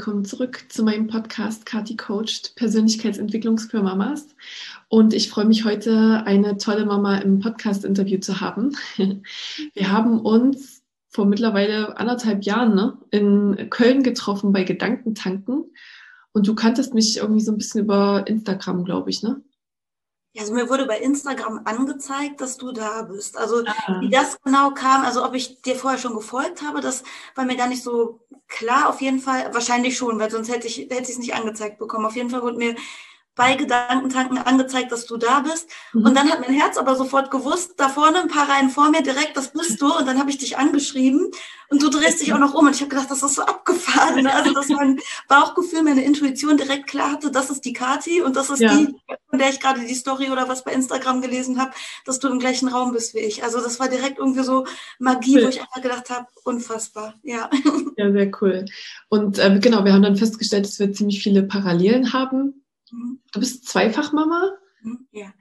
Willkommen 0.00 0.24
zurück 0.24 0.64
zu 0.70 0.82
meinem 0.82 1.08
Podcast 1.08 1.66
Kati 1.66 1.94
Coached 1.94 2.56
Persönlichkeitsentwicklung 2.56 3.58
für 3.58 3.82
Mamas. 3.82 4.28
Und 4.88 5.12
ich 5.12 5.28
freue 5.28 5.44
mich 5.44 5.66
heute, 5.66 6.22
eine 6.24 6.56
tolle 6.56 6.86
Mama 6.86 7.18
im 7.18 7.38
Podcast-Interview 7.38 8.18
zu 8.18 8.40
haben. 8.40 8.74
Wir 8.96 9.92
haben 9.92 10.18
uns 10.18 10.82
vor 11.10 11.26
mittlerweile 11.26 11.98
anderthalb 11.98 12.44
Jahren 12.44 12.74
ne, 12.74 12.96
in 13.10 13.68
Köln 13.68 14.02
getroffen 14.02 14.54
bei 14.54 14.64
Gedankentanken. 14.64 15.66
Und 16.32 16.48
du 16.48 16.54
kanntest 16.54 16.94
mich 16.94 17.18
irgendwie 17.18 17.42
so 17.42 17.52
ein 17.52 17.58
bisschen 17.58 17.84
über 17.84 18.26
Instagram, 18.26 18.84
glaube 18.84 19.10
ich, 19.10 19.22
ne? 19.22 19.42
Also 20.38 20.54
mir 20.54 20.68
wurde 20.68 20.86
bei 20.86 20.98
Instagram 20.98 21.62
angezeigt, 21.64 22.40
dass 22.40 22.56
du 22.56 22.70
da 22.70 23.02
bist. 23.02 23.36
Also 23.36 23.64
ah. 23.66 24.00
wie 24.00 24.10
das 24.10 24.40
genau 24.42 24.70
kam, 24.70 25.02
also 25.04 25.24
ob 25.24 25.34
ich 25.34 25.60
dir 25.62 25.74
vorher 25.74 25.98
schon 25.98 26.14
gefolgt 26.14 26.62
habe, 26.62 26.80
das 26.80 27.02
war 27.34 27.44
mir 27.44 27.56
gar 27.56 27.66
nicht 27.66 27.82
so 27.82 28.20
klar. 28.46 28.88
Auf 28.88 29.00
jeden 29.00 29.20
Fall, 29.20 29.52
wahrscheinlich 29.52 29.96
schon, 29.96 30.18
weil 30.20 30.30
sonst 30.30 30.48
hätte 30.48 30.68
ich 30.68 30.78
hätte 30.78 31.02
ich 31.02 31.10
es 31.10 31.18
nicht 31.18 31.34
angezeigt 31.34 31.78
bekommen. 31.78 32.06
Auf 32.06 32.16
jeden 32.16 32.30
Fall 32.30 32.42
wurde 32.42 32.58
mir 32.58 32.76
bei 33.40 33.54
Gedankentanken 33.54 34.36
angezeigt, 34.36 34.92
dass 34.92 35.06
du 35.06 35.16
da 35.16 35.40
bist. 35.40 35.70
Mhm. 35.94 36.04
Und 36.04 36.14
dann 36.14 36.30
hat 36.30 36.40
mein 36.40 36.52
Herz 36.52 36.76
aber 36.76 36.94
sofort 36.94 37.30
gewusst, 37.30 37.72
da 37.78 37.88
vorne 37.88 38.20
ein 38.20 38.28
paar 38.28 38.50
Reihen 38.50 38.68
vor 38.68 38.90
mir 38.90 39.02
direkt, 39.02 39.34
das 39.34 39.54
bist 39.54 39.80
du. 39.80 39.96
Und 39.96 40.06
dann 40.06 40.18
habe 40.18 40.28
ich 40.28 40.36
dich 40.36 40.58
angeschrieben 40.58 41.30
und 41.70 41.82
du 41.82 41.88
drehst 41.88 42.20
dich 42.20 42.34
auch 42.34 42.38
noch 42.38 42.52
um. 42.52 42.66
Und 42.66 42.74
ich 42.74 42.82
habe 42.82 42.90
gedacht, 42.90 43.10
das 43.10 43.22
ist 43.22 43.36
so 43.36 43.42
abgefahren. 43.42 44.24
Ne? 44.24 44.34
Also, 44.34 44.52
dass 44.52 44.68
mein 44.68 45.00
Bauchgefühl, 45.26 45.82
meine 45.82 46.04
Intuition 46.04 46.58
direkt 46.58 46.86
klar 46.86 47.12
hatte, 47.12 47.30
das 47.30 47.48
ist 47.48 47.64
die 47.64 47.72
Kati 47.72 48.20
und 48.20 48.36
das 48.36 48.50
ist 48.50 48.60
ja. 48.60 48.76
die, 48.76 48.94
von 49.30 49.38
der 49.38 49.48
ich 49.48 49.58
gerade 49.58 49.80
die 49.80 49.94
Story 49.94 50.28
oder 50.28 50.46
was 50.46 50.62
bei 50.62 50.74
Instagram 50.74 51.22
gelesen 51.22 51.58
habe, 51.58 51.70
dass 52.04 52.18
du 52.18 52.28
im 52.28 52.40
gleichen 52.40 52.68
Raum 52.68 52.92
bist 52.92 53.14
wie 53.14 53.20
ich. 53.20 53.42
Also, 53.42 53.62
das 53.62 53.80
war 53.80 53.88
direkt 53.88 54.18
irgendwie 54.18 54.42
so 54.42 54.66
Magie, 54.98 55.36
cool. 55.36 55.44
wo 55.44 55.48
ich 55.48 55.62
einfach 55.62 55.80
gedacht 55.80 56.10
habe, 56.10 56.26
unfassbar. 56.44 57.14
Ja. 57.22 57.48
Ja, 57.96 58.12
sehr 58.12 58.30
cool. 58.42 58.66
Und 59.08 59.38
äh, 59.38 59.58
genau, 59.60 59.82
wir 59.86 59.94
haben 59.94 60.02
dann 60.02 60.16
festgestellt, 60.16 60.66
dass 60.66 60.78
wir 60.78 60.92
ziemlich 60.92 61.22
viele 61.22 61.42
Parallelen 61.42 62.12
haben 62.12 62.60
Du 62.90 63.40
bist 63.40 63.66
Zweifachmama? 63.66 64.52
Mhm, 64.82 65.06
ja. 65.12 65.32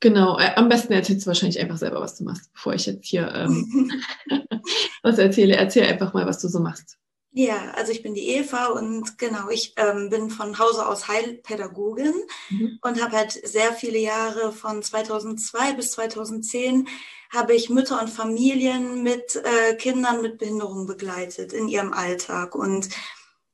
Genau, 0.00 0.38
äh, 0.38 0.54
am 0.56 0.68
besten 0.68 0.92
erzählst 0.92 1.26
du 1.26 1.28
wahrscheinlich 1.28 1.60
einfach 1.60 1.76
selber, 1.76 2.00
was 2.00 2.16
du 2.16 2.24
machst, 2.24 2.52
bevor 2.52 2.74
ich 2.74 2.86
jetzt 2.86 3.06
hier 3.06 3.32
ähm, 3.32 3.92
was 5.02 5.18
erzähle. 5.18 5.56
Erzähl 5.56 5.86
einfach 5.86 6.12
mal, 6.12 6.26
was 6.26 6.40
du 6.40 6.48
so 6.48 6.58
machst. 6.58 6.98
Ja, 7.34 7.70
also 7.76 7.92
ich 7.92 8.02
bin 8.02 8.12
die 8.12 8.28
Eva 8.28 8.66
und 8.66 9.16
genau, 9.16 9.48
ich 9.48 9.72
ähm, 9.76 10.10
bin 10.10 10.28
von 10.28 10.58
Hause 10.58 10.86
aus 10.86 11.08
Heilpädagogin 11.08 12.12
mhm. 12.50 12.78
und 12.82 13.02
habe 13.02 13.16
halt 13.16 13.32
sehr 13.32 13.72
viele 13.72 13.98
Jahre 13.98 14.52
von 14.52 14.82
2002 14.82 15.72
bis 15.72 15.92
2010 15.92 16.88
habe 17.30 17.54
ich 17.54 17.70
Mütter 17.70 17.98
und 17.98 18.10
Familien 18.10 19.02
mit 19.02 19.36
äh, 19.36 19.74
Kindern 19.76 20.20
mit 20.20 20.36
Behinderung 20.36 20.86
begleitet 20.86 21.54
in 21.54 21.68
ihrem 21.68 21.94
Alltag 21.94 22.54
und 22.54 22.90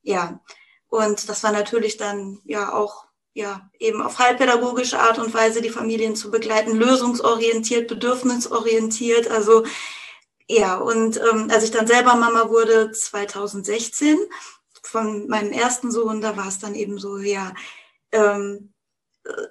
ja, 0.01 0.41
und 0.89 1.29
das 1.29 1.43
war 1.43 1.53
natürlich 1.53 1.95
dann 1.95 2.39
ja 2.43 2.73
auch 2.73 3.05
ja, 3.33 3.69
eben 3.79 4.01
auf 4.01 4.19
heilpädagogische 4.19 4.99
Art 4.99 5.19
und 5.19 5.33
Weise 5.33 5.61
die 5.61 5.69
Familien 5.69 6.15
zu 6.15 6.31
begleiten, 6.31 6.75
lösungsorientiert, 6.75 7.87
bedürfnisorientiert. 7.87 9.29
Also 9.29 9.65
ja, 10.47 10.77
und 10.77 11.17
ähm, 11.17 11.47
als 11.51 11.63
ich 11.63 11.71
dann 11.71 11.87
selber 11.87 12.15
Mama 12.15 12.49
wurde, 12.49 12.91
2016, 12.91 14.17
von 14.83 15.27
meinem 15.27 15.51
ersten 15.51 15.91
Sohn, 15.91 16.21
da 16.21 16.37
war 16.37 16.47
es 16.47 16.59
dann 16.59 16.75
eben 16.75 16.97
so, 16.97 17.17
ja, 17.17 17.53
ähm, 18.11 18.73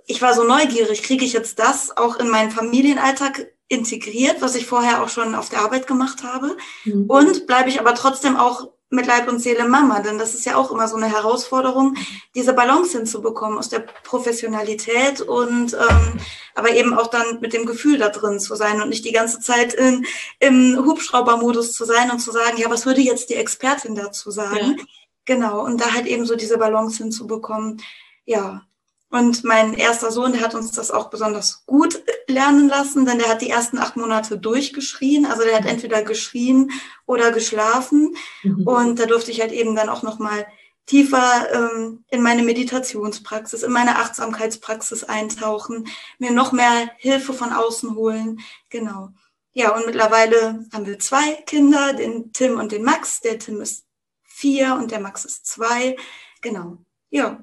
ich 0.06 0.20
war 0.22 0.34
so 0.34 0.44
neugierig, 0.44 1.02
kriege 1.02 1.24
ich 1.24 1.32
jetzt 1.32 1.58
das 1.58 1.96
auch 1.96 2.16
in 2.16 2.28
meinen 2.28 2.50
Familienalltag 2.50 3.52
integriert, 3.68 4.40
was 4.40 4.54
ich 4.54 4.66
vorher 4.66 5.02
auch 5.02 5.08
schon 5.08 5.34
auf 5.34 5.50
der 5.50 5.60
Arbeit 5.60 5.86
gemacht 5.86 6.22
habe? 6.22 6.56
Mhm. 6.84 7.04
Und 7.06 7.46
bleibe 7.46 7.68
ich 7.68 7.78
aber 7.78 7.94
trotzdem 7.94 8.36
auch 8.36 8.72
mit 8.90 9.06
Leib 9.06 9.28
und 9.28 9.38
Seele 9.38 9.68
Mama, 9.68 10.00
denn 10.00 10.18
das 10.18 10.34
ist 10.34 10.46
ja 10.46 10.56
auch 10.56 10.70
immer 10.70 10.88
so 10.88 10.96
eine 10.96 11.12
Herausforderung, 11.12 11.96
diese 12.34 12.54
Balance 12.54 12.96
hinzubekommen 12.96 13.58
aus 13.58 13.68
der 13.68 13.80
Professionalität 13.80 15.20
und 15.20 15.74
ähm, 15.74 16.20
aber 16.54 16.70
eben 16.70 16.94
auch 16.94 17.08
dann 17.08 17.40
mit 17.40 17.52
dem 17.52 17.66
Gefühl 17.66 17.98
da 17.98 18.08
drin 18.08 18.40
zu 18.40 18.54
sein 18.54 18.80
und 18.80 18.88
nicht 18.88 19.04
die 19.04 19.12
ganze 19.12 19.40
Zeit 19.40 19.74
in, 19.74 20.06
im 20.40 20.82
Hubschraubermodus 20.84 21.72
zu 21.72 21.84
sein 21.84 22.10
und 22.10 22.20
zu 22.20 22.32
sagen, 22.32 22.56
ja, 22.56 22.70
was 22.70 22.86
würde 22.86 23.02
jetzt 23.02 23.28
die 23.28 23.34
Expertin 23.34 23.94
dazu 23.94 24.30
sagen? 24.30 24.76
Ja. 24.78 24.84
Genau, 25.26 25.62
und 25.62 25.78
da 25.78 25.92
halt 25.92 26.06
eben 26.06 26.24
so 26.24 26.36
diese 26.36 26.56
Balance 26.56 27.02
hinzubekommen. 27.02 27.82
Ja, 28.24 28.62
und 29.10 29.44
mein 29.44 29.74
erster 29.74 30.10
Sohn, 30.10 30.32
der 30.32 30.40
hat 30.40 30.54
uns 30.54 30.72
das 30.72 30.90
auch 30.90 31.10
besonders 31.10 31.64
gut 31.66 32.02
lernen 32.28 32.68
lassen, 32.68 33.06
denn 33.06 33.18
der 33.18 33.28
hat 33.28 33.42
die 33.42 33.50
ersten 33.50 33.78
acht 33.78 33.96
Monate 33.96 34.38
durchgeschrien. 34.38 35.26
Also 35.26 35.42
der 35.42 35.56
hat 35.56 35.66
entweder 35.66 36.02
geschrien 36.02 36.70
oder 37.06 37.32
geschlafen. 37.32 38.14
Mhm. 38.42 38.66
Und 38.66 39.00
da 39.00 39.06
durfte 39.06 39.30
ich 39.30 39.40
halt 39.40 39.52
eben 39.52 39.74
dann 39.74 39.88
auch 39.88 40.02
nochmal 40.02 40.46
tiefer 40.86 41.48
ähm, 41.52 42.04
in 42.08 42.22
meine 42.22 42.42
Meditationspraxis, 42.42 43.62
in 43.62 43.72
meine 43.72 43.96
Achtsamkeitspraxis 43.96 45.04
eintauchen, 45.04 45.86
mir 46.18 46.32
noch 46.32 46.52
mehr 46.52 46.90
Hilfe 46.96 47.32
von 47.32 47.52
außen 47.52 47.94
holen. 47.94 48.40
Genau. 48.70 49.10
Ja, 49.52 49.74
und 49.74 49.86
mittlerweile 49.86 50.66
haben 50.72 50.86
wir 50.86 50.98
zwei 50.98 51.32
Kinder, 51.46 51.92
den 51.92 52.32
Tim 52.32 52.58
und 52.58 52.72
den 52.72 52.84
Max. 52.84 53.20
Der 53.20 53.38
Tim 53.38 53.60
ist 53.60 53.86
vier 54.22 54.74
und 54.74 54.90
der 54.90 55.00
Max 55.00 55.24
ist 55.24 55.46
zwei. 55.46 55.96
Genau. 56.40 56.78
Ja, 57.10 57.42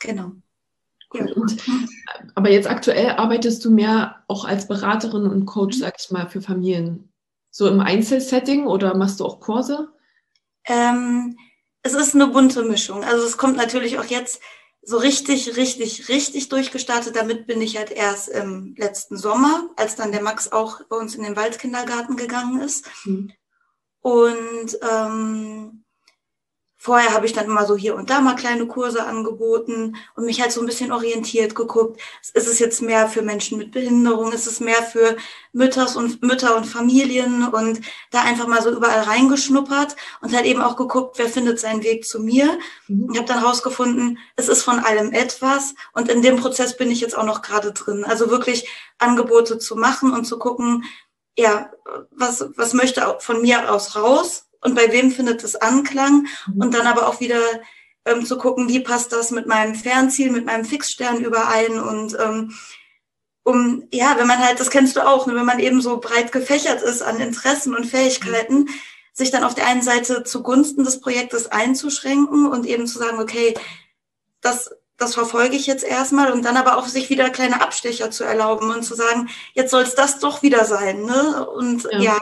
genau. 0.00 0.32
Und, 1.20 1.62
aber 2.34 2.50
jetzt 2.50 2.68
aktuell 2.68 3.10
arbeitest 3.10 3.64
du 3.64 3.70
mehr 3.70 4.24
auch 4.28 4.44
als 4.44 4.68
Beraterin 4.68 5.26
und 5.26 5.46
Coach, 5.46 5.78
sag 5.78 5.94
ich 5.98 6.10
mal, 6.10 6.28
für 6.28 6.40
Familien. 6.40 7.12
So 7.50 7.68
im 7.68 7.80
Einzelsetting 7.80 8.66
oder 8.66 8.94
machst 8.94 9.20
du 9.20 9.24
auch 9.24 9.40
Kurse? 9.40 9.88
Ähm, 10.66 11.38
es 11.82 11.94
ist 11.94 12.14
eine 12.14 12.26
bunte 12.26 12.62
Mischung. 12.64 13.04
Also 13.04 13.24
es 13.24 13.38
kommt 13.38 13.56
natürlich 13.56 13.98
auch 13.98 14.04
jetzt 14.04 14.40
so 14.82 14.98
richtig, 14.98 15.56
richtig, 15.56 16.08
richtig 16.08 16.48
durchgestartet. 16.48 17.16
Damit 17.16 17.46
bin 17.46 17.60
ich 17.60 17.76
halt 17.76 17.90
erst 17.90 18.28
im 18.28 18.74
letzten 18.76 19.16
Sommer, 19.16 19.70
als 19.76 19.96
dann 19.96 20.12
der 20.12 20.22
Max 20.22 20.52
auch 20.52 20.80
bei 20.88 20.96
uns 20.96 21.14
in 21.14 21.24
den 21.24 21.36
Waldkindergarten 21.36 22.16
gegangen 22.16 22.60
ist. 22.60 22.86
Mhm. 23.04 23.32
Und 24.00 24.78
ähm, 24.88 25.84
Vorher 26.86 27.14
habe 27.14 27.26
ich 27.26 27.32
dann 27.32 27.46
immer 27.46 27.66
so 27.66 27.76
hier 27.76 27.96
und 27.96 28.10
da 28.10 28.20
mal 28.20 28.36
kleine 28.36 28.64
Kurse 28.68 29.04
angeboten 29.04 29.96
und 30.14 30.24
mich 30.24 30.40
halt 30.40 30.52
so 30.52 30.60
ein 30.60 30.66
bisschen 30.66 30.92
orientiert 30.92 31.56
geguckt. 31.56 32.00
Ist 32.32 32.46
es 32.46 32.60
jetzt 32.60 32.80
mehr 32.80 33.08
für 33.08 33.22
Menschen 33.22 33.58
mit 33.58 33.72
Behinderung? 33.72 34.30
Ist 34.30 34.46
es 34.46 34.60
mehr 34.60 34.80
für 34.84 35.16
Mütters 35.52 35.96
und 35.96 36.22
Mütter 36.22 36.56
und 36.56 36.64
Familien? 36.64 37.48
Und 37.48 37.80
da 38.12 38.22
einfach 38.22 38.46
mal 38.46 38.62
so 38.62 38.70
überall 38.70 39.00
reingeschnuppert 39.00 39.96
und 40.20 40.32
halt 40.32 40.46
eben 40.46 40.62
auch 40.62 40.76
geguckt, 40.76 41.18
wer 41.18 41.28
findet 41.28 41.58
seinen 41.58 41.82
Weg 41.82 42.06
zu 42.06 42.20
mir. 42.20 42.56
Mhm. 42.86 43.08
Ich 43.10 43.18
habe 43.18 43.26
dann 43.26 43.42
rausgefunden, 43.42 44.20
es 44.36 44.46
ist 44.46 44.62
von 44.62 44.78
allem 44.78 45.10
etwas. 45.10 45.74
Und 45.92 46.08
in 46.08 46.22
dem 46.22 46.36
Prozess 46.36 46.76
bin 46.76 46.92
ich 46.92 47.00
jetzt 47.00 47.18
auch 47.18 47.26
noch 47.26 47.42
gerade 47.42 47.72
drin. 47.72 48.04
Also 48.04 48.30
wirklich 48.30 48.68
Angebote 48.98 49.58
zu 49.58 49.74
machen 49.74 50.12
und 50.12 50.24
zu 50.24 50.38
gucken, 50.38 50.84
ja, 51.36 51.68
was, 52.12 52.46
was 52.54 52.74
möchte 52.74 53.16
von 53.18 53.42
mir 53.42 53.72
aus 53.72 53.96
raus? 53.96 54.45
Und 54.66 54.74
bei 54.74 54.90
wem 54.90 55.12
findet 55.12 55.44
es 55.44 55.54
Anklang? 55.54 56.26
Mhm. 56.48 56.60
und 56.60 56.74
dann 56.74 56.88
aber 56.88 57.06
auch 57.06 57.20
wieder 57.20 57.40
ähm, 58.04 58.26
zu 58.26 58.36
gucken, 58.36 58.68
wie 58.68 58.80
passt 58.80 59.12
das 59.12 59.30
mit 59.30 59.46
meinem 59.46 59.76
Fernziel, 59.76 60.30
mit 60.30 60.44
meinem 60.44 60.64
Fixstern 60.64 61.22
überein? 61.22 61.78
Und 61.78 62.16
ähm, 62.18 62.52
um, 63.44 63.86
ja, 63.92 64.16
wenn 64.18 64.26
man 64.26 64.40
halt, 64.40 64.58
das 64.58 64.70
kennst 64.70 64.96
du 64.96 65.06
auch, 65.06 65.28
ne, 65.28 65.36
wenn 65.36 65.44
man 65.44 65.60
eben 65.60 65.80
so 65.80 65.98
breit 65.98 66.32
gefächert 66.32 66.82
ist 66.82 67.00
an 67.00 67.20
Interessen 67.20 67.76
und 67.76 67.86
Fähigkeiten, 67.86 68.68
sich 69.12 69.30
dann 69.30 69.44
auf 69.44 69.54
der 69.54 69.68
einen 69.68 69.82
Seite 69.82 70.24
zugunsten 70.24 70.84
des 70.84 71.00
Projektes 71.00 71.46
einzuschränken 71.46 72.46
und 72.46 72.66
eben 72.66 72.88
zu 72.88 72.98
sagen, 72.98 73.20
okay, 73.20 73.54
das, 74.40 74.70
das 74.96 75.14
verfolge 75.14 75.56
ich 75.56 75.66
jetzt 75.66 75.84
erstmal 75.84 76.32
und 76.32 76.44
dann 76.44 76.56
aber 76.56 76.78
auch 76.78 76.86
sich 76.86 77.10
wieder 77.10 77.28
kleine 77.28 77.60
Abstecher 77.60 78.10
zu 78.10 78.24
erlauben 78.24 78.70
und 78.70 78.82
zu 78.82 78.94
sagen, 78.94 79.28
jetzt 79.54 79.70
soll 79.70 79.82
es 79.82 79.94
das 79.94 80.20
doch 80.20 80.42
wieder 80.42 80.64
sein. 80.64 81.02
Ne? 81.02 81.46
Und 81.50 81.86
ja. 81.92 82.00
ja. 82.00 82.20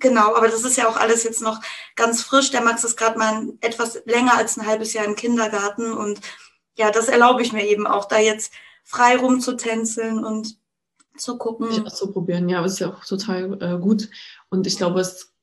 genau, 0.00 0.34
aber 0.34 0.48
das 0.48 0.64
ist 0.64 0.76
ja 0.76 0.88
auch 0.88 0.96
alles 0.96 1.22
jetzt 1.22 1.42
noch 1.42 1.60
ganz 1.94 2.22
frisch. 2.22 2.50
Der 2.50 2.62
Max 2.62 2.82
ist 2.82 2.96
gerade 2.96 3.18
mal 3.18 3.52
etwas 3.60 4.02
länger 4.04 4.36
als 4.36 4.56
ein 4.56 4.66
halbes 4.66 4.92
Jahr 4.92 5.04
im 5.04 5.14
Kindergarten 5.14 5.92
und 5.92 6.20
ja, 6.76 6.90
das 6.90 7.08
erlaube 7.08 7.42
ich 7.42 7.52
mir 7.52 7.66
eben 7.66 7.86
auch, 7.86 8.06
da 8.06 8.18
jetzt 8.18 8.52
frei 8.84 9.16
rumzutänzeln 9.16 10.24
und 10.24 10.56
zu 11.16 11.36
gucken. 11.36 11.68
Ich 11.70 11.84
auszuprobieren, 11.84 12.48
ja, 12.48 12.64
ist 12.64 12.78
ja 12.78 12.90
auch 12.90 13.04
total 13.04 13.60
äh, 13.60 13.78
gut. 13.78 14.08
Und 14.48 14.66
ich 14.66 14.76
glaube, 14.76 15.00
es, 15.00 15.34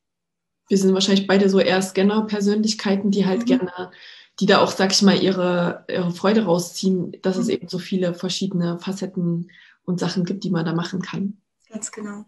wir 0.70 0.78
sind 0.78 0.94
wahrscheinlich 0.94 1.28
beide 1.28 1.50
so 1.50 1.60
eher 1.60 1.82
Scanner-Persönlichkeiten, 1.82 3.12
die 3.12 3.26
halt 3.26 3.42
mhm. 3.42 3.46
gerne 3.46 3.92
die 4.40 4.46
da 4.46 4.62
auch, 4.62 4.72
sag 4.72 4.92
ich 4.92 5.02
mal, 5.02 5.22
ihre, 5.22 5.86
ihre 5.90 6.12
Freude 6.12 6.46
rausziehen, 6.46 7.16
dass 7.22 7.38
es 7.38 7.48
mhm. 7.48 7.54
eben 7.54 7.68
so 7.68 7.80
viele 7.80 8.14
verschiedene 8.14 8.80
Facetten 8.80 9.52
und 9.86 10.00
Sachen 10.00 10.26
gibt, 10.26 10.44
die 10.44 10.50
man 10.50 10.66
da 10.66 10.74
machen 10.74 11.02
kann. 11.02 11.38
Ganz 11.70 11.92
genau. 11.92 12.26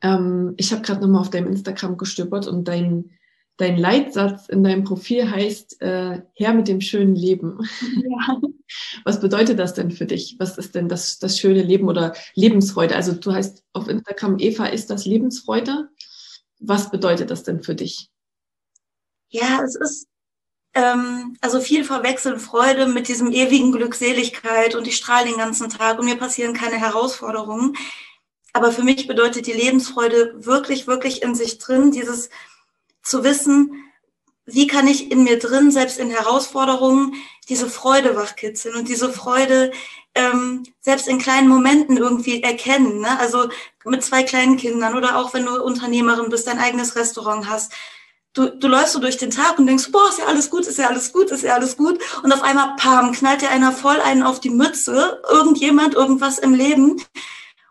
Ähm, 0.00 0.54
ich 0.56 0.72
habe 0.72 0.82
gerade 0.82 1.00
nochmal 1.00 1.20
auf 1.20 1.30
deinem 1.30 1.48
Instagram 1.48 1.96
gestöbert 1.96 2.46
und 2.46 2.68
dein, 2.68 3.10
dein 3.56 3.76
Leitsatz 3.76 4.48
in 4.48 4.62
deinem 4.62 4.84
Profil 4.84 5.30
heißt 5.30 5.82
äh, 5.82 6.22
Herr 6.34 6.54
mit 6.54 6.68
dem 6.68 6.80
schönen 6.80 7.14
Leben. 7.14 7.58
Ja. 7.96 8.40
Was 9.04 9.20
bedeutet 9.20 9.58
das 9.58 9.72
denn 9.74 9.90
für 9.90 10.04
dich? 10.04 10.36
Was 10.38 10.58
ist 10.58 10.74
denn 10.74 10.88
das, 10.88 11.18
das 11.18 11.38
schöne 11.38 11.62
Leben 11.62 11.88
oder 11.88 12.14
Lebensfreude? 12.34 12.94
Also 12.94 13.14
du 13.14 13.32
heißt 13.32 13.64
auf 13.72 13.88
Instagram, 13.88 14.38
Eva 14.38 14.66
ist 14.66 14.90
das 14.90 15.06
Lebensfreude. 15.06 15.88
Was 16.60 16.90
bedeutet 16.90 17.30
das 17.30 17.44
denn 17.44 17.62
für 17.62 17.74
dich? 17.74 18.10
Ja, 19.30 19.62
es 19.64 19.74
ist 19.76 20.07
also 21.40 21.60
viel 21.60 21.84
verwechseln 21.84 22.38
Freude 22.38 22.86
mit 22.86 23.08
diesem 23.08 23.32
ewigen 23.32 23.72
Glückseligkeit 23.72 24.74
und 24.74 24.86
ich 24.86 24.96
strahle 24.96 25.26
den 25.26 25.38
ganzen 25.38 25.68
Tag 25.70 25.98
und 25.98 26.04
mir 26.04 26.16
passieren 26.16 26.54
keine 26.54 26.76
Herausforderungen. 26.76 27.76
Aber 28.52 28.72
für 28.72 28.82
mich 28.82 29.06
bedeutet 29.06 29.46
die 29.46 29.52
Lebensfreude 29.52 30.34
wirklich, 30.38 30.86
wirklich 30.86 31.22
in 31.22 31.34
sich 31.34 31.58
drin, 31.58 31.90
dieses 31.90 32.30
zu 33.02 33.24
wissen, 33.24 33.84
wie 34.46 34.66
kann 34.66 34.88
ich 34.88 35.10
in 35.10 35.24
mir 35.24 35.38
drin, 35.38 35.70
selbst 35.70 35.98
in 35.98 36.10
Herausforderungen, 36.10 37.14
diese 37.48 37.68
Freude 37.68 38.16
wachkitzeln 38.16 38.76
und 38.76 38.88
diese 38.88 39.12
Freude 39.12 39.72
ähm, 40.14 40.64
selbst 40.80 41.06
in 41.06 41.18
kleinen 41.18 41.48
Momenten 41.48 41.96
irgendwie 41.96 42.42
erkennen. 42.42 43.00
Ne? 43.00 43.18
Also 43.18 43.48
mit 43.84 44.02
zwei 44.02 44.22
kleinen 44.22 44.56
Kindern 44.56 44.96
oder 44.96 45.16
auch 45.16 45.34
wenn 45.34 45.44
du 45.44 45.62
Unternehmerin 45.62 46.30
bist, 46.30 46.46
dein 46.46 46.58
eigenes 46.58 46.96
Restaurant 46.96 47.48
hast, 47.48 47.72
du, 48.34 48.48
du 48.50 48.68
läufst 48.68 48.92
so 48.92 49.00
durch 49.00 49.16
den 49.16 49.30
Tag 49.30 49.58
und 49.58 49.66
denkst, 49.66 49.90
boah, 49.90 50.08
ist 50.08 50.18
ja 50.18 50.26
alles 50.26 50.50
gut, 50.50 50.66
ist 50.66 50.78
ja 50.78 50.88
alles 50.88 51.12
gut, 51.12 51.30
ist 51.30 51.42
ja 51.42 51.54
alles 51.54 51.76
gut. 51.76 51.98
Und 52.22 52.32
auf 52.32 52.42
einmal, 52.42 52.76
pam, 52.76 53.12
knallt 53.12 53.42
dir 53.42 53.50
einer 53.50 53.72
voll 53.72 54.00
einen 54.00 54.22
auf 54.22 54.40
die 54.40 54.50
Mütze, 54.50 55.22
irgendjemand, 55.28 55.94
irgendwas 55.94 56.38
im 56.38 56.54
Leben. 56.54 57.02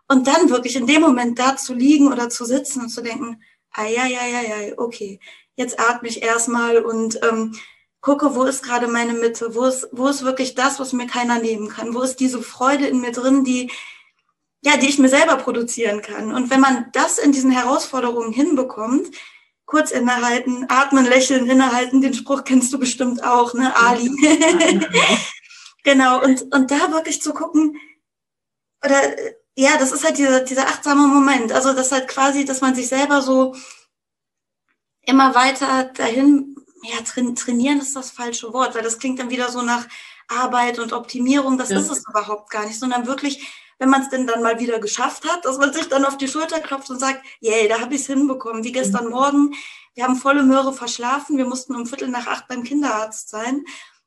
Und 0.08 0.26
dann 0.26 0.50
wirklich 0.50 0.76
in 0.76 0.86
dem 0.86 1.02
Moment 1.02 1.38
da 1.38 1.56
zu 1.56 1.74
liegen 1.74 2.10
oder 2.10 2.30
zu 2.30 2.44
sitzen 2.44 2.82
und 2.82 2.88
zu 2.88 3.02
denken, 3.02 3.42
ja, 3.76 4.06
ja, 4.06 4.26
ja, 4.26 4.40
ja, 4.40 4.78
okay, 4.78 5.20
jetzt 5.54 5.78
atme 5.78 6.08
ich 6.08 6.22
erstmal 6.22 6.78
und 6.78 7.20
ähm, 7.22 7.54
gucke, 8.00 8.34
wo 8.34 8.44
ist 8.44 8.62
gerade 8.62 8.88
meine 8.88 9.12
Mitte, 9.12 9.54
wo 9.54 9.64
ist, 9.64 9.88
wo 9.92 10.08
ist 10.08 10.24
wirklich 10.24 10.54
das, 10.54 10.80
was 10.80 10.92
mir 10.92 11.06
keiner 11.06 11.38
nehmen 11.38 11.68
kann, 11.68 11.94
wo 11.94 12.00
ist 12.00 12.20
diese 12.20 12.42
Freude 12.42 12.86
in 12.86 13.00
mir 13.00 13.12
drin, 13.12 13.44
die, 13.44 13.70
ja, 14.62 14.76
die 14.76 14.88
ich 14.88 14.98
mir 14.98 15.08
selber 15.08 15.36
produzieren 15.36 16.00
kann. 16.02 16.32
Und 16.32 16.50
wenn 16.50 16.60
man 16.60 16.86
das 16.92 17.18
in 17.18 17.32
diesen 17.32 17.50
Herausforderungen 17.50 18.32
hinbekommt, 18.32 19.08
kurz 19.68 19.90
innehalten, 19.90 20.64
atmen, 20.70 21.04
lächeln, 21.04 21.48
innehalten, 21.48 22.00
den 22.00 22.14
Spruch 22.14 22.42
kennst 22.42 22.72
du 22.72 22.78
bestimmt 22.78 23.22
auch, 23.22 23.52
ne, 23.52 23.76
Ali. 23.76 24.10
genau, 25.84 26.24
und, 26.24 26.42
und 26.54 26.70
da 26.70 26.90
wirklich 26.90 27.20
zu 27.20 27.34
gucken, 27.34 27.78
oder 28.82 28.98
ja, 29.56 29.76
das 29.76 29.92
ist 29.92 30.04
halt 30.04 30.16
dieser, 30.16 30.40
dieser 30.40 30.68
achtsame 30.68 31.06
Moment. 31.06 31.52
Also 31.52 31.74
das 31.74 31.92
halt 31.92 32.08
quasi, 32.08 32.46
dass 32.46 32.62
man 32.62 32.74
sich 32.74 32.88
selber 32.88 33.20
so 33.20 33.54
immer 35.02 35.34
weiter 35.34 35.84
dahin, 35.84 36.56
ja, 36.84 37.02
trainieren 37.02 37.80
ist 37.80 37.94
das 37.94 38.10
falsche 38.10 38.52
Wort, 38.54 38.74
weil 38.74 38.82
das 38.82 38.98
klingt 38.98 39.18
dann 39.18 39.30
wieder 39.30 39.50
so 39.50 39.60
nach 39.60 39.86
Arbeit 40.28 40.78
und 40.78 40.94
Optimierung. 40.94 41.58
Das 41.58 41.68
ja. 41.68 41.78
ist 41.78 41.90
es 41.90 42.08
überhaupt 42.08 42.50
gar 42.50 42.64
nicht, 42.66 42.78
sondern 42.78 43.06
wirklich 43.06 43.46
wenn 43.78 43.88
man 43.88 44.02
es 44.02 44.08
denn 44.08 44.26
dann 44.26 44.42
mal 44.42 44.58
wieder 44.58 44.78
geschafft 44.80 45.24
hat, 45.30 45.44
dass 45.44 45.58
man 45.58 45.72
sich 45.72 45.88
dann 45.88 46.04
auf 46.04 46.16
die 46.16 46.28
Schulter 46.28 46.60
klopft 46.60 46.90
und 46.90 46.98
sagt, 46.98 47.24
yay, 47.40 47.68
da 47.68 47.80
habe 47.80 47.94
ich 47.94 48.02
es 48.02 48.06
hinbekommen. 48.06 48.64
Wie 48.64 48.72
gestern 48.72 49.06
mhm. 49.06 49.10
Morgen, 49.10 49.54
wir 49.94 50.04
haben 50.04 50.16
volle 50.16 50.42
Möhre 50.42 50.72
verschlafen, 50.72 51.38
wir 51.38 51.46
mussten 51.46 51.74
um 51.74 51.86
Viertel 51.86 52.08
nach 52.08 52.26
acht 52.26 52.48
beim 52.48 52.64
Kinderarzt 52.64 53.28
sein 53.28 53.64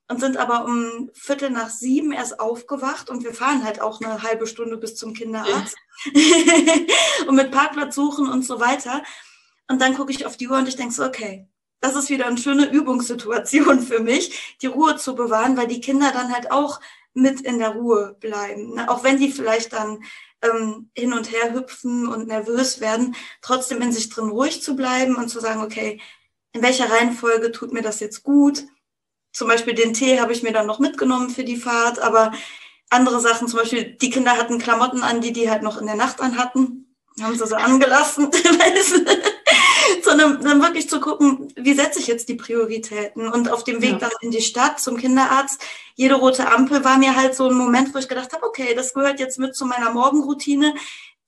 und 0.09 0.19
sind 0.19 0.37
aber 0.37 0.65
um 0.65 1.09
Viertel 1.13 1.49
nach 1.49 1.69
sieben 1.69 2.11
erst 2.11 2.39
aufgewacht 2.39 3.09
und 3.09 3.23
wir 3.23 3.33
fahren 3.33 3.63
halt 3.63 3.81
auch 3.81 4.01
eine 4.01 4.23
halbe 4.23 4.45
Stunde 4.45 4.77
bis 4.77 4.95
zum 4.95 5.13
Kinderarzt 5.13 5.75
und 7.27 7.35
mit 7.35 7.51
Parkplatz 7.51 7.95
suchen 7.95 8.27
und 8.27 8.43
so 8.43 8.59
weiter. 8.59 9.03
Und 9.69 9.81
dann 9.81 9.95
gucke 9.95 10.11
ich 10.11 10.25
auf 10.25 10.35
die 10.35 10.49
Uhr 10.49 10.57
und 10.57 10.67
ich 10.67 10.75
denke 10.75 10.93
so, 10.93 11.05
okay, 11.05 11.47
das 11.79 11.95
ist 11.95 12.09
wieder 12.09 12.27
eine 12.27 12.37
schöne 12.37 12.69
Übungssituation 12.69 13.81
für 13.81 13.99
mich, 13.99 14.57
die 14.61 14.67
Ruhe 14.67 14.97
zu 14.97 15.15
bewahren, 15.15 15.57
weil 15.57 15.67
die 15.67 15.81
Kinder 15.81 16.11
dann 16.11 16.33
halt 16.33 16.51
auch 16.51 16.79
mit 17.13 17.41
in 17.41 17.59
der 17.59 17.69
Ruhe 17.69 18.15
bleiben. 18.19 18.75
Ne? 18.75 18.89
Auch 18.89 19.03
wenn 19.03 19.17
die 19.17 19.31
vielleicht 19.31 19.73
dann 19.73 20.03
ähm, 20.41 20.89
hin 20.95 21.13
und 21.13 21.31
her 21.31 21.53
hüpfen 21.53 22.07
und 22.07 22.27
nervös 22.27 22.79
werden, 22.79 23.15
trotzdem 23.41 23.81
in 23.81 23.91
sich 23.91 24.09
drin 24.09 24.29
ruhig 24.29 24.61
zu 24.61 24.75
bleiben 24.75 25.15
und 25.15 25.29
zu 25.29 25.39
sagen, 25.39 25.61
okay, 25.61 25.99
in 26.53 26.61
welcher 26.61 26.89
Reihenfolge 26.89 27.51
tut 27.51 27.73
mir 27.73 27.81
das 27.81 27.99
jetzt 27.99 28.23
gut? 28.23 28.63
Zum 29.33 29.47
Beispiel 29.47 29.73
den 29.73 29.93
Tee 29.93 30.19
habe 30.19 30.33
ich 30.33 30.43
mir 30.43 30.51
dann 30.51 30.67
noch 30.67 30.79
mitgenommen 30.79 31.29
für 31.29 31.43
die 31.43 31.55
Fahrt, 31.55 31.99
aber 31.99 32.33
andere 32.89 33.21
Sachen, 33.21 33.47
zum 33.47 33.59
Beispiel 33.59 33.95
die 33.95 34.09
Kinder 34.09 34.37
hatten 34.37 34.59
Klamotten 34.59 35.03
an, 35.03 35.21
die 35.21 35.31
die 35.31 35.49
halt 35.49 35.63
noch 35.63 35.79
in 35.79 35.87
der 35.87 35.95
Nacht 35.95 36.19
anhatten, 36.19 36.93
haben 37.21 37.37
sie 37.37 37.47
so 37.47 37.55
angelassen. 37.55 38.29
sondern 40.11 40.41
dann 40.41 40.61
wirklich 40.61 40.89
zu 40.89 40.99
gucken, 40.99 41.53
wie 41.55 41.73
setze 41.73 41.99
ich 41.99 42.07
jetzt 42.07 42.27
die 42.27 42.35
Prioritäten? 42.35 43.29
Und 43.29 43.49
auf 43.49 43.63
dem 43.63 43.81
Weg 43.81 43.93
ja. 43.93 43.97
dann 43.97 44.11
in 44.19 44.31
die 44.31 44.41
Stadt 44.41 44.79
zum 44.81 44.97
Kinderarzt, 44.97 45.63
jede 45.95 46.15
rote 46.15 46.51
Ampel 46.51 46.83
war 46.83 46.97
mir 46.97 47.15
halt 47.15 47.33
so 47.33 47.47
ein 47.47 47.55
Moment, 47.55 47.93
wo 47.93 47.99
ich 47.99 48.09
gedacht 48.09 48.33
habe, 48.33 48.45
okay, 48.45 48.73
das 48.75 48.93
gehört 48.93 49.21
jetzt 49.21 49.39
mit 49.39 49.55
zu 49.55 49.65
meiner 49.65 49.91
Morgenroutine. 49.91 50.75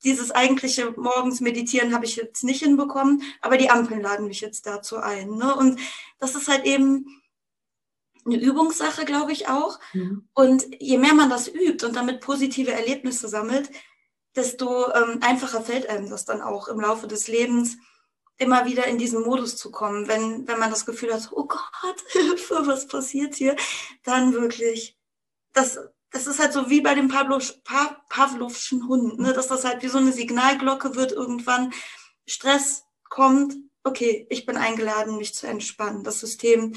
Dieses 0.04 0.32
eigentliche 0.32 0.94
morgens 0.98 1.40
Meditieren 1.40 1.94
habe 1.94 2.04
ich 2.04 2.18
jetzt 2.18 2.44
nicht 2.44 2.62
hinbekommen, 2.62 3.24
aber 3.42 3.56
die 3.56 3.70
Ampeln 3.70 4.02
laden 4.02 4.28
mich 4.28 4.42
jetzt 4.42 4.66
dazu 4.66 4.98
ein. 4.98 5.30
Ne? 5.36 5.56
Und 5.56 5.80
das 6.20 6.36
ist 6.36 6.50
halt 6.50 6.66
eben 6.66 7.06
eine 8.26 8.36
Übungssache, 8.36 9.06
glaube 9.06 9.32
ich 9.32 9.48
auch. 9.48 9.80
Mhm. 9.94 10.28
Und 10.34 10.66
je 10.80 10.98
mehr 10.98 11.14
man 11.14 11.30
das 11.30 11.48
übt 11.48 11.86
und 11.86 11.96
damit 11.96 12.20
positive 12.20 12.74
Erlebnisse 12.74 13.30
sammelt, 13.30 13.70
desto 14.36 14.92
ähm, 14.92 15.20
einfacher 15.22 15.62
fällt 15.62 15.88
einem 15.88 16.10
das 16.10 16.26
dann 16.26 16.42
auch 16.42 16.68
im 16.68 16.82
Laufe 16.82 17.08
des 17.08 17.30
Lebens 17.30 17.78
immer 18.38 18.66
wieder 18.66 18.88
in 18.88 18.98
diesen 18.98 19.22
Modus 19.22 19.56
zu 19.56 19.72
kommen, 19.72 20.08
wenn, 20.08 20.48
wenn 20.48 20.60
man 20.60 20.70
das 20.70 20.86
Gefühl 20.86 21.14
hat, 21.14 21.30
oh 21.32 21.46
Gott, 21.46 22.02
Hilfe, 22.12 22.64
was 22.66 22.88
passiert 22.88 23.36
hier, 23.36 23.56
dann 24.04 24.34
wirklich, 24.34 24.98
das, 25.54 25.80
das 26.12 26.28
ist 26.28 26.40
halt 26.40 26.54
so 26.54 26.70
wie 26.70 26.82
bei 26.82 26.96
dem 26.96 27.08
Pavlovschen 27.08 28.88
Hund, 28.88 29.20
ne? 29.20 29.34
dass 29.34 29.48
das 29.48 29.66
halt 29.66 29.84
wie 29.84 29.88
so 29.88 29.98
eine 29.98 30.12
Signalglocke 30.12 30.96
wird 30.96 31.12
irgendwann, 31.12 31.74
Stress 32.26 32.84
kommt, 33.10 33.56
okay, 33.84 34.26
ich 34.30 34.46
bin 34.46 34.58
eingeladen, 34.58 35.18
mich 35.18 35.34
zu 35.34 35.48
entspannen, 35.48 36.04
das 36.04 36.20
System 36.20 36.74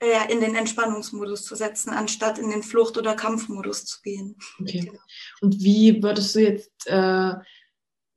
äh, 0.00 0.32
in 0.32 0.40
den 0.40 0.54
Entspannungsmodus 0.54 1.44
zu 1.44 1.54
setzen, 1.56 1.90
anstatt 1.90 2.38
in 2.38 2.50
den 2.50 2.62
Flucht- 2.62 2.96
oder 2.96 3.14
Kampfmodus 3.14 3.84
zu 3.84 4.00
gehen. 4.02 4.36
Okay. 4.60 4.80
Genau. 4.80 4.98
Und 5.40 5.60
wie 5.60 6.02
würdest 6.02 6.34
du 6.34 6.40
jetzt 6.40 6.86
äh, 6.86 7.34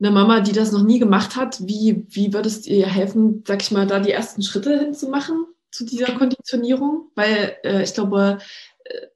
eine 0.02 0.12
Mama, 0.12 0.40
die 0.42 0.52
das 0.52 0.72
noch 0.72 0.84
nie 0.84 1.00
gemacht 1.00 1.36
hat, 1.36 1.66
wie, 1.68 2.06
wie 2.10 2.34
würdest 2.34 2.66
du 2.66 2.72
ihr 2.72 2.88
helfen, 2.88 3.44
sag 3.48 3.62
ich 3.62 3.72
mal, 3.72 3.86
da 3.86 4.00
die 4.00 4.12
ersten 4.12 4.42
Schritte 4.42 4.80
hinzumachen 4.80 5.46
zu 5.72 5.86
dieser 5.86 6.14
Konditionierung? 6.14 7.12
Weil 7.16 7.58
äh, 7.64 7.84
ich 7.84 7.94
glaube, 7.94 8.40
äh, 8.86 9.08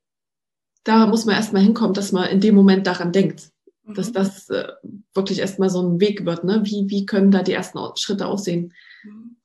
da 0.84 1.08
muss 1.08 1.26
man 1.26 1.36
erstmal 1.36 1.64
hinkommen, 1.64 1.96
dass 1.96 2.12
man 2.12 2.30
in 2.30 2.40
dem 2.40 2.54
Moment 2.54 2.86
daran 2.86 3.12
denkt, 3.12 3.50
mhm. 3.84 3.96
dass 3.96 4.12
das 4.12 4.50
äh, 4.50 4.68
wirklich 5.16 5.40
erstmal 5.40 5.72
so 5.72 5.82
ein 5.82 6.00
Weg 6.00 6.24
wird. 6.26 6.44
Ne? 6.44 6.62
Wie, 6.64 6.86
wie 6.88 7.08
können 7.08 7.32
da 7.32 7.42
die 7.42 7.54
ersten 7.54 7.80
Schritte 7.96 8.28
aussehen? 8.28 8.72
Mhm. 9.04 9.38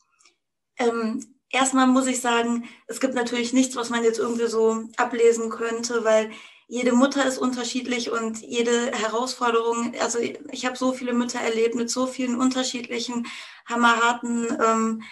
Ähm, 0.77 1.25
erstmal 1.49 1.87
muss 1.87 2.07
ich 2.07 2.21
sagen, 2.21 2.65
es 2.87 3.01
gibt 3.01 3.15
natürlich 3.15 3.55
nichts, 3.55 3.77
was 3.77 3.89
man 3.89 4.05
jetzt 4.05 4.19
irgendwie 4.19 4.47
so 4.47 4.85
ablesen 4.99 5.49
könnte, 5.49 6.05
weil 6.05 6.31
jede 6.71 6.93
Mutter 6.93 7.27
ist 7.27 7.39
unterschiedlich 7.39 8.13
und 8.13 8.43
jede 8.43 8.93
Herausforderung, 8.93 9.93
also 10.01 10.21
ich 10.21 10.65
habe 10.65 10.77
so 10.77 10.93
viele 10.93 11.13
Mütter 11.13 11.41
erlebt 11.41 11.75
mit 11.75 11.91
so 11.91 12.07
vielen 12.07 12.41
unterschiedlichen, 12.41 13.27
hammerharten 13.67 14.47
ähm, 14.65 15.03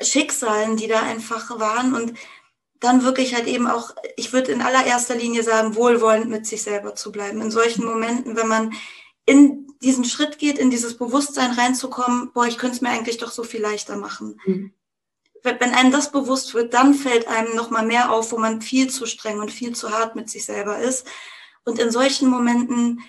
Schicksalen, 0.00 0.76
die 0.76 0.86
da 0.86 1.00
einfach 1.00 1.58
waren 1.58 1.92
und 1.92 2.14
dann 2.78 3.02
wirklich 3.02 3.34
halt 3.34 3.48
eben 3.48 3.66
auch, 3.66 3.96
ich 4.16 4.32
würde 4.32 4.52
in 4.52 4.62
allererster 4.62 5.16
Linie 5.16 5.42
sagen, 5.42 5.74
wohlwollend 5.74 6.30
mit 6.30 6.46
sich 6.46 6.62
selber 6.62 6.94
zu 6.94 7.10
bleiben. 7.10 7.42
In 7.42 7.50
solchen 7.50 7.84
Momenten, 7.84 8.36
wenn 8.36 8.46
man 8.46 8.72
in 9.26 9.66
diesen 9.82 10.04
Schritt 10.04 10.38
geht, 10.38 10.56
in 10.56 10.70
dieses 10.70 10.96
Bewusstsein 10.96 11.50
reinzukommen, 11.50 12.30
boah, 12.32 12.46
ich 12.46 12.58
könnte 12.58 12.76
es 12.76 12.80
mir 12.80 12.90
eigentlich 12.90 13.18
doch 13.18 13.32
so 13.32 13.42
viel 13.42 13.60
leichter 13.60 13.96
machen. 13.96 14.40
Mhm. 14.46 14.72
Wenn 15.42 15.74
einem 15.74 15.92
das 15.92 16.10
bewusst 16.10 16.54
wird, 16.54 16.74
dann 16.74 16.94
fällt 16.94 17.28
einem 17.28 17.54
nochmal 17.54 17.86
mehr 17.86 18.12
auf, 18.12 18.32
wo 18.32 18.38
man 18.38 18.60
viel 18.60 18.90
zu 18.90 19.06
streng 19.06 19.40
und 19.40 19.52
viel 19.52 19.74
zu 19.74 19.90
hart 19.90 20.16
mit 20.16 20.28
sich 20.28 20.44
selber 20.44 20.78
ist. 20.78 21.06
Und 21.64 21.78
in 21.78 21.90
solchen 21.90 22.28
Momenten 22.28 23.02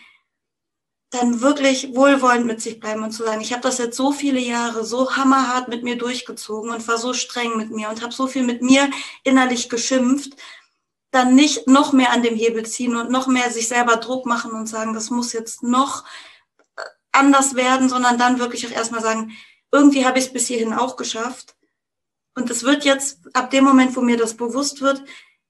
dann 1.12 1.42
wirklich 1.42 1.96
wohlwollend 1.96 2.46
mit 2.46 2.62
sich 2.62 2.80
bleiben 2.80 3.04
und 3.04 3.12
zu 3.12 3.24
sagen, 3.24 3.42
ich 3.42 3.52
habe 3.52 3.64
das 3.64 3.80
jetzt 3.80 3.98
so 3.98 4.12
viele 4.12 4.40
Jahre 4.40 4.86
so 4.86 5.16
hammerhart 5.16 5.68
mit 5.68 5.84
mir 5.84 5.98
durchgezogen 5.98 6.72
und 6.72 6.88
war 6.88 6.98
so 6.98 7.14
streng 7.14 7.58
mit 7.58 7.72
mir 7.72 7.90
und 7.90 8.04
habe 8.04 8.14
so 8.14 8.28
viel 8.28 8.44
mit 8.44 8.62
mir 8.62 8.90
innerlich 9.24 9.70
geschimpft, 9.70 10.36
dann 11.12 11.34
nicht 11.34 11.68
noch 11.68 11.94
mehr 11.94 12.12
an 12.12 12.22
dem 12.22 12.36
Hebel 12.36 12.66
ziehen 12.66 12.96
und 12.96 13.10
noch 13.10 13.26
mehr 13.26 13.50
sich 13.50 13.68
selber 13.68 13.98
Druck 13.98 14.28
machen 14.28 14.52
und 14.52 14.68
sagen, 14.68 14.94
das 14.94 15.10
muss 15.10 15.34
jetzt 15.34 15.64
noch 15.64 16.06
äh, 16.78 16.82
anders 17.12 17.56
werden, 17.56 17.90
sondern 17.90 18.20
dann 18.20 18.38
wirklich 18.38 18.68
auch 18.68 18.72
erstmal 18.72 19.02
sagen, 19.02 19.32
irgendwie 19.72 20.06
habe 20.06 20.20
ich 20.20 20.26
es 20.26 20.34
bis 20.34 20.48
hierhin 20.48 20.74
auch 20.74 20.96
geschafft. 20.96 21.56
Und 22.40 22.50
es 22.50 22.64
wird 22.64 22.86
jetzt, 22.86 23.20
ab 23.34 23.50
dem 23.52 23.66
Moment, 23.66 23.96
wo 23.96 24.02
mir 24.02 24.18
das 24.18 24.36
bewusst 24.36 24.82
wird, 24.82 25.04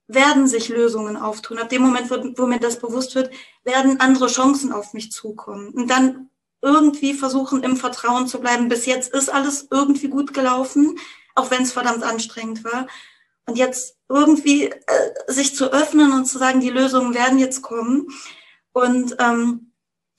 werden 0.07 0.47
sich 0.47 0.69
Lösungen 0.69 1.17
auftun. 1.17 1.59
Ab 1.59 1.69
dem 1.69 1.83
Moment, 1.83 2.09
wo, 2.09 2.15
wo 2.41 2.47
mir 2.47 2.59
das 2.59 2.79
bewusst 2.79 3.13
wird, 3.13 3.31
werden 3.63 3.99
andere 3.99 4.27
Chancen 4.27 4.73
auf 4.73 4.93
mich 4.93 5.11
zukommen. 5.11 5.69
Und 5.69 5.89
dann 5.89 6.29
irgendwie 6.61 7.13
versuchen, 7.13 7.63
im 7.63 7.77
Vertrauen 7.77 8.27
zu 8.27 8.39
bleiben. 8.39 8.69
Bis 8.69 8.85
jetzt 8.85 9.13
ist 9.13 9.29
alles 9.29 9.67
irgendwie 9.69 10.09
gut 10.09 10.33
gelaufen, 10.33 10.97
auch 11.35 11.51
wenn 11.51 11.61
es 11.61 11.71
verdammt 11.71 12.03
anstrengend 12.03 12.63
war. 12.63 12.87
Und 13.45 13.57
jetzt 13.57 13.97
irgendwie 14.09 14.65
äh, 14.65 14.77
sich 15.27 15.55
zu 15.55 15.71
öffnen 15.71 16.11
und 16.11 16.25
zu 16.25 16.37
sagen, 16.39 16.59
die 16.59 16.69
Lösungen 16.69 17.13
werden 17.13 17.39
jetzt 17.39 17.61
kommen. 17.61 18.07
Und 18.73 19.15
ähm, 19.19 19.68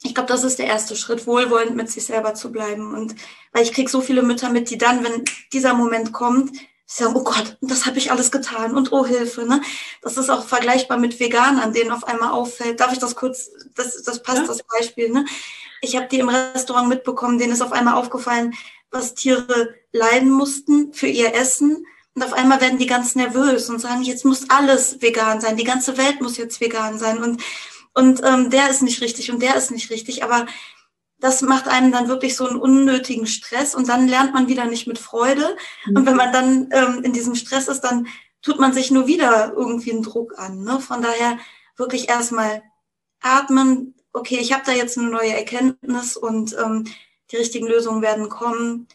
ich 0.02 0.14
glaube, 0.14 0.28
das 0.28 0.44
ist 0.44 0.58
der 0.58 0.66
erste 0.66 0.96
Schritt, 0.96 1.26
wohlwollend 1.26 1.76
mit 1.76 1.90
sich 1.90 2.04
selber 2.06 2.34
zu 2.34 2.50
bleiben. 2.50 2.94
Und 2.94 3.14
weil 3.52 3.62
ich 3.62 3.72
kriege 3.72 3.90
so 3.90 4.00
viele 4.00 4.22
Mütter 4.22 4.48
mit, 4.50 4.70
die 4.70 4.78
dann, 4.78 5.04
wenn 5.04 5.24
dieser 5.52 5.74
Moment 5.74 6.12
kommt, 6.12 6.56
sagen, 6.86 7.14
oh 7.14 7.22
Gott, 7.22 7.56
das 7.60 7.86
habe 7.86 7.98
ich 7.98 8.10
alles 8.10 8.30
getan 8.30 8.74
und 8.74 8.92
oh 8.92 9.06
Hilfe. 9.06 9.46
Ne? 9.46 9.60
Das 10.02 10.16
ist 10.16 10.30
auch 10.30 10.44
vergleichbar 10.44 10.98
mit 10.98 11.20
Veganern, 11.20 11.72
denen 11.72 11.92
auf 11.92 12.04
einmal 12.04 12.32
auffällt. 12.32 12.80
Darf 12.80 12.92
ich 12.92 12.98
das 12.98 13.14
kurz, 13.14 13.50
das, 13.76 14.02
das 14.02 14.22
passt, 14.22 14.38
ja. 14.38 14.46
das 14.46 14.62
Beispiel. 14.62 15.10
Ne? 15.10 15.24
Ich 15.82 15.96
habe 15.96 16.08
die 16.08 16.18
im 16.18 16.28
Restaurant 16.28 16.88
mitbekommen, 16.88 17.38
denen 17.38 17.52
ist 17.52 17.62
auf 17.62 17.72
einmal 17.72 17.94
aufgefallen, 17.94 18.54
was 18.90 19.14
Tiere 19.14 19.74
leiden 19.92 20.30
mussten 20.30 20.92
für 20.92 21.06
ihr 21.06 21.34
Essen. 21.34 21.86
Und 22.14 22.24
auf 22.24 22.32
einmal 22.32 22.60
werden 22.60 22.78
die 22.78 22.86
ganz 22.86 23.14
nervös 23.14 23.70
und 23.70 23.80
sagen, 23.80 24.02
jetzt 24.02 24.24
muss 24.24 24.50
alles 24.50 25.00
vegan 25.00 25.40
sein, 25.40 25.56
die 25.56 25.64
ganze 25.64 25.96
Welt 25.96 26.20
muss 26.20 26.38
jetzt 26.38 26.60
vegan 26.60 26.98
sein. 26.98 27.22
Und, 27.22 27.40
und 27.94 28.22
ähm, 28.24 28.50
der 28.50 28.70
ist 28.70 28.82
nicht 28.82 29.00
richtig 29.00 29.30
und 29.30 29.42
der 29.42 29.56
ist 29.56 29.70
nicht 29.70 29.90
richtig. 29.90 30.22
Aber 30.22 30.46
das 31.18 31.42
macht 31.42 31.68
einem 31.68 31.92
dann 31.92 32.08
wirklich 32.08 32.36
so 32.36 32.48
einen 32.48 32.58
unnötigen 32.58 33.26
Stress 33.26 33.74
und 33.74 33.88
dann 33.88 34.08
lernt 34.08 34.32
man 34.32 34.48
wieder 34.48 34.64
nicht 34.64 34.86
mit 34.86 34.98
Freude. 34.98 35.56
Mhm. 35.86 35.96
Und 35.96 36.06
wenn 36.06 36.16
man 36.16 36.32
dann 36.32 36.68
ähm, 36.72 37.02
in 37.04 37.12
diesem 37.12 37.34
Stress 37.34 37.68
ist, 37.68 37.82
dann 37.82 38.06
tut 38.42 38.58
man 38.58 38.72
sich 38.72 38.90
nur 38.90 39.06
wieder 39.06 39.52
irgendwie 39.54 39.92
einen 39.92 40.02
Druck 40.02 40.38
an. 40.38 40.62
Ne? 40.62 40.80
Von 40.80 41.02
daher 41.02 41.38
wirklich 41.76 42.08
erstmal 42.08 42.62
atmen. 43.20 43.94
Okay, 44.12 44.38
ich 44.40 44.52
habe 44.52 44.62
da 44.64 44.72
jetzt 44.72 44.98
eine 44.98 45.08
neue 45.08 45.34
Erkenntnis 45.34 46.16
und 46.16 46.56
ähm, 46.58 46.84
die 47.30 47.36
richtigen 47.36 47.66
Lösungen 47.66 48.02
werden 48.02 48.28
kommen. 48.28 48.88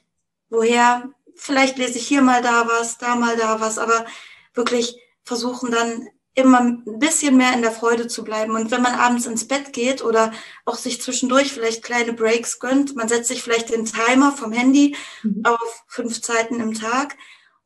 Woher? 0.49 1.09
Vielleicht 1.35 1.77
lese 1.77 1.97
ich 1.97 2.07
hier 2.07 2.21
mal 2.21 2.41
da 2.41 2.67
was, 2.67 2.97
da 2.97 3.15
mal 3.15 3.35
da 3.35 3.59
was, 3.59 3.77
aber 3.77 4.05
wirklich 4.53 4.97
versuchen 5.23 5.69
dann 5.69 6.07
immer 6.35 6.59
ein 6.59 6.99
bisschen 6.99 7.37
mehr 7.37 7.53
in 7.53 7.61
der 7.61 7.71
Freude 7.71 8.07
zu 8.07 8.23
bleiben. 8.23 8.55
Und 8.55 8.69
wenn 8.69 8.81
man 8.81 8.93
abends 8.95 9.25
ins 9.25 9.47
Bett 9.47 9.71
geht 9.71 10.03
oder 10.03 10.31
auch 10.65 10.75
sich 10.75 11.01
zwischendurch 11.01 11.53
vielleicht 11.53 11.81
kleine 11.81 12.13
Breaks 12.13 12.59
gönnt, 12.59 12.95
man 12.95 13.07
setzt 13.07 13.29
sich 13.29 13.41
vielleicht 13.41 13.71
den 13.71 13.85
Timer 13.85 14.33
vom 14.33 14.51
Handy 14.51 14.95
mhm. 15.23 15.41
auf 15.45 15.83
fünf 15.87 16.21
Zeiten 16.21 16.59
im 16.59 16.73
Tag. 16.73 17.15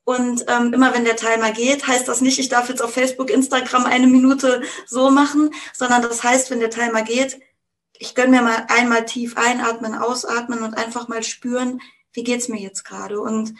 Und 0.04 0.46
ähm, 0.48 0.74
immer 0.74 0.94
wenn 0.94 1.06
der 1.06 1.16
Timer 1.16 1.52
geht, 1.52 1.88
heißt 1.88 2.08
das 2.08 2.22
nicht, 2.22 2.40
ich 2.40 2.50
darf 2.50 2.70
jetzt 2.70 2.82
auf 2.82 2.94
Facebook, 2.94 3.30
Instagram 3.30 3.86
eine 3.86 4.08
Minute 4.08 4.62
so 4.88 5.10
machen, 5.10 5.52
sondern 5.74 6.02
das 6.04 6.24
heißt, 6.24 6.50
wenn 6.52 6.60
der 6.60 6.72
Timer 6.72 7.02
geht, 7.02 7.40
ich 7.94 8.16
gönn 8.16 8.32
mir 8.32 8.42
mal 8.42 8.66
einmal 8.70 9.06
tief 9.06 9.36
einatmen, 9.36 9.94
ausatmen 9.94 10.64
und 10.64 10.76
einfach 10.76 11.08
mal 11.10 11.22
spüren, 11.22 11.82
wie 12.14 12.24
geht's 12.24 12.48
mir 12.48 12.60
jetzt 12.60 12.86
gerade 12.86 13.20
und 13.20 13.54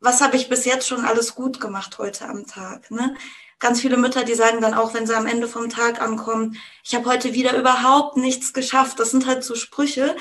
was 0.00 0.20
habe 0.20 0.36
ich 0.36 0.48
bis 0.48 0.64
jetzt 0.64 0.86
schon 0.86 1.04
alles 1.04 1.34
gut 1.34 1.60
gemacht 1.60 1.98
heute 1.98 2.28
am 2.28 2.46
Tag. 2.46 2.90
Ne? 2.90 3.16
Ganz 3.58 3.80
viele 3.80 3.96
Mütter, 3.96 4.24
die 4.24 4.34
sagen 4.34 4.60
dann 4.60 4.74
auch, 4.74 4.94
wenn 4.94 5.06
sie 5.06 5.16
am 5.16 5.26
Ende 5.26 5.48
vom 5.48 5.68
Tag 5.68 6.00
ankommen, 6.00 6.58
ich 6.84 6.94
habe 6.94 7.06
heute 7.06 7.32
wieder 7.34 7.58
überhaupt 7.58 8.16
nichts 8.16 8.52
geschafft. 8.52 8.98
Das 9.00 9.10
sind 9.10 9.26
halt 9.26 9.44
so 9.44 9.54
Sprüche, 9.54 10.16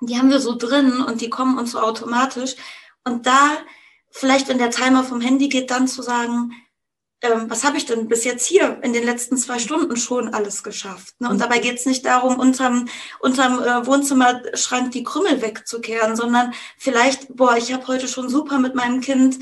die 0.00 0.18
haben 0.18 0.30
wir 0.30 0.40
so 0.40 0.56
drin 0.56 1.02
und 1.02 1.20
die 1.20 1.30
kommen 1.30 1.58
uns 1.58 1.72
so 1.72 1.80
automatisch. 1.80 2.56
Und 3.04 3.26
da 3.26 3.58
vielleicht, 4.10 4.48
wenn 4.48 4.58
der 4.58 4.70
Timer 4.70 5.04
vom 5.04 5.20
Handy 5.20 5.48
geht, 5.48 5.70
dann 5.70 5.88
zu 5.88 6.02
sagen, 6.02 6.52
ähm, 7.20 7.48
was 7.48 7.64
habe 7.64 7.76
ich 7.76 7.86
denn 7.86 8.08
bis 8.08 8.24
jetzt 8.24 8.46
hier 8.46 8.78
in 8.82 8.92
den 8.92 9.04
letzten 9.04 9.36
zwei 9.36 9.58
Stunden 9.58 9.96
schon 9.96 10.34
alles 10.34 10.62
geschafft? 10.62 11.14
Ne? 11.20 11.28
Und 11.30 11.40
dabei 11.40 11.58
geht 11.58 11.78
es 11.78 11.86
nicht 11.86 12.04
darum, 12.04 12.38
unterm, 12.38 12.86
unterm 13.20 13.62
äh, 13.62 13.86
Wohnzimmerschrank 13.86 14.92
die 14.92 15.04
Krümmel 15.04 15.40
wegzukehren, 15.42 16.16
sondern 16.16 16.52
vielleicht, 16.78 17.34
boah, 17.34 17.56
ich 17.56 17.72
habe 17.72 17.86
heute 17.86 18.08
schon 18.08 18.28
super 18.28 18.58
mit 18.58 18.74
meinem 18.74 19.00
Kind 19.00 19.38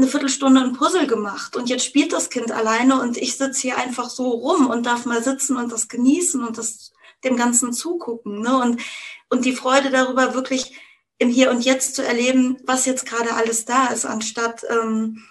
eine 0.00 0.10
Viertelstunde 0.10 0.60
ein 0.60 0.72
Puzzle 0.72 1.06
gemacht 1.06 1.56
und 1.56 1.68
jetzt 1.68 1.84
spielt 1.84 2.12
das 2.12 2.30
Kind 2.30 2.52
alleine 2.52 3.00
und 3.00 3.16
ich 3.16 3.36
sitze 3.36 3.60
hier 3.60 3.76
einfach 3.76 4.08
so 4.08 4.30
rum 4.30 4.66
und 4.66 4.86
darf 4.86 5.04
mal 5.04 5.22
sitzen 5.22 5.56
und 5.56 5.70
das 5.70 5.88
genießen 5.88 6.42
und 6.42 6.58
das 6.58 6.92
dem 7.24 7.36
Ganzen 7.36 7.72
zugucken. 7.72 8.40
Ne? 8.40 8.56
Und, 8.58 8.80
und 9.28 9.44
die 9.44 9.54
Freude 9.54 9.90
darüber 9.90 10.34
wirklich 10.34 10.78
im 11.18 11.28
Hier 11.28 11.50
und 11.50 11.64
Jetzt 11.64 11.94
zu 11.94 12.02
erleben, 12.02 12.58
was 12.64 12.86
jetzt 12.86 13.06
gerade 13.06 13.34
alles 13.34 13.66
da 13.66 13.88
ist, 13.88 14.06
anstatt 14.06 14.64
ähm, 14.70 15.22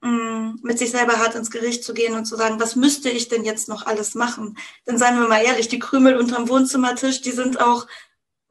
mm, 0.00 0.60
mit 0.62 0.78
sich 0.78 0.90
selber 0.90 1.18
hart 1.18 1.34
ins 1.34 1.50
Gericht 1.50 1.84
zu 1.84 1.92
gehen 1.92 2.14
und 2.14 2.24
zu 2.24 2.36
sagen, 2.36 2.58
was 2.58 2.76
müsste 2.76 3.10
ich 3.10 3.28
denn 3.28 3.44
jetzt 3.44 3.68
noch 3.68 3.84
alles 3.84 4.14
machen? 4.14 4.56
Denn 4.86 4.96
seien 4.96 5.20
wir 5.20 5.28
mal 5.28 5.44
ehrlich, 5.44 5.68
die 5.68 5.78
Krümel 5.78 6.16
unterm 6.16 6.48
Wohnzimmertisch, 6.48 7.20
die 7.20 7.32
sind 7.32 7.60
auch 7.60 7.86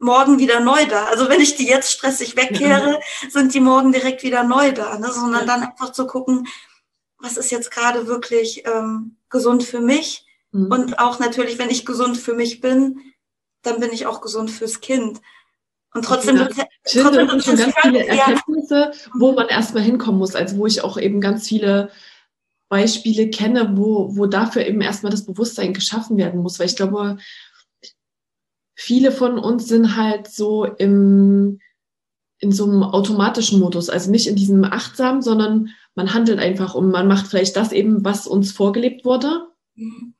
morgen 0.02 0.40
wieder 0.40 0.60
neu 0.60 0.86
da. 0.88 1.06
Also 1.06 1.30
wenn 1.30 1.40
ich 1.40 1.56
die 1.56 1.68
jetzt 1.68 1.92
stressig 1.92 2.36
wegkehre, 2.36 2.94
ja. 2.94 3.00
sind 3.30 3.54
die 3.54 3.60
morgen 3.60 3.92
direkt 3.92 4.24
wieder 4.24 4.44
neu 4.44 4.72
da. 4.72 4.98
Ne? 4.98 5.12
Sondern 5.12 5.42
ja. 5.42 5.48
dann 5.48 5.64
einfach 5.64 5.92
zu 5.92 6.08
gucken, 6.08 6.48
was 7.20 7.38
ist 7.38 7.52
jetzt 7.52 7.72
gerade 7.72 8.08
wirklich 8.08 8.64
ähm, 8.66 9.18
gesund 9.30 9.64
für 9.64 9.80
mich. 9.80 10.26
Mhm. 10.52 10.72
Und 10.72 11.00
auch 11.00 11.20
natürlich, 11.20 11.60
wenn 11.60 11.70
ich 11.70 11.86
gesund 11.86 12.18
für 12.18 12.34
mich 12.34 12.62
bin, 12.62 13.00
dann 13.62 13.80
bin 13.80 13.92
ich 13.94 14.08
auch 14.08 14.22
gesund 14.22 14.50
fürs 14.50 14.82
Kind. 14.82 15.22
Und 15.94 16.06
trotzdem, 16.06 16.38
ja, 16.38 16.48
trotzdem 16.48 17.28
das 17.28 17.46
schon 17.46 17.58
ganz 17.58 17.76
viele 17.82 18.06
Erkenntnisse, 18.06 18.92
wo 19.14 19.34
man 19.34 19.50
erstmal 19.50 19.84
hinkommen 19.84 20.20
muss. 20.20 20.36
Also 20.36 20.58
wo 20.58 20.66
ich 20.66 20.84
auch 20.84 20.98
eben 20.98 21.22
ganz 21.22 21.48
viele 21.48 21.92
Beispiele 22.70 23.30
kenne, 23.30 23.74
wo, 23.76 24.16
wo 24.16 24.26
dafür 24.26 24.66
eben 24.66 24.82
erstmal 24.82 25.12
das 25.12 25.26
Bewusstsein 25.26 25.74
geschaffen 25.74 26.18
werden 26.18 26.42
muss. 26.42 26.58
Weil 26.58 26.68
ich 26.68 26.76
glaube, 26.76 27.18
viele 28.76 29.12
von 29.12 29.38
uns 29.38 29.68
sind 29.68 29.96
halt 29.96 30.28
so 30.28 30.66
im, 30.66 31.60
in 32.40 32.52
so 32.52 32.66
einem 32.66 32.84
automatischen 32.84 33.60
Modus, 33.60 33.90
also 33.90 34.10
nicht 34.12 34.28
in 34.28 34.36
diesem 34.36 34.64
achtsam, 34.64 35.22
sondern 35.22 35.70
man 35.96 36.14
handelt 36.14 36.40
einfach 36.40 36.74
und 36.76 36.90
man 36.90 37.08
macht 37.08 37.28
vielleicht 37.28 37.56
das 37.56 37.72
eben, 37.72 38.04
was 38.04 38.28
uns 38.28 38.52
vorgelebt 38.52 39.06
wurde. 39.06 39.48
Mhm. 39.76 40.16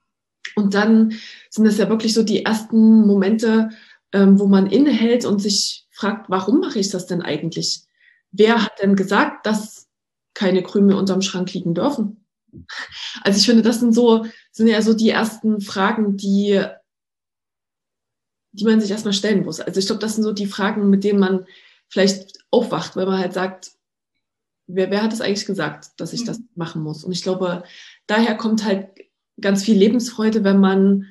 Und 0.56 0.74
dann 0.74 1.14
sind 1.50 1.66
es 1.66 1.78
ja 1.78 1.90
wirklich 1.90 2.14
so 2.14 2.24
die 2.24 2.46
ersten 2.46 3.08
Momente, 3.08 3.70
ähm, 4.12 4.40
wo 4.40 4.48
man 4.48 4.68
innehält 4.68 5.26
und 5.26 5.40
sich 5.40 5.88
fragt, 5.92 6.30
warum 6.30 6.60
mache 6.60 6.80
ich 6.80 6.90
das 6.90 7.06
denn 7.06 7.22
eigentlich? 7.22 7.84
Wer 8.32 8.64
hat 8.64 8.74
denn 8.82 8.96
gesagt, 8.96 9.46
dass 9.46 9.88
keine 10.34 10.64
Krümel 10.64 10.96
unterm 10.96 11.22
Schrank 11.22 11.54
liegen 11.54 11.74
dürfen? 11.74 12.26
Also 13.24 13.40
ich 13.40 13.46
finde, 13.46 13.62
das 13.62 13.80
sind 13.80 13.94
so, 13.94 14.26
sind 14.52 14.68
ja 14.68 14.82
so 14.82 14.94
die 14.94 15.10
ersten 15.10 15.62
Fragen, 15.62 16.18
die 16.18 16.62
die 18.52 18.66
man 18.66 18.82
sich 18.82 18.92
erstmal 18.92 19.14
stellen 19.14 19.46
muss. 19.46 19.60
Also 19.60 19.80
ich 19.80 19.86
glaube, 19.86 20.02
das 20.02 20.16
sind 20.16 20.24
so 20.24 20.34
die 20.34 20.46
Fragen, 20.46 20.90
mit 20.90 21.04
denen 21.04 21.20
man 21.20 21.46
vielleicht 21.88 22.40
aufwacht, 22.50 22.96
weil 22.96 23.06
man 23.06 23.20
halt 23.20 23.34
sagt, 23.34 23.72
wer, 24.68 24.92
wer 24.92 25.04
hat 25.04 25.14
es 25.14 25.22
eigentlich 25.22 25.46
gesagt, 25.46 25.90
dass 25.98 26.14
ich 26.14 26.22
mhm. 26.22 26.26
das 26.26 26.40
machen 26.56 26.82
muss? 26.82 27.04
Und 27.04 27.12
ich 27.12 27.24
glaube, 27.24 27.64
daher 28.08 28.36
kommt 28.36 28.66
halt 28.66 28.90
ganz 29.40 29.64
viel 29.64 29.78
Lebensfreude, 29.78 30.44
wenn 30.44 30.60
man 30.60 31.08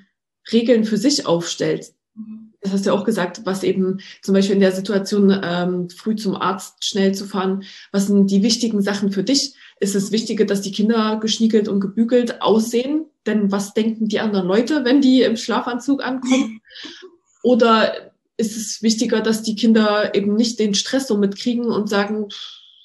Regeln 0.52 0.84
für 0.84 0.96
sich 0.96 1.26
aufstellt. 1.26 1.92
Mhm. 2.14 2.52
Das 2.60 2.72
hast 2.72 2.84
du 2.84 2.90
ja 2.90 2.96
auch 2.96 3.04
gesagt, 3.04 3.42
was 3.46 3.62
eben 3.62 4.00
zum 4.22 4.34
Beispiel 4.34 4.54
in 4.54 4.60
der 4.60 4.72
Situation, 4.72 5.38
ähm, 5.42 5.88
früh 5.88 6.14
zum 6.16 6.36
Arzt 6.36 6.84
schnell 6.84 7.14
zu 7.14 7.24
fahren, 7.24 7.64
was 7.90 8.06
sind 8.06 8.30
die 8.30 8.42
wichtigen 8.42 8.82
Sachen 8.82 9.12
für 9.12 9.24
dich? 9.24 9.54
Ist 9.78 9.94
es 9.94 10.12
wichtiger, 10.12 10.44
dass 10.44 10.60
die 10.60 10.72
Kinder 10.72 11.18
geschniegelt 11.20 11.68
und 11.68 11.80
gebügelt 11.80 12.42
aussehen? 12.42 13.06
Denn 13.26 13.50
was 13.50 13.72
denken 13.72 14.08
die 14.08 14.20
anderen 14.20 14.46
Leute, 14.46 14.84
wenn 14.84 15.00
die 15.00 15.22
im 15.22 15.36
Schlafanzug 15.36 16.02
ankommen? 16.04 16.60
Oder 17.42 18.12
ist 18.36 18.56
es 18.56 18.82
wichtiger, 18.82 19.20
dass 19.20 19.42
die 19.42 19.54
Kinder 19.54 20.14
eben 20.14 20.34
nicht 20.34 20.58
den 20.58 20.74
Stress 20.74 21.06
so 21.06 21.16
mitkriegen 21.16 21.66
und 21.66 21.88
sagen, 21.88 22.28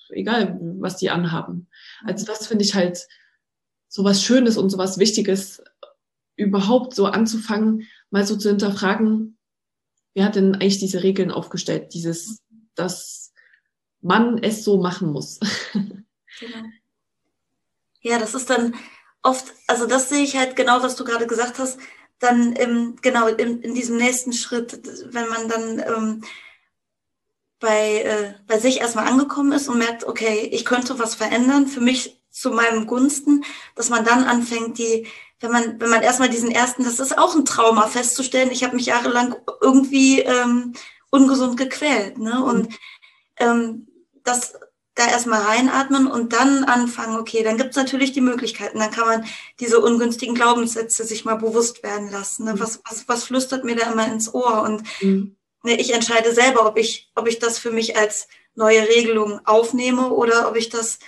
egal, 0.10 0.58
was 0.80 0.98
die 0.98 1.10
anhaben. 1.10 1.68
Also 2.04 2.26
das 2.26 2.48
finde 2.48 2.64
ich 2.64 2.76
halt 2.76 3.08
so 3.88 4.04
was 4.04 4.22
Schönes 4.24 4.58
und 4.58 4.70
so 4.70 4.78
was 4.78 4.98
Wichtiges, 4.98 5.64
überhaupt 6.36 6.94
so 6.94 7.06
anzufangen, 7.06 7.88
mal 8.10 8.26
so 8.26 8.36
zu 8.36 8.50
hinterfragen, 8.50 9.38
wer 10.14 10.26
hat 10.26 10.36
denn 10.36 10.56
eigentlich 10.56 10.80
diese 10.80 11.04
Regeln 11.04 11.32
aufgestellt? 11.32 11.94
Dieses, 11.94 12.42
dass 12.76 13.34
man 14.02 14.38
es 14.38 14.64
so 14.64 14.78
machen 14.78 15.12
muss. 15.12 15.40
Genau. 16.38 16.68
Ja, 18.02 18.20
das 18.20 18.36
ist 18.36 18.50
dann 18.50 18.76
oft, 19.24 19.54
also 19.68 19.88
das 19.88 20.10
sehe 20.10 20.22
ich 20.22 20.36
halt 20.36 20.58
genau, 20.58 20.84
was 20.84 20.98
du 20.98 21.06
gerade 21.06 21.28
gesagt 21.28 21.60
hast, 21.60 21.80
dann 22.20 22.54
im, 22.54 22.96
genau 23.02 23.28
in, 23.28 23.62
in 23.62 23.74
diesem 23.76 23.98
nächsten 23.98 24.34
Schritt, 24.34 24.80
wenn 25.14 25.28
man 25.28 25.50
dann 25.50 25.80
ähm, 25.80 26.24
bei, 27.60 28.02
äh, 28.02 28.34
bei 28.48 28.60
sich 28.60 28.80
erstmal 28.80 29.08
angekommen 29.08 29.52
ist 29.52 29.68
und 29.68 29.78
merkt, 29.78 30.04
okay, 30.06 30.50
ich 30.52 30.66
könnte 30.66 31.00
was 31.00 31.16
verändern 31.16 31.68
für 31.68 31.82
mich 31.82 32.22
zu 32.30 32.52
meinem 32.52 32.86
Gunsten, 32.86 33.44
dass 33.76 33.90
man 33.90 34.04
dann 34.04 34.26
anfängt, 34.26 34.78
die, 34.78 35.08
wenn 35.40 35.52
man, 35.52 35.80
wenn 35.80 35.90
man 35.90 36.02
erstmal 36.02 36.30
diesen 36.30 36.52
ersten, 36.52 36.84
das 36.84 37.00
ist 37.00 37.18
auch 37.18 37.36
ein 37.36 37.46
Trauma 37.46 37.88
festzustellen, 37.88 38.52
ich 38.52 38.64
habe 38.64 38.76
mich 38.76 38.88
jahrelang 38.88 39.36
irgendwie 39.62 40.20
ähm, 40.20 40.74
ungesund 41.12 41.58
gequält. 41.58 42.18
Ne? 42.18 42.44
Und 42.44 42.74
ähm, 43.38 43.88
das 44.24 44.56
da 44.96 45.08
erstmal 45.08 45.42
reinatmen 45.42 46.08
und 46.08 46.32
dann 46.34 46.64
anfangen, 46.64 47.20
okay, 47.20 47.44
dann 47.44 47.58
gibt 47.58 47.72
es 47.72 47.76
natürlich 47.76 48.14
die 48.14 48.22
Möglichkeiten, 48.22 48.80
dann 48.80 48.92
kann 48.92 49.06
man 49.06 49.26
diese 49.60 49.80
ungünstigen 49.80 50.36
Glaubenssätze 50.36 51.04
sich 51.04 51.26
mal 51.26 51.36
bewusst 51.36 51.84
werden 51.84 52.10
lassen. 52.10 52.46
Ne? 52.46 52.54
Mhm. 52.54 52.60
Was, 52.62 52.82
was, 52.90 53.08
was 53.08 53.24
flüstert 53.26 53.66
mir 53.66 53.76
da 53.76 53.92
immer 53.92 54.08
ins 54.08 54.34
Ohr? 54.34 54.62
Und 54.64 54.84
mhm. 55.02 55.36
ne, 55.64 55.80
ich 55.80 55.94
entscheide 55.94 56.34
selber, 56.34 56.66
ob 56.66 56.78
ich, 56.78 57.12
ob 57.16 57.28
ich 57.28 57.40
das 57.40 57.60
für 57.60 57.72
mich 57.72 57.98
als 57.98 58.30
neue 58.56 58.88
Regelung 58.88 59.46
aufnehme 59.46 60.12
oder 60.12 60.48
ob 60.48 60.56
ich 60.56 60.70
das 60.70 61.00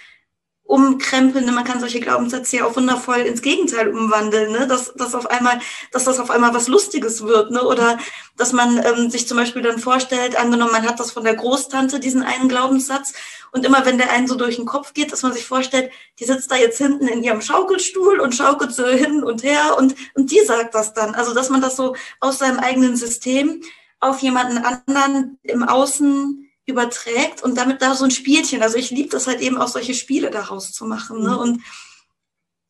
umkrempeln. 0.67 1.53
Man 1.53 1.63
kann 1.63 1.79
solche 1.79 1.99
Glaubenssätze 1.99 2.57
ja 2.57 2.65
auch 2.65 2.75
wundervoll 2.75 3.19
ins 3.19 3.41
Gegenteil 3.41 3.87
umwandeln, 3.89 4.51
ne? 4.51 4.67
dass, 4.67 4.93
dass, 4.93 5.15
auf 5.15 5.29
einmal, 5.29 5.59
dass 5.91 6.03
das 6.03 6.19
auf 6.19 6.29
einmal 6.29 6.53
was 6.53 6.67
Lustiges 6.67 7.23
wird. 7.23 7.51
Ne? 7.51 7.63
Oder 7.63 7.97
dass 8.35 8.53
man 8.53 8.77
ähm, 8.85 9.09
sich 9.09 9.27
zum 9.27 9.37
Beispiel 9.37 9.61
dann 9.61 9.79
vorstellt, 9.79 10.37
angenommen, 10.37 10.73
man 10.73 10.87
hat 10.87 10.99
das 10.99 11.11
von 11.11 11.23
der 11.23 11.35
Großtante, 11.35 11.99
diesen 11.99 12.21
einen 12.21 12.49
Glaubenssatz, 12.49 13.13
und 13.51 13.65
immer 13.65 13.85
wenn 13.85 13.97
der 13.97 14.11
einen 14.11 14.27
so 14.27 14.35
durch 14.35 14.57
den 14.57 14.65
Kopf 14.65 14.93
geht, 14.93 15.11
dass 15.11 15.23
man 15.23 15.33
sich 15.33 15.45
vorstellt, 15.45 15.91
die 16.19 16.25
sitzt 16.25 16.51
da 16.51 16.57
jetzt 16.57 16.77
hinten 16.77 17.07
in 17.07 17.23
ihrem 17.23 17.41
Schaukelstuhl 17.41 18.19
und 18.19 18.35
schaukelt 18.35 18.73
so 18.73 18.85
hin 18.85 19.23
und 19.23 19.41
her 19.41 19.77
und, 19.77 19.95
und 20.15 20.31
die 20.31 20.41
sagt 20.41 20.75
das 20.75 20.93
dann. 20.93 21.15
Also 21.15 21.33
dass 21.33 21.49
man 21.49 21.61
das 21.61 21.75
so 21.75 21.95
aus 22.19 22.39
seinem 22.39 22.59
eigenen 22.59 22.97
System 22.97 23.61
auf 23.99 24.19
jemanden 24.19 24.57
anderen 24.57 25.39
im 25.43 25.63
Außen 25.63 26.46
überträgt 26.67 27.41
und 27.41 27.55
damit 27.55 27.81
da 27.81 27.95
so 27.95 28.03
ein 28.03 28.11
Spielchen. 28.11 28.61
Also 28.61 28.77
ich 28.77 28.91
liebe 28.91 29.09
das 29.09 29.25
halt 29.25 29.39
eben 29.41 29.57
auch 29.57 29.69
solche 29.69 29.93
Spiele 29.93 30.29
daraus 30.29 30.71
zu 30.71 30.85
machen. 30.85 31.23
Ne? 31.23 31.31
Mhm. 31.31 31.37
Und 31.37 31.63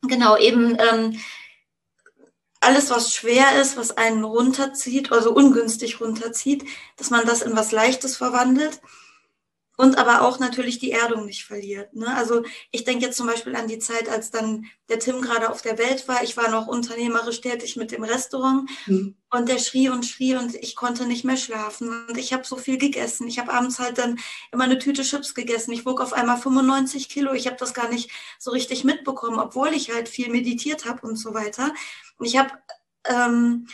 genau, 0.03 0.37
eben 0.37 0.77
ähm, 0.79 1.19
alles, 2.61 2.89
was 2.89 3.13
schwer 3.13 3.59
ist, 3.61 3.75
was 3.75 3.97
einen 3.97 4.23
runterzieht, 4.23 5.11
also 5.11 5.33
ungünstig 5.33 5.99
runterzieht, 5.99 6.63
dass 6.95 7.09
man 7.09 7.25
das 7.25 7.41
in 7.41 7.55
was 7.55 7.71
Leichtes 7.71 8.15
verwandelt 8.15 8.79
und 9.77 10.00
aber 10.00 10.24
auch 10.24 10.39
natürlich 10.39 10.79
die 10.79 10.91
Erdung 10.91 11.25
nicht 11.25 11.46
verliert. 11.46 11.93
Ne? 11.96 12.13
Also 12.15 12.43
ich 12.72 12.84
denke 12.84 13.05
jetzt 13.05 13.15
zum 13.15 13.27
Beispiel 13.27 13.55
an 13.55 13.67
die 13.67 13.77
Zeit, 13.77 14.10
als 14.10 14.31
dann 14.31 14.65
der 14.89 14.98
Tim 14.98 15.22
gerade 15.22 15.51
auf 15.51 15.62
der 15.62 15.77
Welt 15.77 16.07
war. 16.07 16.24
Ich 16.24 16.36
war 16.36 16.50
noch 16.50 16.67
unternehmerisch 16.67 17.41
tätig 17.41 17.77
mit 17.77 17.91
dem 17.91 18.03
Restaurant 18.03 18.67
mhm. 18.88 19.15
und 19.29 19.48
der 19.48 19.60
schrie 19.60 19.89
und 19.89 20.03
schrie 20.03 20.36
und 20.36 20.55
ich 20.55 20.75
konnte 20.75 21.05
nicht 21.05 21.24
mehr 21.24 21.38
schlafen 21.38 22.07
und 22.10 22.17
ich 22.17 22.34
habe 22.34 22.43
so 22.43 22.55
viel 22.57 22.79
gegessen. 22.79 23.27
Ich 23.27 23.38
habe 23.38 23.53
abends 23.53 23.77
halt 23.77 24.00
dann 24.00 24.19
immer 24.51 24.63
eine 24.63 24.79
Tüte 24.79 25.03
Chips 25.03 25.36
gegessen. 25.36 25.72
Ich 25.74 25.86
wog 25.86 26.01
auf 26.01 26.13
einmal 26.13 26.38
95 26.38 27.07
Kilo. 27.07 27.34
Ich 27.34 27.46
habe 27.46 27.57
das 27.57 27.75
gar 27.75 27.89
nicht 27.89 28.10
so 28.39 28.50
richtig 28.50 28.84
mitbekommen, 28.84 29.39
obwohl 29.39 29.69
ich 29.69 29.93
halt 29.93 30.10
viel 30.10 30.29
meditiert 30.31 30.86
habe 30.86 31.05
und 31.05 31.17
so 31.17 31.36
weiter. 31.36 31.72
Und 32.17 32.25
ich 32.25 32.38
habe 32.38 32.50
ähm, 33.05 33.67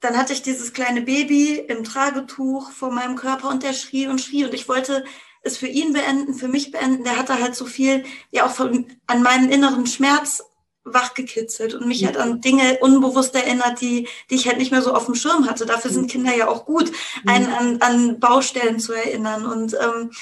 dann 0.00 0.16
hatte 0.16 0.32
ich 0.32 0.42
dieses 0.42 0.72
kleine 0.72 1.02
Baby 1.02 1.56
im 1.56 1.84
Tragetuch 1.84 2.70
vor 2.70 2.90
meinem 2.90 3.16
Körper 3.16 3.48
und 3.48 3.62
der 3.62 3.72
schrie 3.72 4.06
und 4.06 4.20
schrie 4.20 4.44
und 4.44 4.54
ich 4.54 4.68
wollte 4.68 5.04
es 5.42 5.56
für 5.56 5.66
ihn 5.66 5.92
beenden, 5.92 6.34
für 6.34 6.48
mich 6.48 6.70
beenden. 6.70 7.04
Der 7.04 7.16
hatte 7.16 7.40
halt 7.40 7.54
so 7.54 7.66
viel, 7.66 8.04
ja 8.30 8.46
auch 8.46 8.52
von, 8.52 8.86
an 9.06 9.22
meinen 9.22 9.50
inneren 9.50 9.86
Schmerz 9.86 10.42
wachgekitzelt 10.84 11.74
und 11.74 11.86
mich 11.86 12.04
halt 12.04 12.16
an 12.16 12.40
Dinge 12.40 12.78
unbewusst 12.80 13.34
erinnert, 13.34 13.80
die, 13.80 14.08
die 14.30 14.34
ich 14.34 14.46
halt 14.46 14.58
nicht 14.58 14.70
mehr 14.70 14.82
so 14.82 14.94
auf 14.94 15.06
dem 15.06 15.14
Schirm 15.14 15.48
hatte. 15.48 15.66
Dafür 15.66 15.90
sind 15.90 16.10
Kinder 16.10 16.34
ja 16.34 16.48
auch 16.48 16.64
gut, 16.64 16.90
einen 17.26 17.46
an, 17.46 17.82
an 17.82 18.20
Baustellen 18.20 18.80
zu 18.80 18.92
erinnern 18.92 19.44
und 19.46 19.74
ähm, 19.74 20.12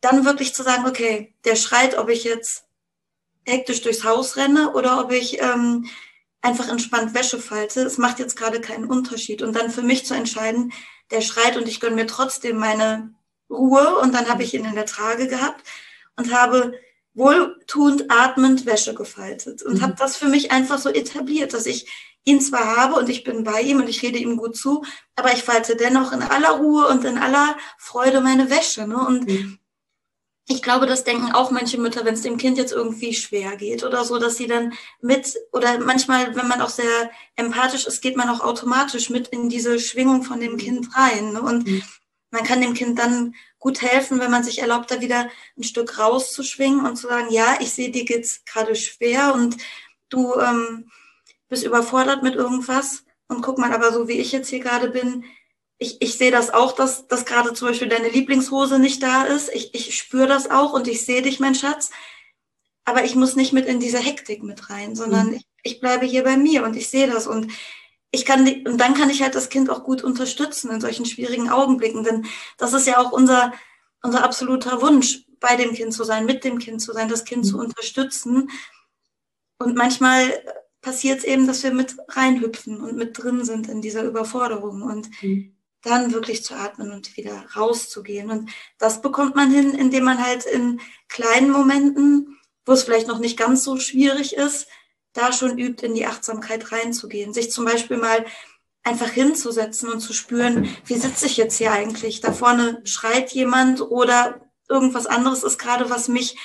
dann 0.00 0.24
wirklich 0.24 0.54
zu 0.54 0.62
sagen, 0.62 0.86
okay, 0.86 1.34
der 1.44 1.56
schreit, 1.56 1.96
ob 1.98 2.08
ich 2.08 2.24
jetzt 2.24 2.64
hektisch 3.44 3.82
durchs 3.82 4.04
Haus 4.04 4.36
renne 4.36 4.72
oder 4.72 5.00
ob 5.00 5.12
ich 5.12 5.40
ähm, 5.40 5.86
einfach 6.46 6.68
entspannt 6.68 7.14
Wäsche 7.14 7.38
falte. 7.38 7.82
Es 7.82 7.98
macht 7.98 8.18
jetzt 8.18 8.36
gerade 8.36 8.60
keinen 8.60 8.86
Unterschied. 8.86 9.42
Und 9.42 9.54
dann 9.54 9.70
für 9.70 9.82
mich 9.82 10.06
zu 10.06 10.14
entscheiden, 10.14 10.72
der 11.10 11.20
schreit 11.20 11.56
und 11.56 11.68
ich 11.68 11.80
gönne 11.80 11.96
mir 11.96 12.06
trotzdem 12.06 12.56
meine 12.56 13.12
Ruhe. 13.50 13.98
Und 13.98 14.14
dann 14.14 14.28
habe 14.28 14.42
ich 14.42 14.54
ihn 14.54 14.64
in 14.64 14.74
der 14.74 14.86
Trage 14.86 15.26
gehabt 15.26 15.62
und 16.16 16.32
habe 16.32 16.74
wohltuend 17.14 18.10
atmend 18.10 18.66
Wäsche 18.66 18.94
gefaltet 18.94 19.62
und 19.62 19.78
mhm. 19.78 19.82
habe 19.82 19.94
das 19.98 20.18
für 20.18 20.28
mich 20.28 20.52
einfach 20.52 20.78
so 20.78 20.90
etabliert, 20.90 21.54
dass 21.54 21.64
ich 21.64 21.90
ihn 22.24 22.42
zwar 22.42 22.76
habe 22.76 22.96
und 22.96 23.08
ich 23.08 23.24
bin 23.24 23.42
bei 23.42 23.62
ihm 23.62 23.80
und 23.80 23.88
ich 23.88 24.02
rede 24.02 24.18
ihm 24.18 24.36
gut 24.36 24.54
zu, 24.54 24.84
aber 25.14 25.32
ich 25.32 25.42
falte 25.42 25.76
dennoch 25.76 26.12
in 26.12 26.20
aller 26.20 26.50
Ruhe 26.50 26.88
und 26.88 27.06
in 27.06 27.16
aller 27.16 27.56
Freude 27.78 28.20
meine 28.20 28.50
Wäsche. 28.50 28.86
Ne? 28.86 28.98
Und 28.98 29.28
mhm 29.28 29.58
ich 30.48 30.62
glaube, 30.62 30.86
das 30.86 31.02
denken 31.02 31.32
auch 31.32 31.50
manche 31.50 31.78
Mütter, 31.78 32.04
wenn 32.04 32.14
es 32.14 32.22
dem 32.22 32.36
Kind 32.36 32.56
jetzt 32.56 32.72
irgendwie 32.72 33.14
schwer 33.14 33.56
geht 33.56 33.82
oder 33.82 34.04
so, 34.04 34.18
dass 34.18 34.36
sie 34.36 34.46
dann 34.46 34.74
mit 35.00 35.34
oder 35.52 35.80
manchmal, 35.80 36.36
wenn 36.36 36.46
man 36.46 36.60
auch 36.60 36.68
sehr 36.68 37.10
empathisch 37.34 37.86
ist, 37.86 38.00
geht 38.00 38.16
man 38.16 38.28
auch 38.28 38.40
automatisch 38.40 39.10
mit 39.10 39.28
in 39.28 39.48
diese 39.48 39.80
Schwingung 39.80 40.22
von 40.22 40.38
dem 40.38 40.56
Kind 40.56 40.96
rein. 40.96 41.32
Ne? 41.32 41.42
Und 41.42 41.66
mhm. 41.66 41.82
man 42.30 42.44
kann 42.44 42.60
dem 42.60 42.74
Kind 42.74 42.96
dann 42.98 43.34
gut 43.58 43.82
helfen, 43.82 44.20
wenn 44.20 44.30
man 44.30 44.44
sich 44.44 44.60
erlaubt, 44.60 44.92
da 44.92 45.00
wieder 45.00 45.28
ein 45.58 45.64
Stück 45.64 45.98
rauszuschwingen 45.98 46.86
und 46.86 46.94
zu 46.94 47.08
sagen, 47.08 47.26
ja, 47.30 47.56
ich 47.60 47.72
sehe, 47.72 47.90
dir 47.90 48.04
geht's 48.04 48.44
gerade 48.44 48.76
schwer 48.76 49.34
und 49.34 49.56
du 50.10 50.34
ähm, 50.38 50.88
bist 51.48 51.64
überfordert 51.64 52.22
mit 52.22 52.36
irgendwas. 52.36 53.02
Und 53.26 53.42
guck 53.42 53.58
mal, 53.58 53.72
aber 53.72 53.92
so 53.92 54.06
wie 54.06 54.20
ich 54.20 54.30
jetzt 54.30 54.50
hier 54.50 54.60
gerade 54.60 54.90
bin, 54.90 55.24
ich, 55.78 56.00
ich 56.00 56.16
sehe 56.16 56.30
das 56.30 56.50
auch, 56.50 56.72
dass, 56.72 57.06
dass 57.06 57.26
gerade 57.26 57.52
zum 57.52 57.68
Beispiel 57.68 57.88
deine 57.88 58.08
Lieblingshose 58.08 58.78
nicht 58.78 59.02
da 59.02 59.24
ist. 59.24 59.50
Ich, 59.54 59.74
ich 59.74 59.96
spüre 59.96 60.26
das 60.26 60.50
auch 60.50 60.72
und 60.72 60.88
ich 60.88 61.04
sehe 61.04 61.22
dich, 61.22 61.38
mein 61.38 61.54
Schatz. 61.54 61.90
Aber 62.84 63.04
ich 63.04 63.14
muss 63.14 63.36
nicht 63.36 63.52
mit 63.52 63.66
in 63.66 63.80
diese 63.80 63.98
Hektik 63.98 64.42
mit 64.42 64.70
rein, 64.70 64.94
sondern 64.96 65.28
mhm. 65.28 65.34
ich, 65.34 65.46
ich 65.62 65.80
bleibe 65.80 66.06
hier 66.06 66.24
bei 66.24 66.36
mir 66.36 66.64
und 66.64 66.76
ich 66.76 66.88
sehe 66.88 67.08
das 67.08 67.26
und 67.26 67.52
ich 68.12 68.24
kann 68.24 68.48
und 68.64 68.78
dann 68.78 68.94
kann 68.94 69.10
ich 69.10 69.22
halt 69.22 69.34
das 69.34 69.48
Kind 69.48 69.68
auch 69.68 69.82
gut 69.82 70.02
unterstützen 70.02 70.70
in 70.70 70.80
solchen 70.80 71.04
schwierigen 71.04 71.50
Augenblicken, 71.50 72.04
denn 72.04 72.26
das 72.56 72.72
ist 72.72 72.86
ja 72.86 72.98
auch 72.98 73.12
unser 73.12 73.52
unser 74.02 74.22
absoluter 74.22 74.80
Wunsch, 74.80 75.24
bei 75.40 75.56
dem 75.56 75.74
Kind 75.74 75.92
zu 75.92 76.04
sein, 76.04 76.24
mit 76.24 76.44
dem 76.44 76.58
Kind 76.58 76.80
zu 76.80 76.92
sein, 76.92 77.08
das 77.08 77.24
Kind 77.24 77.44
mhm. 77.44 77.48
zu 77.48 77.58
unterstützen. 77.58 78.50
Und 79.58 79.76
manchmal 79.76 80.32
passiert 80.80 81.18
es 81.18 81.24
eben, 81.24 81.46
dass 81.46 81.64
wir 81.64 81.72
mit 81.72 81.96
reinhüpfen 82.08 82.80
und 82.80 82.96
mit 82.96 83.20
drin 83.20 83.44
sind 83.44 83.68
in 83.68 83.82
dieser 83.82 84.04
Überforderung. 84.04 84.82
Und 84.82 85.10
mhm 85.22 85.55
dann 85.86 86.12
wirklich 86.12 86.44
zu 86.44 86.54
atmen 86.54 86.90
und 86.90 87.16
wieder 87.16 87.46
rauszugehen. 87.56 88.30
Und 88.30 88.50
das 88.78 89.00
bekommt 89.00 89.36
man 89.36 89.50
hin, 89.50 89.74
indem 89.74 90.04
man 90.04 90.24
halt 90.24 90.44
in 90.44 90.80
kleinen 91.08 91.50
Momenten, 91.50 92.38
wo 92.64 92.72
es 92.72 92.82
vielleicht 92.82 93.08
noch 93.08 93.18
nicht 93.18 93.38
ganz 93.38 93.64
so 93.64 93.78
schwierig 93.78 94.36
ist, 94.36 94.66
da 95.12 95.32
schon 95.32 95.58
übt, 95.58 95.86
in 95.86 95.94
die 95.94 96.06
Achtsamkeit 96.06 96.72
reinzugehen. 96.72 97.32
Sich 97.32 97.50
zum 97.50 97.64
Beispiel 97.64 97.96
mal 97.96 98.26
einfach 98.82 99.10
hinzusetzen 99.10 99.88
und 99.88 100.00
zu 100.00 100.12
spüren, 100.12 100.68
wie 100.84 100.96
sitze 100.96 101.26
ich 101.26 101.36
jetzt 101.36 101.56
hier 101.58 101.72
eigentlich? 101.72 102.20
Da 102.20 102.32
vorne 102.32 102.80
schreit 102.84 103.32
jemand 103.32 103.80
oder 103.80 104.40
irgendwas 104.68 105.06
anderes 105.06 105.42
ist 105.42 105.58
gerade, 105.58 105.90
was 105.90 106.08
mich 106.08 106.36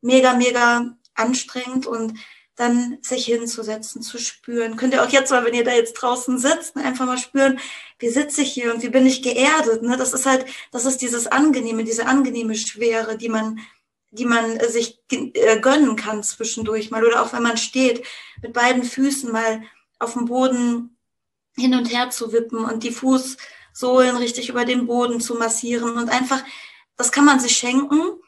mega, 0.00 0.34
mega 0.34 0.96
anstrengt 1.14 1.86
und 1.86 2.14
dann 2.60 2.98
sich 3.00 3.24
hinzusetzen, 3.24 4.02
zu 4.02 4.18
spüren. 4.18 4.76
Könnt 4.76 4.92
ihr 4.92 5.02
auch 5.02 5.08
jetzt 5.08 5.30
mal, 5.30 5.46
wenn 5.46 5.54
ihr 5.54 5.64
da 5.64 5.72
jetzt 5.72 5.94
draußen 5.94 6.38
sitzt, 6.38 6.76
einfach 6.76 7.06
mal 7.06 7.16
spüren, 7.16 7.58
wie 7.98 8.10
sitze 8.10 8.42
ich 8.42 8.52
hier 8.52 8.74
und 8.74 8.82
wie 8.82 8.90
bin 8.90 9.06
ich 9.06 9.22
geerdet. 9.22 9.82
Ne? 9.82 9.96
Das 9.96 10.12
ist 10.12 10.26
halt, 10.26 10.44
das 10.70 10.84
ist 10.84 10.98
dieses 10.98 11.26
Angenehme, 11.26 11.84
diese 11.84 12.06
angenehme 12.06 12.54
Schwere, 12.54 13.16
die 13.16 13.30
man, 13.30 13.60
die 14.10 14.26
man 14.26 14.60
sich 14.68 15.00
äh, 15.10 15.58
gönnen 15.60 15.96
kann 15.96 16.22
zwischendurch 16.22 16.90
mal. 16.90 17.02
Oder 17.02 17.22
auch 17.22 17.32
wenn 17.32 17.42
man 17.42 17.56
steht, 17.56 18.04
mit 18.42 18.52
beiden 18.52 18.84
Füßen 18.84 19.32
mal 19.32 19.62
auf 19.98 20.12
dem 20.12 20.26
Boden 20.26 20.98
hin 21.56 21.74
und 21.74 21.86
her 21.86 22.10
zu 22.10 22.30
wippen 22.30 22.58
und 22.58 22.82
die 22.82 22.92
Fußsohlen 22.92 24.18
richtig 24.18 24.50
über 24.50 24.66
den 24.66 24.86
Boden 24.86 25.20
zu 25.22 25.34
massieren 25.34 25.96
und 25.96 26.10
einfach, 26.10 26.44
das 26.96 27.10
kann 27.10 27.24
man 27.24 27.40
sich 27.40 27.56
schenken 27.56 28.20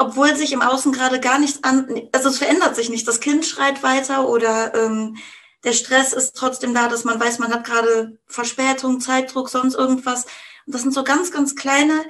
obwohl 0.00 0.34
sich 0.34 0.52
im 0.52 0.62
Außen 0.62 0.92
gerade 0.92 1.20
gar 1.20 1.38
nichts 1.38 1.62
an, 1.62 2.08
also 2.12 2.30
es 2.30 2.38
verändert 2.38 2.74
sich 2.74 2.88
nicht. 2.88 3.06
Das 3.06 3.20
Kind 3.20 3.44
schreit 3.44 3.82
weiter 3.82 4.28
oder 4.28 4.74
ähm, 4.74 5.18
der 5.62 5.74
Stress 5.74 6.14
ist 6.14 6.34
trotzdem 6.34 6.72
da, 6.72 6.88
dass 6.88 7.04
man 7.04 7.20
weiß, 7.20 7.38
man 7.38 7.52
hat 7.52 7.64
gerade 7.64 8.18
Verspätung, 8.26 9.00
Zeitdruck, 9.00 9.50
sonst 9.50 9.74
irgendwas. 9.74 10.24
Und 10.64 10.74
das 10.74 10.82
sind 10.82 10.94
so 10.94 11.04
ganz, 11.04 11.30
ganz 11.32 11.54
kleine 11.54 12.02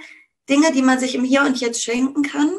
Dinge, 0.48 0.70
die 0.70 0.82
man 0.82 1.00
sich 1.00 1.16
im 1.16 1.24
Hier 1.24 1.42
und 1.42 1.60
Jetzt 1.60 1.82
schenken 1.82 2.22
kann. 2.22 2.52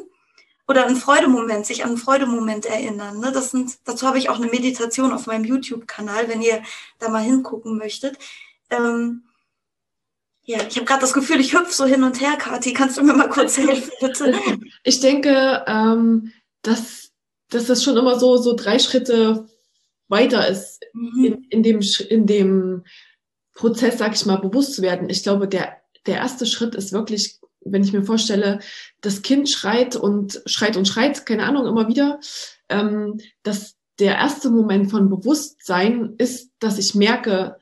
Oder 0.67 0.86
einen 0.86 0.98
Freudemoment, 0.98 1.65
sich 1.65 1.84
an 1.84 1.91
einen 1.91 1.98
Freudemoment 1.98 2.65
erinnern. 2.65 3.20
Ne? 3.20 3.32
Das 3.32 3.52
sind, 3.52 3.80
dazu 3.86 4.08
habe 4.08 4.17
ich 4.17 4.30
auch 4.30 4.38
eine 4.38 4.48
Meditation 4.48 5.13
auf 5.13 5.28
meinem 5.28 5.46
YouTube-Kanal, 5.46 6.28
wenn 6.28 6.41
ihr 6.41 6.62
da 7.00 7.08
mal 7.08 7.24
hingucken 7.24 7.78
möchtet. 7.78 8.17
Ähm, 8.70 9.24
Ja, 10.43 10.60
ich 10.67 10.75
habe 10.75 10.86
gerade 10.86 11.01
das 11.01 11.13
Gefühl, 11.13 11.39
ich 11.39 11.54
hüpfe 11.54 11.71
so 11.71 11.86
hin 11.86 12.04
und 12.04 12.19
her, 12.19 12.36
Kathi. 12.38 12.73
Kannst 12.73 12.97
du 12.97 13.04
mir 13.04 13.13
mal 13.13 13.30
kurz 13.30 13.58
helfen, 13.58 13.91
bitte? 13.99 14.34
Ich 14.84 14.99
denke, 14.99 15.63
ähm, 15.67 16.32
dass, 16.63 17.12
dass 17.49 17.67
das 17.67 17.84
schon 17.84 17.97
immer 17.97 18.19
so, 18.19 18.38
so 18.38 18.56
drei 18.56 18.80
Schritte 18.80 19.47
weiter 20.08 20.47
ist 20.47 20.82
mhm. 20.93 21.25
in, 21.25 21.43
in, 21.49 21.63
dem, 21.63 21.82
in 22.10 22.25
dem 22.25 22.84
Prozess, 23.54 23.99
sag 23.99 24.15
ich 24.15 24.25
mal, 24.25 24.38
bewusst 24.38 24.73
zu 24.73 24.82
werden. 24.82 25.10
Ich 25.10 25.23
glaube, 25.23 25.47
der, 25.47 25.77
der 26.08 26.17
erste 26.17 26.45
Schritt 26.45 26.73
ist 26.73 26.91
wirklich, 26.91 27.39
wenn 27.62 27.84
ich 27.84 27.93
mir 27.93 28.04
vorstelle, 28.04 28.60
das 29.01 29.21
Kind 29.21 29.49
schreit 29.49 29.95
und 29.95 30.41
schreit 30.47 30.77
und 30.77 30.88
schreit, 30.88 31.25
keine 31.27 31.43
Ahnung, 31.43 31.67
immer 31.67 31.88
wieder, 31.88 32.19
ähm, 32.69 33.19
dass 33.43 33.75
der 33.99 34.15
erste 34.15 34.49
Moment 34.49 34.89
von 34.89 35.10
Bewusstsein 35.10 36.15
ist, 36.17 36.49
dass 36.60 36.80
ich 36.80 36.95
merke, 36.95 37.58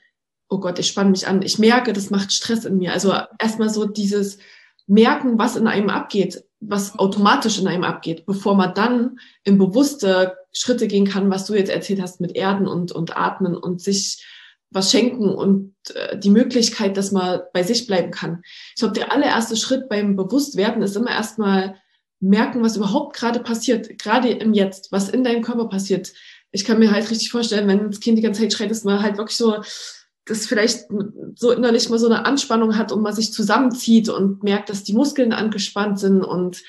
oh 0.49 0.59
Gott, 0.59 0.79
ich 0.79 0.87
spanne 0.87 1.11
mich 1.11 1.27
an. 1.27 1.41
Ich 1.41 1.59
merke, 1.59 1.93
das 1.93 2.09
macht 2.09 2.33
Stress 2.33 2.65
in 2.65 2.77
mir. 2.77 2.91
Also 2.91 3.13
erstmal 3.39 3.69
so 3.69 3.85
dieses 3.85 4.39
Merken, 4.87 5.37
was 5.37 5.55
in 5.55 5.67
einem 5.67 5.89
abgeht, 5.89 6.43
was 6.59 6.97
automatisch 6.97 7.59
in 7.59 7.67
einem 7.67 7.83
abgeht, 7.83 8.25
bevor 8.25 8.55
man 8.55 8.73
dann 8.73 9.19
in 9.43 9.57
bewusste 9.57 10.35
Schritte 10.51 10.87
gehen 10.87 11.07
kann, 11.07 11.29
was 11.29 11.45
du 11.45 11.53
jetzt 11.53 11.69
erzählt 11.69 12.01
hast 12.01 12.19
mit 12.19 12.35
Erden 12.35 12.67
und, 12.67 12.91
und 12.91 13.15
Atmen 13.15 13.55
und 13.55 13.81
sich 13.81 14.25
was 14.71 14.91
schenken 14.91 15.29
und 15.29 15.73
äh, 15.93 16.17
die 16.17 16.29
Möglichkeit, 16.29 16.97
dass 16.97 17.11
man 17.11 17.41
bei 17.53 17.63
sich 17.63 17.87
bleiben 17.87 18.11
kann. 18.11 18.41
Ich 18.75 18.79
glaube, 18.79 18.93
der 18.93 19.11
allererste 19.11 19.55
Schritt 19.55 19.89
beim 19.89 20.15
Bewusstwerden 20.15 20.81
ist 20.81 20.95
immer 20.95 21.11
erstmal 21.11 21.75
merken, 22.19 22.61
was 22.61 22.75
überhaupt 22.75 23.15
gerade 23.15 23.39
passiert, 23.39 23.97
gerade 23.97 24.29
im 24.29 24.53
Jetzt, 24.53 24.91
was 24.91 25.09
in 25.09 25.23
deinem 25.23 25.41
Körper 25.41 25.69
passiert. 25.69 26.11
Ich 26.51 26.65
kann 26.65 26.79
mir 26.79 26.91
halt 26.91 27.09
richtig 27.09 27.31
vorstellen, 27.31 27.67
wenn 27.67 27.89
das 27.89 27.99
Kind 27.99 28.17
die 28.17 28.21
ganze 28.21 28.41
Zeit 28.41 28.53
schreit, 28.53 28.71
ist 28.71 28.85
man 28.85 29.01
halt 29.01 29.17
wirklich 29.17 29.37
so, 29.37 29.57
das 30.25 30.45
vielleicht 30.45 30.85
so 31.35 31.51
innerlich 31.51 31.89
mal 31.89 31.99
so 31.99 32.07
eine 32.07 32.25
Anspannung 32.25 32.77
hat 32.77 32.91
und 32.91 33.01
man 33.01 33.13
sich 33.13 33.33
zusammenzieht 33.33 34.09
und 34.09 34.43
merkt, 34.43 34.69
dass 34.69 34.83
die 34.83 34.93
Muskeln 34.93 35.33
angespannt 35.33 35.99
sind 35.99 36.23
und 36.23 36.61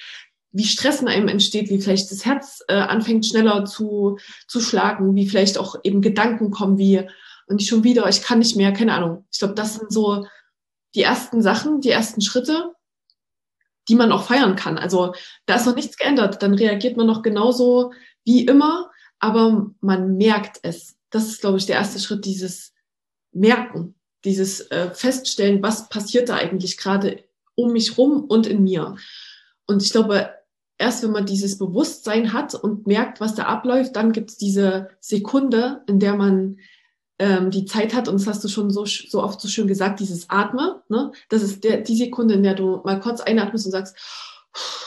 wie 0.53 0.65
Stress 0.65 1.01
in 1.01 1.09
einem 1.09 1.29
entsteht, 1.29 1.71
wie 1.71 1.81
vielleicht 1.81 2.11
das 2.11 2.25
Herz 2.25 2.61
äh, 2.69 2.75
anfängt 2.75 3.27
schneller 3.27 3.65
zu, 3.65 4.19
zu 4.49 4.61
schlagen, 4.61 5.15
wie 5.15 5.29
vielleicht 5.29 5.59
auch 5.59 5.77
eben 5.85 6.03
Gedanken 6.03 6.51
kommen 6.51 6.79
wie, 6.79 7.07
und 7.47 7.61
ich 7.61 7.69
schon 7.69 7.85
wieder, 7.85 8.09
ich 8.09 8.23
kann 8.23 8.39
nicht 8.39 8.57
mehr, 8.57 8.73
keine 8.73 8.95
Ahnung. 8.95 9.27
Ich 9.33 9.39
glaube, 9.39 9.55
das 9.55 9.75
sind 9.75 9.93
so 9.93 10.27
die 10.95 11.03
ersten 11.03 11.43
Sachen, 11.43 11.81
die 11.81 11.91
ersten 11.91 12.21
Schritte, 12.21 12.73
die 13.89 13.95
man 13.95 14.13
auch 14.13 14.25
feiern 14.25 14.57
kann. 14.57 14.79
Also 14.79 15.15
da 15.47 15.57
ist 15.57 15.67
noch 15.67 15.75
nichts 15.75 15.97
geändert. 15.97 16.43
Dann 16.43 16.55
reagiert 16.55 16.97
man 16.97 17.07
noch 17.07 17.23
genauso 17.23 17.93
wie 18.25 18.45
immer, 18.45 18.91
aber 19.19 19.71
man 19.81 20.17
merkt 20.17 20.61
es. 20.63 20.97
Das 21.11 21.27
ist, 21.27 21.41
glaube 21.41 21.59
ich, 21.59 21.67
der 21.67 21.77
erste 21.77 21.99
Schritt, 21.99 22.25
dieses 22.25 22.73
Merken, 23.33 23.95
dieses 24.25 24.71
äh, 24.71 24.91
Feststellen, 24.93 25.63
was 25.63 25.89
passiert 25.89 26.29
da 26.29 26.37
eigentlich 26.37 26.77
gerade 26.77 27.25
um 27.55 27.73
mich 27.73 27.97
rum 27.99 28.25
und 28.25 28.47
in 28.47 28.63
mir. 28.63 28.97
Und 29.67 29.83
ich 29.83 29.93
glaube, 29.93 30.31
erst 30.79 31.03
wenn 31.03 31.13
man 31.13 31.27
dieses 31.27 31.59
Bewusstsein 31.59 32.33
hat 32.33 32.55
und 32.55 32.87
merkt, 32.87 33.21
was 33.21 33.35
da 33.35 33.45
abläuft, 33.45 33.97
dann 33.97 34.13
gibt 34.13 34.31
es 34.31 34.37
diese 34.37 34.89
Sekunde, 35.01 35.83
in 35.87 36.01
der 36.01 36.17
man 36.17 36.59
ähm, 37.19 37.51
die 37.51 37.67
Zeit 37.67 37.95
hat, 37.95 38.09
und 38.09 38.19
das 38.19 38.27
hast 38.27 38.43
du 38.43 38.49
schon 38.49 38.71
so, 38.71 38.87
so 38.87 39.23
oft 39.23 39.41
so 39.41 39.49
schön 39.49 39.69
gesagt, 39.69 40.01
dieses 40.01 40.31
Atme, 40.31 40.83
ne? 40.89 41.13
das 41.29 41.43
ist 41.43 41.63
der, 41.65 41.83
die 41.83 41.97
Sekunde, 41.97 42.35
in 42.35 42.43
der 42.43 42.55
du 42.55 42.81
mal 42.83 42.99
kurz 42.99 43.21
einatmest 43.21 43.67
und 43.67 43.73
sagst, 43.73 43.95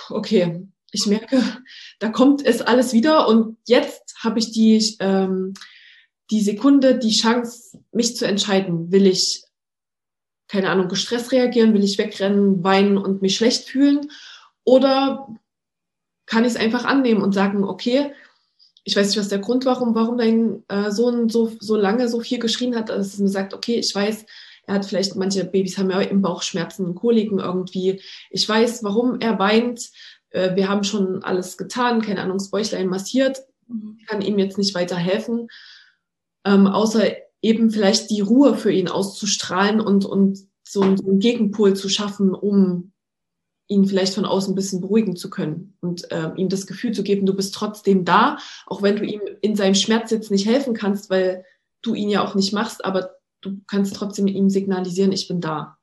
okay, 0.10 0.68
ich 0.92 1.06
merke, 1.06 1.42
da 2.00 2.10
kommt 2.10 2.44
es 2.44 2.62
alles 2.62 2.92
wieder 2.92 3.28
und 3.28 3.58
jetzt 3.68 4.16
habe 4.24 4.40
ich 4.40 4.52
die, 4.52 4.98
ähm, 5.00 5.54
die 6.32 6.42
Sekunde, 6.42 6.98
die 6.98 7.12
Chance, 7.12 7.80
mich 7.92 8.16
zu 8.16 8.26
entscheiden. 8.26 8.92
Will 8.92 9.08
ich, 9.08 9.44
keine 10.48 10.70
Ahnung, 10.70 10.88
gestresst 10.88 11.32
reagieren? 11.32 11.74
Will 11.74 11.84
ich 11.84 11.98
wegrennen, 11.98 12.64
weinen 12.64 12.98
und 12.98 13.22
mich 13.22 13.36
schlecht 13.36 13.66
fühlen? 13.66 14.10
Oder 14.64 15.28
kann 16.26 16.46
ich 16.46 16.52
es 16.52 16.56
einfach 16.56 16.86
annehmen 16.86 17.22
und 17.22 17.34
sagen, 17.34 17.64
okay, 17.64 18.14
ich 18.86 18.96
weiß 18.96 19.08
nicht, 19.08 19.20
was 19.20 19.30
der 19.30 19.40
Grund 19.40 19.66
war, 19.66 19.76
warum, 19.76 19.96
warum 19.96 20.18
dein 20.18 20.64
äh, 20.68 20.92
Sohn 20.92 21.30
so, 21.30 21.52
so 21.60 21.76
lange 21.76 22.10
so 22.10 22.20
viel 22.20 22.40
geschrien 22.40 22.76
hat, 22.76 22.90
dass 22.90 23.08
es 23.08 23.20
mir 23.20 23.30
sagt, 23.30 23.54
okay, 23.54 23.76
ich 23.76 23.94
weiß, 23.94 24.26
er 24.66 24.76
hat 24.76 24.86
vielleicht, 24.86 25.16
manche 25.16 25.44
Babys 25.46 25.78
haben 25.78 25.90
ja 25.90 26.02
im 26.02 26.22
Bauchschmerzen, 26.22 26.96
Koliken 26.96 27.40
irgendwie. 27.40 28.02
Ich 28.30 28.48
weiß, 28.48 28.84
warum 28.84 29.20
er 29.20 29.40
weint. 29.40 29.90
Äh, 30.30 30.56
wir 30.56 30.70
haben 30.70 30.84
schon 30.84 31.24
alles 31.24 31.58
getan, 31.58 32.02
keine 32.02 32.22
Ahnung, 32.22 32.38
das 32.38 32.50
Bäuchlein 32.50 32.88
massiert. 32.88 33.44
Ich 34.00 34.06
kann 34.06 34.22
ihm 34.22 34.40
jetzt 34.40 34.58
nicht 34.58 34.76
weiter 34.76 34.98
helfen, 34.98 35.48
ähm, 36.46 36.68
außer 36.68 37.04
eben 37.42 37.72
vielleicht 37.72 38.10
die 38.10 38.22
Ruhe 38.22 38.56
für 38.56 38.72
ihn 38.72 38.88
auszustrahlen 38.88 39.82
und, 39.82 40.06
und 40.06 40.40
so 40.64 40.82
einen 40.82 41.20
Gegenpol 41.20 41.76
zu 41.76 41.90
schaffen, 41.90 42.34
um 42.34 42.94
ihn 43.68 43.86
vielleicht 43.86 44.16
von 44.16 44.26
außen 44.26 44.54
ein 44.54 44.56
bisschen 44.56 44.82
beruhigen 44.82 45.16
zu 45.16 45.30
können 45.30 45.78
und 45.82 46.12
äh, 46.12 46.32
ihm 46.36 46.50
das 46.50 46.68
Gefühl 46.68 46.92
zu 46.92 47.04
geben, 47.04 47.26
du 47.26 47.34
bist 47.34 47.54
trotzdem 47.54 48.06
da, 48.06 48.38
auch 48.66 48.82
wenn 48.82 48.96
du 48.96 49.04
ihm 49.04 49.22
in 49.42 49.56
seinem 49.56 49.76
Schmerz 49.76 50.12
jetzt 50.12 50.32
nicht 50.32 50.46
helfen 50.46 50.74
kannst, 50.74 51.10
weil 51.10 51.46
du 51.82 51.94
ihn 51.94 52.10
ja 52.10 52.24
auch 52.24 52.36
nicht 52.36 52.54
machst, 52.54 52.84
aber 52.84 53.16
du 53.42 53.60
kannst 53.68 53.96
trotzdem 53.96 54.28
ihm 54.28 54.50
signalisieren, 54.50 55.12
ich 55.12 55.28
bin 55.28 55.42
da. 55.42 55.78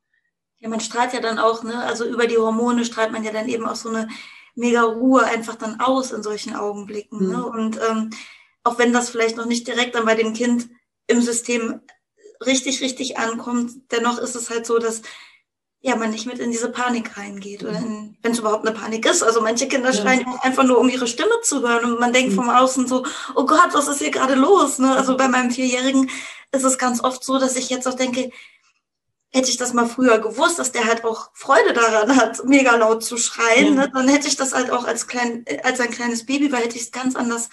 Ja, 0.58 0.68
man 0.68 0.80
strahlt 0.80 1.14
ja 1.14 1.20
dann 1.20 1.38
auch, 1.38 1.62
ne, 1.62 1.78
also 1.84 2.04
über 2.04 2.26
die 2.26 2.36
Hormone 2.36 2.84
strahlt 2.84 3.12
man 3.12 3.24
ja 3.24 3.32
dann 3.32 3.48
eben 3.48 3.66
auch 3.66 3.76
so 3.76 3.88
eine 3.88 4.08
mega 4.54 4.82
Ruhe 4.82 5.24
einfach 5.24 5.56
dann 5.56 5.80
aus 5.80 6.12
in 6.12 6.22
solchen 6.22 6.54
Augenblicken. 6.54 7.26
Mhm. 7.26 7.32
Ne? 7.32 7.46
Und 7.46 7.80
ähm, 7.90 8.10
auch 8.64 8.78
wenn 8.78 8.92
das 8.92 9.10
vielleicht 9.10 9.36
noch 9.36 9.46
nicht 9.46 9.66
direkt 9.66 9.94
dann 9.94 10.04
bei 10.04 10.14
dem 10.14 10.34
Kind 10.34 10.68
im 11.06 11.20
System 11.20 11.80
richtig, 12.44 12.80
richtig 12.80 13.18
ankommt, 13.18 13.72
dennoch 13.90 14.18
ist 14.18 14.34
es 14.34 14.50
halt 14.50 14.66
so, 14.66 14.78
dass 14.78 15.02
ja, 15.82 15.96
man 15.96 16.10
nicht 16.10 16.26
mit 16.26 16.38
in 16.38 16.50
diese 16.50 16.70
Panik 16.70 17.16
reingeht 17.16 17.62
oder 17.62 17.82
wenn 18.22 18.32
es 18.32 18.38
überhaupt 18.38 18.66
eine 18.66 18.76
Panik 18.76 19.06
ist. 19.06 19.22
Also 19.22 19.40
manche 19.40 19.66
Kinder 19.66 19.94
schreien 19.94 20.20
ja. 20.20 20.38
einfach 20.42 20.64
nur, 20.64 20.78
um 20.78 20.90
ihre 20.90 21.06
Stimme 21.06 21.40
zu 21.42 21.62
hören 21.66 21.92
und 21.92 22.00
man 22.00 22.12
denkt 22.12 22.32
mhm. 22.32 22.36
vom 22.36 22.50
Außen 22.50 22.86
so, 22.86 23.06
oh 23.34 23.46
Gott, 23.46 23.70
was 23.72 23.88
ist 23.88 24.00
hier 24.00 24.10
gerade 24.10 24.34
los? 24.34 24.78
Ne? 24.78 24.94
Also 24.94 25.16
bei 25.16 25.26
meinem 25.28 25.50
Vierjährigen 25.50 26.10
ist 26.52 26.64
es 26.64 26.76
ganz 26.76 27.02
oft 27.02 27.24
so, 27.24 27.38
dass 27.38 27.56
ich 27.56 27.70
jetzt 27.70 27.88
auch 27.88 27.94
denke, 27.94 28.30
hätte 29.32 29.48
ich 29.48 29.56
das 29.56 29.72
mal 29.72 29.86
früher 29.86 30.18
gewusst, 30.18 30.58
dass 30.58 30.72
der 30.72 30.84
halt 30.84 31.04
auch 31.04 31.30
Freude 31.32 31.72
daran 31.72 32.16
hat, 32.16 32.44
mega 32.44 32.74
laut 32.76 33.02
zu 33.02 33.16
schreien, 33.16 33.76
ja. 33.76 33.86
ne? 33.86 33.90
dann 33.94 34.08
hätte 34.08 34.28
ich 34.28 34.36
das 34.36 34.52
halt 34.52 34.70
auch 34.70 34.84
als 34.84 35.06
klein, 35.06 35.46
als 35.62 35.80
ein 35.80 35.90
kleines 35.90 36.26
Baby, 36.26 36.52
weil 36.52 36.64
hätte 36.64 36.76
ich 36.76 36.82
es 36.82 36.92
ganz 36.92 37.16
anders 37.16 37.48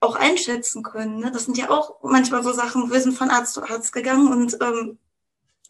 auch 0.00 0.16
einschätzen 0.16 0.82
können. 0.82 1.18
Ne? 1.18 1.30
Das 1.32 1.44
sind 1.44 1.58
ja 1.58 1.70
auch 1.70 2.02
manchmal 2.02 2.42
so 2.42 2.52
Sachen, 2.52 2.90
wir 2.90 3.00
sind 3.00 3.14
von 3.14 3.30
Arzt 3.30 3.54
zu 3.54 3.62
Arzt 3.62 3.92
gegangen 3.92 4.28
und 4.28 4.56
ähm, 4.60 4.98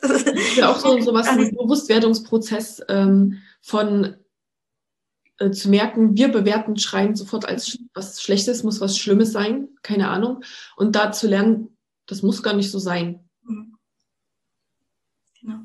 das 0.01 0.23
ist 0.23 0.57
ja 0.57 0.71
auch 0.71 0.79
so, 0.79 0.99
so 1.01 1.12
was 1.12 1.29
ein 1.29 1.55
Bewusstwerdungsprozess 1.55 2.83
ähm, 2.88 3.38
von 3.61 4.17
äh, 5.38 5.51
zu 5.51 5.71
merken, 5.71 6.17
wir 6.17 6.29
bewerten 6.29 6.77
Schreien 6.79 7.14
sofort 7.17 7.47
als 7.47 7.79
was 7.95 8.23
Schlechtes, 8.23 8.62
muss 8.62 8.81
was 8.81 8.99
Schlimmes 8.99 9.33
sein, 9.33 9.69
keine 9.83 10.09
Ahnung. 10.09 10.43
Und 10.77 10.95
da 10.95 11.12
zu 11.12 11.27
lernen, 11.27 11.77
das 12.07 12.23
muss 12.23 12.43
gar 12.43 12.55
nicht 12.55 12.71
so 12.71 12.79
sein. 12.79 13.29
Mhm. 13.43 13.77
Genau. 15.41 15.61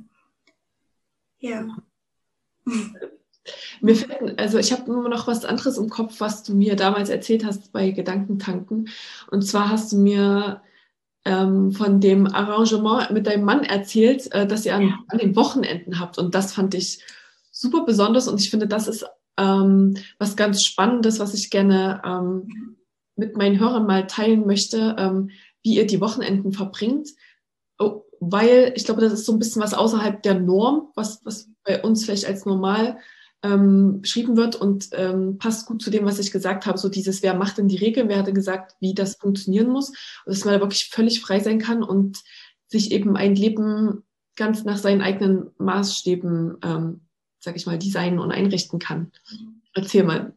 Ja. 1.39 1.67
Mir 3.82 3.95
fällt, 3.95 4.39
also 4.39 4.58
ich 4.58 4.71
habe 4.71 4.89
immer 4.89 5.10
noch 5.10 5.27
was 5.27 5.45
anderes 5.45 5.77
im 5.77 5.89
Kopf, 5.89 6.19
was 6.19 6.43
du 6.43 6.53
mir 6.53 6.75
damals 6.75 7.10
erzählt 7.10 7.45
hast 7.45 7.71
bei 7.71 7.91
Gedankentanken. 7.91 8.89
Und 9.29 9.41
zwar 9.41 9.69
hast 9.69 9.91
du 9.91 9.97
mir 9.97 10.62
ähm, 11.25 11.71
von 11.71 11.99
dem 11.99 12.27
Arrangement 12.27 13.12
mit 13.12 13.27
deinem 13.27 13.45
Mann 13.45 13.63
erzählt, 13.63 14.32
äh, 14.34 14.47
dass 14.47 14.65
ihr 14.65 14.75
an, 14.75 14.93
an, 15.08 15.17
den 15.17 15.36
Wochenenden 15.36 15.99
habt. 15.99 16.17
Und 16.17 16.36
das 16.36 16.53
fand 16.53 16.73
ich 16.73 17.03
super 17.51 17.86
besonders. 17.86 18.27
Und 18.27 18.41
ich 18.41 18.49
finde, 18.49 18.67
das 18.67 18.88
ist 18.88 19.06
ähm, 19.38 19.95
was 20.19 20.36
ganz 20.36 20.63
Spannendes, 20.63 21.19
was 21.19 21.34
ich 21.34 21.49
gerne 21.49 22.01
ähm, 22.06 22.77
mit 23.15 23.38
meinen 23.38 23.60
Hörern 23.60 23.86
mal 23.86 24.08
teilen 24.08 24.45
möchte, 24.45 24.95
ähm, 24.97 25.29
wie 25.63 25.75
ihr 25.75 25.88
die 25.88 26.01
Wochenenden 26.01 26.51
verbringt. 26.51 27.10
Oh, 27.79 28.03
weil 28.19 28.73
ich 28.75 28.86
glaube, 28.86 29.01
das 29.01 29.13
ist 29.13 29.25
so 29.25 29.34
ein 29.34 29.39
bisschen 29.39 29.62
was 29.62 29.73
außerhalb 29.73 30.21
der 30.23 30.39
Norm, 30.39 30.89
was, 30.95 31.21
was 31.23 31.49
bei 31.63 31.82
uns 31.82 32.06
vielleicht 32.06 32.25
als 32.25 32.45
normal 32.45 32.97
ähm, 33.43 34.01
beschrieben 34.01 34.38
wird 34.38 34.56
und 34.56 34.89
ähm, 34.93 35.38
passt 35.38 35.67
gut 35.67 35.82
zu 35.82 35.91
dem, 35.91 36.06
was 36.06 36.17
ich 36.17 36.32
gesagt 36.32 36.65
habe. 36.65 36.77
So 36.77 36.89
dieses, 36.89 37.21
wer 37.21 37.34
macht 37.34 37.58
denn 37.58 37.67
die 37.67 37.77
Regeln, 37.77 38.08
wer 38.08 38.17
hatte 38.17 38.34
gesagt, 38.34 38.75
wie 38.79 38.93
das 38.93 39.15
funktionieren 39.15 39.69
muss. 39.69 39.89
Und 39.89 40.34
dass 40.34 40.45
man 40.45 40.56
da 40.56 40.62
wirklich 40.62 40.89
völlig 40.89 41.21
frei 41.21 41.39
sein 41.39 41.60
kann 41.60 41.84
und 41.84 42.23
sich 42.67 42.91
eben 42.91 43.17
ein 43.17 43.36
Leben 43.36 44.03
ganz 44.36 44.63
nach 44.63 44.77
seinen 44.77 45.01
eigenen 45.01 45.51
Maßstäben, 45.58 46.58
ähm, 46.63 47.01
sag 47.39 47.56
ich 47.56 47.65
mal, 47.65 47.77
designen 47.77 48.19
und 48.19 48.32
einrichten 48.32 48.79
kann. 48.79 49.12
Erzähl 49.75 50.03
mal. 50.03 50.34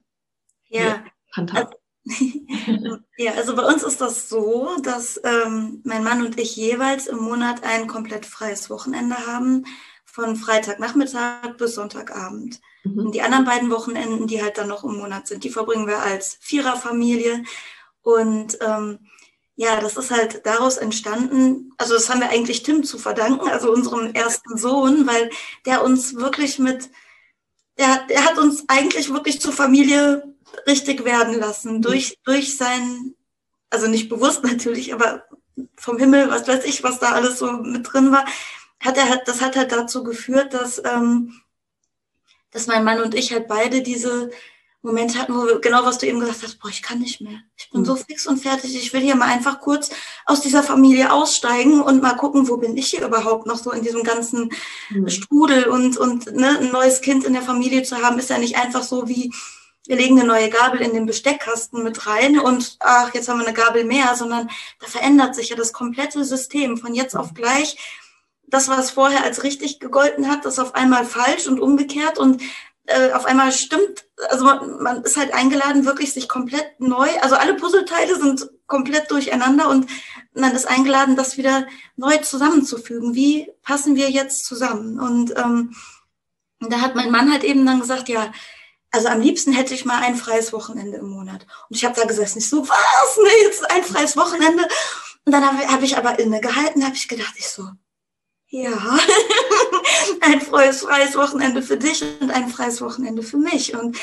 Ja. 0.69 1.05
Also, 1.35 1.71
ja, 3.17 3.33
also 3.35 3.55
bei 3.55 3.63
uns 3.63 3.83
ist 3.83 4.01
das 4.01 4.29
so, 4.29 4.71
dass 4.83 5.21
ähm, 5.23 5.81
mein 5.85 6.03
Mann 6.03 6.25
und 6.25 6.41
ich 6.41 6.57
jeweils 6.57 7.07
im 7.07 7.19
Monat 7.19 7.63
ein 7.63 7.87
komplett 7.87 8.27
freies 8.27 8.71
Wochenende 8.71 9.17
haben, 9.27 9.65
von 10.17 10.35
Freitagnachmittag 10.35 11.59
bis 11.59 11.75
Sonntagabend. 11.75 12.61
Mhm. 12.95 13.07
Und 13.07 13.15
die 13.15 13.23
anderen 13.23 13.45
beiden 13.45 13.71
Wochenenden, 13.71 14.27
die 14.27 14.43
halt 14.43 14.59
dann 14.59 14.69
noch 14.69 14.85
im 14.85 14.97
Monat 14.97 15.27
sind, 15.27 15.45
die 15.45 15.51
verbringen 15.51 15.87
wir 15.87 15.99
als 15.99 16.39
Viererfamilie. 16.41 17.43
Und 18.03 18.59
ähm, 18.61 18.99
ja, 19.57 19.81
das 19.81 19.97
ist 19.97 20.11
halt 20.11 20.45
daraus 20.45 20.77
entstanden. 20.77 21.73
Also 21.79 21.95
das 21.95 22.11
haben 22.11 22.21
wir 22.21 22.29
eigentlich 22.29 22.63
Tim 22.63 22.85
zu 22.85 22.99
verdanken, 22.99 23.49
also 23.49 23.73
unserem 23.73 24.13
ersten 24.13 24.57
Sohn, 24.59 25.07
weil 25.07 25.31
der 25.65 25.83
uns 25.83 26.15
wirklich 26.15 26.59
mit, 26.59 26.91
der, 27.79 28.07
der 28.09 28.25
hat 28.25 28.39
uns 28.39 28.65
eigentlich 28.69 29.13
wirklich 29.13 29.41
zur 29.41 29.53
Familie 29.53 30.35
richtig 30.67 31.05
werden 31.05 31.39
lassen 31.39 31.81
durch, 31.83 32.19
durch 32.25 32.57
sein, 32.57 33.15
also 33.71 33.89
nicht 33.89 34.09
bewusst 34.11 34.45
natürlich, 34.45 34.93
aber 34.93 35.25
vom 35.77 35.99
Himmel, 35.99 36.29
was 36.31 36.47
weiß 36.47 36.65
ich, 36.65 36.83
was 36.83 36.99
da 36.99 37.13
alles 37.13 37.39
so 37.39 37.51
mit 37.53 37.91
drin 37.91 38.13
war, 38.13 38.27
hat 38.79 38.99
er 38.99 39.09
halt, 39.09 39.23
das 39.27 39.41
hat 39.41 39.57
halt 39.57 39.73
dazu 39.73 40.05
geführt, 40.05 40.53
dass, 40.53 40.83
ähm, 40.85 41.41
dass 42.51 42.67
mein 42.67 42.85
Mann 42.85 43.01
und 43.01 43.15
ich 43.15 43.33
halt 43.33 43.49
beide 43.49 43.83
diese 43.83 44.31
Momente 44.87 45.19
hatten, 45.19 45.35
wo 45.35 45.45
wir, 45.45 45.61
genau 45.61 45.85
was 45.85 45.99
du 45.99 46.07
eben 46.07 46.21
gesagt 46.21 46.43
hast, 46.43 46.59
boah, 46.61 46.69
ich 46.69 46.81
kann 46.81 47.01
nicht 47.01 47.21
mehr. 47.21 47.41
Ich 47.57 47.71
bin 47.71 47.81
mhm. 47.81 47.85
so 47.85 47.97
fix 47.97 48.27
und 48.27 48.39
fertig. 48.39 48.75
Ich 48.77 48.93
will 48.93 49.01
hier 49.01 49.17
mal 49.17 49.29
einfach 49.29 49.61
kurz 49.61 49.91
aus 50.25 50.41
dieser 50.41 50.63
Familie 50.63 51.13
aussteigen 51.13 51.83
und 51.83 52.01
mal 52.01 52.15
gucken, 52.15 52.49
wo 52.49 52.57
bin 52.57 52.77
ich 52.77 52.89
hier 52.89 53.05
überhaupt 53.05 53.47
noch 53.47 53.59
so 53.59 53.73
in 53.73 53.83
diesem 53.83 54.05
ganzen 54.05 54.51
mhm. 54.91 55.09
Strudel 55.09 55.65
und, 55.65 55.99
und 55.99 56.33
ne, 56.35 56.59
ein 56.61 56.71
neues 56.71 57.01
Kind 57.01 57.25
in 57.25 57.35
der 57.35 57.43
Familie 57.43 57.83
zu 57.83 57.97
haben, 57.97 58.19
ist 58.19 58.31
ja 58.31 58.39
nicht 58.39 58.57
einfach 58.57 58.83
so 58.83 59.09
wie, 59.09 59.33
wir 59.87 59.97
legen 59.97 60.19
eine 60.19 60.29
neue 60.29 60.51
Gabel 60.51 60.81
in 60.81 60.95
den 60.95 61.07
Besteckkasten 61.07 61.83
mit 61.83 62.07
rein 62.07 62.39
und 62.39 62.77
ach, 62.81 63.13
jetzt 63.15 63.29
haben 63.29 63.39
wir 63.39 63.47
eine 63.47 63.57
Gabel 63.57 63.85
mehr, 63.85 64.15
sondern 64.17 64.49
da 64.81 64.87
verändert 64.87 65.35
sich 65.35 65.51
ja 65.51 65.57
das 65.57 65.73
komplette 65.73 66.25
System 66.25 66.77
von 66.77 66.95
jetzt 66.95 67.17
auf 67.17 67.35
gleich. 67.35 67.77
Das, 68.49 68.69
was 68.69 68.91
vorher 68.91 69.25
als 69.25 69.43
richtig 69.43 69.81
gegolten 69.81 70.31
hat, 70.31 70.45
ist 70.45 70.59
auf 70.59 70.75
einmal 70.75 71.05
falsch 71.05 71.47
und 71.47 71.61
umgekehrt 71.61 72.19
und 72.19 72.43
äh, 72.87 73.13
auf 73.13 73.25
einmal 73.27 73.51
stimmt, 73.53 74.05
also 74.29 74.45
man, 74.45 74.83
man 74.83 75.03
ist 75.03 75.17
halt 75.17 75.35
eingeladen, 75.35 75.85
wirklich 75.85 76.13
sich 76.13 76.29
komplett 76.29 76.79
neu, 76.79 77.09
also 77.21 77.35
alle 77.35 77.55
Puzzleteile 77.55 78.17
sind 78.17 78.49
komplett 78.67 79.11
durcheinander 79.11 79.69
und 79.69 79.89
man 80.35 80.55
ist 80.55 80.67
eingeladen, 80.67 81.17
das 81.17 81.37
wieder 81.37 81.67
neu 81.97 82.19
zusammenzufügen. 82.19 83.15
Wie 83.15 83.51
passen 83.63 83.97
wir 83.97 84.11
jetzt 84.11 84.45
zusammen? 84.45 85.01
Und 85.01 85.37
ähm, 85.37 85.75
da 86.61 86.81
hat 86.81 86.95
mein 86.95 87.11
Mann 87.11 87.31
halt 87.33 87.45
eben 87.45 87.65
dann 87.67 87.81
gesagt, 87.81 88.09
ja, 88.09 88.33
also 88.91 89.09
am 89.09 89.21
liebsten 89.21 89.53
hätte 89.53 89.75
ich 89.75 89.85
mal 89.85 90.03
ein 90.03 90.17
freies 90.17 90.53
Wochenende 90.53 90.99
im 90.99 91.09
Monat. 91.09 91.47
Und 91.69 91.77
ich 91.77 91.85
habe 91.85 91.99
da 91.99 92.07
gesessen, 92.07 92.39
ich 92.39 92.49
so, 92.49 92.69
was? 92.69 93.19
Nee, 93.23 93.45
jetzt 93.45 93.71
ein 93.71 93.83
freies 93.83 94.17
Wochenende. 94.17 94.67
Und 95.25 95.33
dann 95.33 95.45
habe 95.45 95.67
hab 95.69 95.83
ich 95.83 95.99
aber 95.99 96.19
innegehalten, 96.19 96.85
habe 96.85 96.95
ich 96.95 97.09
gedacht, 97.09 97.35
ich 97.37 97.49
so, 97.49 97.69
ja, 98.49 98.71
ein 100.21 100.41
freies, 100.41 100.83
freies 100.83 101.17
Wochenende 101.17 101.63
für 101.63 101.77
dich 101.77 102.05
und 102.21 102.31
ein 102.31 102.49
freies 102.49 102.81
Wochenende 102.81 103.23
für 103.23 103.39
mich. 103.39 103.75
Und, 103.77 103.97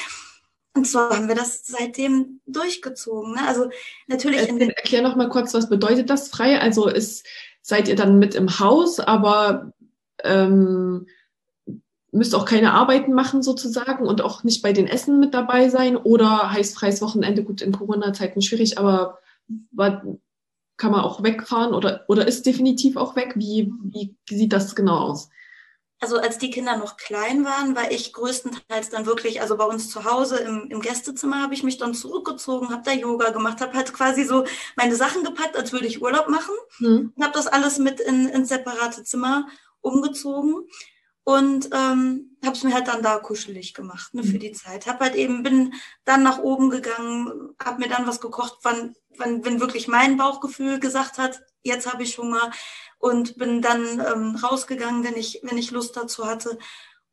und 0.76 0.88
so 0.88 1.00
haben 1.00 1.28
wir 1.28 1.36
das 1.36 1.66
seitdem 1.66 2.42
durchgezogen. 2.46 3.34
Ne? 3.34 3.48
Also 3.48 3.70
natürlich. 4.08 4.50
Äh, 4.50 4.68
erklär 4.76 5.02
noch 5.02 5.16
mal 5.16 5.30
kurz, 5.30 5.54
was 5.54 5.70
bedeutet 5.70 6.10
das 6.10 6.28
frei? 6.28 6.60
Also 6.60 6.88
ist, 6.88 7.26
seid 7.62 7.88
ihr 7.88 7.96
dann 7.96 8.20
mit 8.20 8.36
im 8.36 8.60
Haus, 8.60 9.00
aber 9.00 9.72
ähm, 10.24 11.08
müsst 12.12 12.36
auch 12.36 12.46
keine 12.46 12.74
Arbeiten 12.74 13.14
machen 13.14 13.42
sozusagen 13.42 14.06
und 14.06 14.22
auch 14.22 14.44
nicht 14.44 14.62
bei 14.62 14.72
den 14.72 14.88
Essen 14.88 15.20
mit 15.20 15.34
dabei 15.34 15.70
sein 15.70 15.98
oder 15.98 16.52
heißt 16.52 16.76
freies 16.76 17.02
Wochenende, 17.02 17.44
gut, 17.44 17.62
in 17.62 17.72
Corona-Zeiten 17.72 18.42
schwierig, 18.42 18.78
aber 18.78 19.20
kann 20.78 20.92
man 20.92 21.02
auch 21.02 21.24
wegfahren 21.24 21.74
oder, 21.74 22.06
oder 22.08 22.28
ist 22.28 22.46
definitiv 22.46 22.98
auch 22.98 23.16
weg? 23.16 23.34
Wie, 23.36 23.72
wie 23.84 24.16
sieht 24.30 24.54
das 24.54 24.76
genau 24.76 24.98
aus? 24.98 25.30
Also 26.00 26.18
als 26.18 26.38
die 26.38 26.50
Kinder 26.50 26.76
noch 26.76 26.98
klein 26.98 27.46
waren, 27.46 27.78
war 27.78 27.90
ich 27.90 28.12
größtenteils 28.12 28.90
dann 28.90 29.06
wirklich, 29.06 29.40
also 29.40 29.56
bei 29.56 29.64
uns 29.64 29.90
zu 29.90 30.04
Hause 30.04 30.38
im, 30.38 30.68
im 30.70 30.82
Gästezimmer 30.82 31.42
habe 31.42 31.54
ich 31.54 31.64
mich 31.64 31.78
dann 31.78 31.94
zurückgezogen, 31.94 32.72
habe 32.72 32.84
da 32.84 32.92
Yoga 32.92 33.30
gemacht, 33.30 33.62
habe 33.62 33.78
halt 33.78 33.94
quasi 33.94 34.26
so 34.26 34.44
meine 34.76 34.98
Sachen 34.98 35.24
gepackt, 35.24 35.56
als 35.56 35.72
würde 35.72 35.88
ich 35.88 36.02
Urlaub 36.02 36.28
machen 36.28 36.56
hm. 36.80 37.14
und 37.16 37.24
habe 37.24 37.34
das 37.34 37.48
alles 37.48 37.78
mit 37.78 38.02
in, 38.02 38.28
ins 38.28 38.50
separate 38.50 39.06
Zimmer 39.06 39.48
umgezogen 39.80 40.68
und 41.24 41.70
ähm, 41.74 42.38
habe 42.44 42.56
es 42.56 42.64
mir 42.64 42.74
halt 42.74 42.88
dann 42.88 43.02
da 43.02 43.18
kuschelig 43.18 43.74
gemacht 43.74 44.14
ne, 44.14 44.24
für 44.24 44.36
mhm. 44.36 44.40
die 44.40 44.52
Zeit. 44.52 44.88
Hab 44.88 45.00
halt 45.00 45.16
eben 45.16 45.44
bin 45.44 45.74
dann 46.04 46.24
nach 46.24 46.40
oben 46.40 46.70
gegangen, 46.70 47.56
habe 47.64 47.80
mir 47.80 47.90
dann 47.90 48.08
was 48.08 48.20
gekocht, 48.20 48.58
wann, 48.64 48.96
wann 49.18 49.46
wenn 49.46 49.62
wirklich 49.62 49.88
mein 49.88 50.18
Bauchgefühl 50.18 50.80
gesagt 50.80 51.18
hat, 51.18 51.42
jetzt 51.62 51.92
habe 51.92 52.04
ich 52.04 52.18
Hunger 52.18 52.52
und 53.00 53.38
bin 53.38 53.62
dann 53.62 54.00
ähm, 54.00 54.36
rausgegangen, 54.36 55.04
wenn 55.04 55.16
ich 55.16 55.40
wenn 55.44 55.58
ich 55.58 55.72
Lust 55.72 55.96
dazu 55.96 56.26
hatte. 56.26 56.58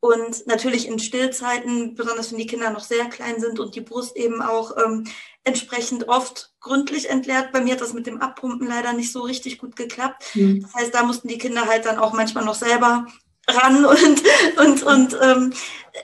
Und 0.03 0.47
natürlich 0.47 0.89
in 0.89 0.99
Stillzeiten, 0.99 1.95
besonders 1.95 2.33
wenn 2.33 2.39
die 2.39 2.47
Kinder 2.47 2.71
noch 2.71 2.83
sehr 2.83 3.05
klein 3.11 3.39
sind 3.39 3.61
und 3.61 3.75
die 3.75 3.83
Brust 3.83 4.17
eben 4.17 4.41
auch 4.41 4.75
ähm, 4.83 5.07
entsprechend 5.45 6.09
oft 6.09 6.55
gründlich 6.59 7.11
entleert. 7.11 7.53
Bei 7.53 7.61
mir 7.61 7.75
hat 7.75 7.83
das 7.83 7.93
mit 7.93 8.07
dem 8.07 8.21
Abpumpen 8.23 8.67
leider 8.67 8.95
nicht 8.95 9.13
so 9.13 9.21
richtig 9.21 9.59
gut 9.59 9.77
geklappt. 9.77 10.25
Mhm. 10.35 10.63
Das 10.63 10.75
heißt, 10.75 10.95
da 10.95 11.03
mussten 11.03 11.29
die 11.29 11.37
Kinder 11.37 11.67
halt 11.67 11.85
dann 11.85 11.99
auch 11.99 12.15
manchmal 12.15 12.47
noch 12.47 12.55
selber 12.55 13.07
ran 13.57 13.85
und, 13.87 14.23
und, 14.59 14.83
und 14.83 15.19
ähm, 15.21 15.53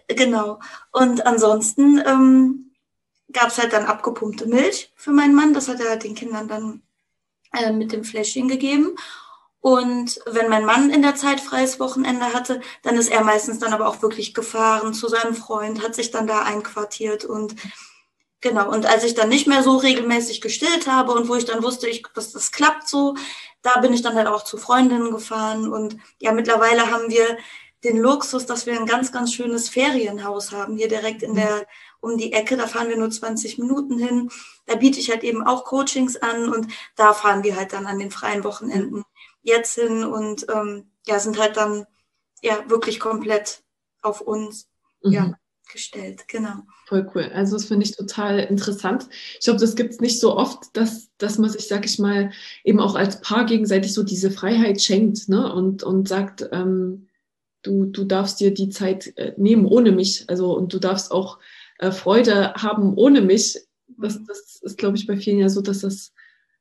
genau. 0.09 0.61
Und 0.93 1.27
ansonsten 1.27 2.03
ähm, 2.05 2.73
gab 3.33 3.49
es 3.49 3.59
halt 3.59 3.73
dann 3.73 3.87
abgepumpte 3.87 4.47
Milch 4.47 4.93
für 4.97 5.13
meinen 5.13 5.35
Mann. 5.35 5.55
Das 5.55 5.69
hat 5.69 5.81
er 5.81 5.91
halt 5.91 6.05
den 6.05 6.15
Kindern 6.15 6.49
dann 6.49 6.83
äh, 7.53 7.73
mit 7.73 7.93
dem 7.93 8.05
Fläschchen 8.05 8.49
gegeben. 8.49 8.97
Und 9.61 10.21
wenn 10.27 10.49
mein 10.49 10.65
Mann 10.65 10.91
in 10.91 11.03
der 11.03 11.17
Zeit 11.17 11.41
freies 11.41 11.81
Wochenende 11.81 12.33
hatte, 12.33 12.61
dann 12.83 12.97
ist 12.97 13.09
er 13.09 13.25
meistens 13.25 13.59
dann 13.59 13.73
aber 13.73 13.89
auch 13.89 14.01
wirklich 14.01 14.33
gefahren 14.33 14.95
zu 14.95 15.09
seinem 15.09 15.35
Freund, 15.35 15.83
hat 15.83 15.97
sich 15.97 16.13
dann 16.13 16.29
da 16.29 16.43
einquartiert 16.43 17.25
und 17.25 17.57
genau. 18.49 18.71
Und 18.71 18.87
als 18.87 19.05
ich 19.05 19.15
dann 19.15 19.29
nicht 19.29 19.47
mehr 19.47 19.63
so 19.63 19.77
regelmäßig 19.77 20.41
gestillt 20.41 20.87
habe 20.87 21.13
und 21.13 21.29
wo 21.29 21.35
ich 21.35 21.45
dann 21.45 21.63
wusste, 21.63 21.89
ich, 21.89 22.03
dass 22.15 22.33
das 22.33 22.53
klappt 22.53 22.89
so, 22.89 23.17
da 23.63 23.81
bin 23.81 23.93
ich 23.93 24.03
dann 24.03 24.15
halt 24.15 24.29
auch 24.29 24.45
zu 24.45 24.57
Freundinnen 24.57 25.11
gefahren 25.11 25.73
und 25.73 25.97
ja, 26.21 26.33
mittlerweile 26.33 26.91
haben 26.91 27.11
wir 27.11 27.37
den 27.85 27.99
Luxus, 27.99 28.47
dass 28.47 28.67
wir 28.67 28.79
ein 28.79 28.87
ganz, 28.87 29.13
ganz 29.13 29.33
schönes 29.33 29.69
Ferienhaus 29.69 30.53
haben, 30.53 30.77
hier 30.77 30.89
direkt 30.89 31.23
in 31.23 31.35
der, 31.35 31.67
um 32.01 32.17
die 32.17 32.33
Ecke, 32.33 32.57
da 32.57 32.67
fahren 32.67 32.89
wir 32.89 32.97
nur 32.97 33.11
20 33.11 33.59
Minuten 33.59 33.99
hin. 33.99 34.31
Da 34.67 34.77
biete 34.77 34.99
ich 34.99 35.11
halt 35.11 35.23
eben 35.25 35.43
auch 35.43 35.65
Coachings 35.65 36.17
an 36.17 36.49
und 36.49 36.69
da 36.97 37.13
fahren 37.13 37.45
wir 37.45 37.57
halt 37.57 37.73
dann 37.73 37.87
an 37.87 37.99
den 37.99 38.11
freien 38.11 38.45
Wochenenden 38.45 39.05
jetzt 39.43 39.75
hin 39.75 40.05
und 40.05 40.47
ähm, 40.53 40.91
ja, 41.07 41.21
sind 41.21 41.39
halt 41.39 41.57
dann 41.57 41.87
ja 42.43 42.69
wirklich 42.69 42.99
komplett 42.99 43.63
auf 44.03 44.21
uns 44.21 44.69
mhm. 45.03 45.13
ja, 45.13 45.35
gestellt, 45.73 46.25
genau. 46.29 46.63
Voll 46.87 47.11
cool. 47.15 47.31
Also 47.35 47.57
das 47.57 47.67
finde 47.67 47.85
ich 47.85 47.97
total 47.97 48.39
interessant. 48.39 49.09
Ich 49.35 49.45
glaube, 49.45 49.61
das 49.61 49.77
gibt 49.77 49.93
es 49.95 50.01
nicht 50.01 50.21
so 50.21 50.37
oft, 50.37 50.77
dass, 50.77 51.11
dass 51.19 51.39
man 51.39 51.51
sich, 51.51 51.69
sag 51.69 51.85
ich 51.85 51.99
mal, 51.99 52.31
eben 52.65 52.81
auch 52.81 52.95
als 52.95 53.21
Paar 53.21 53.47
gegenseitig 53.47 53.93
so 53.93 54.03
diese 54.03 54.31
Freiheit 54.31 54.81
schenkt 54.81 55.29
ne? 55.29 55.53
und, 55.53 55.83
und 55.83 56.09
sagt, 56.09 56.49
ähm, 56.53 57.09
du, 57.63 57.87
du 57.87 58.05
darfst 58.05 58.41
dir 58.41 58.55
die 58.55 58.69
Zeit 58.69 59.17
äh, 59.17 59.35
nehmen 59.37 59.67
ohne 59.67 59.93
mich. 59.93 60.25
Also 60.29 60.57
und 60.57 60.73
du 60.73 60.79
darfst 60.79 61.11
auch 61.11 61.39
äh, 61.79 61.91
Freude 61.91 62.55
haben 62.55 62.95
ohne 62.95 63.21
mich. 63.21 63.59
Das, 63.99 64.19
das 64.27 64.61
ist, 64.63 64.79
glaube 64.79 64.97
ich, 64.97 65.07
bei 65.07 65.17
vielen 65.17 65.39
ja 65.39 65.49
so, 65.49 65.61
dass 65.61 65.81
das 65.81 66.13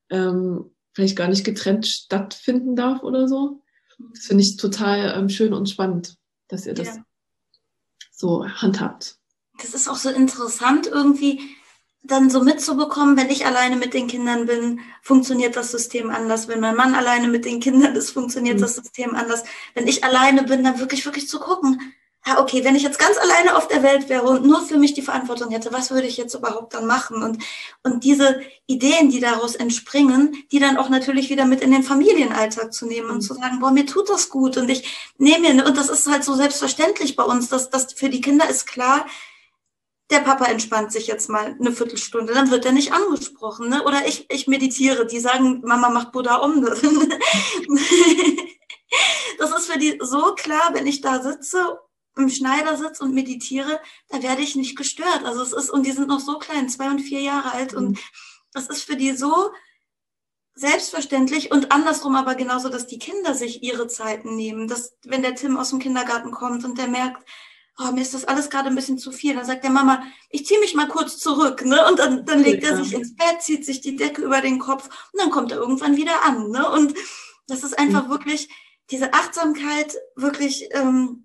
ähm, 0.10 0.72
vielleicht 0.94 1.16
gar 1.16 1.28
nicht 1.28 1.44
getrennt 1.44 1.88
stattfinden 1.88 2.76
darf 2.76 3.04
oder 3.04 3.28
so. 3.28 3.62
Das 4.14 4.26
finde 4.26 4.44
ich 4.44 4.58
total 4.58 5.18
ähm, 5.18 5.30
schön 5.30 5.54
und 5.54 5.70
spannend, 5.70 6.18
dass 6.48 6.66
ihr 6.66 6.74
das 6.74 6.88
ja. 6.88 7.06
So 8.16 8.48
handhabt 8.48 9.18
das 9.62 9.74
ist 9.74 9.88
auch 9.88 9.96
so 9.96 10.10
interessant 10.10 10.88
irgendwie 10.88 11.56
dann 12.08 12.30
so 12.30 12.44
mitzubekommen, 12.44 13.18
wenn 13.18 13.30
ich 13.30 13.46
alleine 13.46 13.76
mit 13.76 13.94
den 13.94 14.08
Kindern 14.08 14.46
bin, 14.46 14.82
funktioniert 15.02 15.56
das 15.56 15.72
System 15.72 16.12
anders. 16.12 16.48
Wenn 16.48 16.60
mein 16.60 16.76
Mann 16.76 16.94
alleine 16.94 17.28
mit 17.28 17.46
den 17.46 17.60
Kindern 17.60 17.96
ist, 17.96 18.12
funktioniert 18.12 18.58
mhm. 18.58 18.62
das 18.62 18.76
System 18.76 19.16
anders. 19.16 19.44
Wenn 19.74 19.88
ich 19.88 20.04
alleine 20.04 20.44
bin, 20.44 20.64
dann 20.64 20.80
wirklich, 20.80 21.06
wirklich 21.06 21.28
zu 21.28 21.40
gucken, 21.40 21.82
ja, 22.28 22.42
okay, 22.42 22.64
wenn 22.64 22.76
ich 22.76 22.82
jetzt 22.82 22.98
ganz 22.98 23.18
alleine 23.18 23.56
auf 23.56 23.68
der 23.68 23.84
Welt 23.84 24.10
wäre 24.10 24.24
und 24.24 24.46
nur 24.46 24.62
für 24.64 24.78
mich 24.78 24.94
die 24.96 25.04
Verantwortung 25.04 25.52
hätte, 25.52 25.72
was 25.72 25.92
würde 25.92 26.08
ich 26.08 26.18
jetzt 26.18 26.34
überhaupt 26.34 26.74
dann 26.74 26.88
machen? 26.88 27.22
Und, 27.22 27.44
und 27.84 28.04
diese 28.04 28.42
Ideen, 28.66 29.12
die 29.12 29.20
daraus 29.20 29.54
entspringen, 29.54 30.36
die 30.52 30.60
dann 30.60 30.78
auch 30.78 30.90
natürlich 30.90 31.30
wieder 31.30 31.46
mit 31.46 31.62
in 31.62 31.70
den 31.72 31.84
Familienalltag 31.84 32.74
zu 32.74 32.88
nehmen 32.88 33.10
und 33.10 33.18
mhm. 33.18 33.22
zu 33.22 33.36
sagen, 33.36 33.60
boah, 33.60 33.70
mir 33.70 33.86
tut 33.86 34.10
das 34.10 34.30
gut 34.30 34.58
und 34.58 34.70
ich 34.70 35.14
nehme 35.20 35.54
mir, 35.54 35.66
und 35.66 35.78
das 35.78 35.90
ist 35.90 36.08
halt 36.08 36.24
so 36.24 36.34
selbstverständlich 36.34 37.16
bei 37.16 37.24
uns, 37.24 37.50
dass, 37.50 37.70
dass 37.70 37.94
für 37.94 38.10
die 38.10 38.22
Kinder 38.22 38.50
ist 38.50 38.66
klar, 38.66 39.06
der 40.10 40.20
Papa 40.20 40.46
entspannt 40.46 40.92
sich 40.92 41.06
jetzt 41.08 41.30
mal 41.30 41.56
eine 41.60 41.72
Viertelstunde, 41.72 42.34
dann 42.34 42.50
wird 42.52 42.66
er 42.66 42.72
nicht 42.72 42.92
angesprochen. 42.94 43.70
Ne? 43.70 43.84
Oder 43.84 44.08
ich, 44.08 44.26
ich 44.30 44.48
meditiere, 44.48 45.06
die 45.06 45.20
sagen, 45.20 45.62
Mama 45.64 45.90
macht 45.90 46.12
Buddha 46.12 46.36
um. 46.38 46.64
das 49.40 49.52
ist 49.58 49.72
für 49.72 49.80
die 49.80 50.00
so 50.02 50.36
klar, 50.36 50.72
wenn 50.74 50.86
ich 50.86 51.02
da 51.02 51.24
sitze, 51.24 51.80
im 52.18 52.30
Schneidersitz 52.30 53.00
und 53.02 53.14
meditiere, 53.14 53.80
da 54.10 54.24
werde 54.24 54.42
ich 54.42 54.56
nicht 54.56 54.78
gestört. 54.78 55.24
Also 55.26 55.42
es 55.42 55.54
ist, 55.54 55.70
und 55.70 55.86
die 55.86 55.92
sind 55.92 56.08
noch 56.08 56.20
so 56.20 56.38
klein, 56.40 56.70
zwei 56.70 56.90
und 56.90 57.00
vier 57.00 57.22
Jahre 57.22 57.52
alt. 57.52 57.74
Mhm. 57.74 57.78
Und 57.78 58.00
das 58.54 58.68
ist 58.68 58.84
für 58.84 58.96
die 58.96 59.12
so 59.12 59.52
selbstverständlich 60.56 61.52
und 61.52 61.74
andersrum 61.74 62.16
aber 62.16 62.36
genauso, 62.36 62.70
dass 62.70 62.88
die 62.88 63.00
Kinder 63.00 63.34
sich 63.34 63.62
ihre 63.62 63.88
Zeiten 63.88 64.36
nehmen. 64.36 64.68
Dass, 64.68 64.98
wenn 65.04 65.22
der 65.22 65.36
Tim 65.36 65.58
aus 65.58 65.70
dem 65.70 65.80
Kindergarten 65.80 66.32
kommt 66.32 66.64
und 66.64 66.78
der 66.78 66.88
merkt, 66.88 67.28
oh, 67.78 67.92
mir 67.92 68.02
ist 68.02 68.14
das 68.14 68.26
alles 68.26 68.50
gerade 68.50 68.70
ein 68.70 68.76
bisschen 68.76 68.98
zu 68.98 69.12
viel. 69.12 69.36
Dann 69.36 69.46
sagt 69.46 69.64
der 69.64 69.72
Mama, 69.72 70.04
ich 70.30 70.46
ziehe 70.46 70.60
mich 70.60 70.76
mal 70.76 70.88
kurz 70.88 71.18
zurück, 71.18 71.66
ne? 71.66 71.86
Und 71.88 72.00
dann, 72.00 72.26
dann 72.26 72.42
legt 72.42 72.64
ja. 72.64 72.70
er 72.70 72.78
sich 72.78 72.94
ins 72.94 73.16
Bett, 73.16 73.42
zieht 73.42 73.66
sich 73.66 73.82
die 73.82 73.98
Decke 73.98 74.22
über 74.22 74.42
den 74.42 74.60
Kopf 74.60 74.86
und 75.12 75.22
dann 75.22 75.30
kommt 75.30 75.52
er 75.52 75.58
irgendwann 75.58 75.98
wieder 75.98 76.24
an, 76.24 76.50
ne? 76.50 76.70
Und 76.72 76.94
das 77.48 77.64
ist 77.64 77.78
einfach 77.78 78.06
mhm. 78.06 78.12
wirklich 78.12 78.50
diese 78.92 79.14
Achtsamkeit 79.14 79.96
wirklich 80.16 80.70
ähm, 80.72 81.25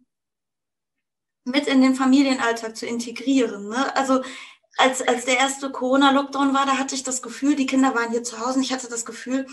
mit 1.45 1.67
in 1.67 1.81
den 1.81 1.95
Familienalltag 1.95 2.77
zu 2.77 2.87
integrieren. 2.87 3.69
Ne? 3.69 3.97
Also 3.97 4.23
als, 4.77 5.03
als 5.03 5.25
der 5.25 5.39
erste 5.39 5.71
Corona-Lockdown 5.71 6.55
war, 6.55 6.67
da 6.67 6.79
hatte 6.79 6.95
ich 6.95 7.03
das 7.03 7.23
Gefühl, 7.23 7.57
die 7.57 7.67
Kinder 7.67 7.95
waren 7.95 8.11
hier 8.11 8.23
zu 8.23 8.39
Hause 8.41 8.59
und 8.59 8.63
ich 8.63 8.73
hatte 8.73 8.89
das 8.89 9.05
Gefühl, 9.05 9.47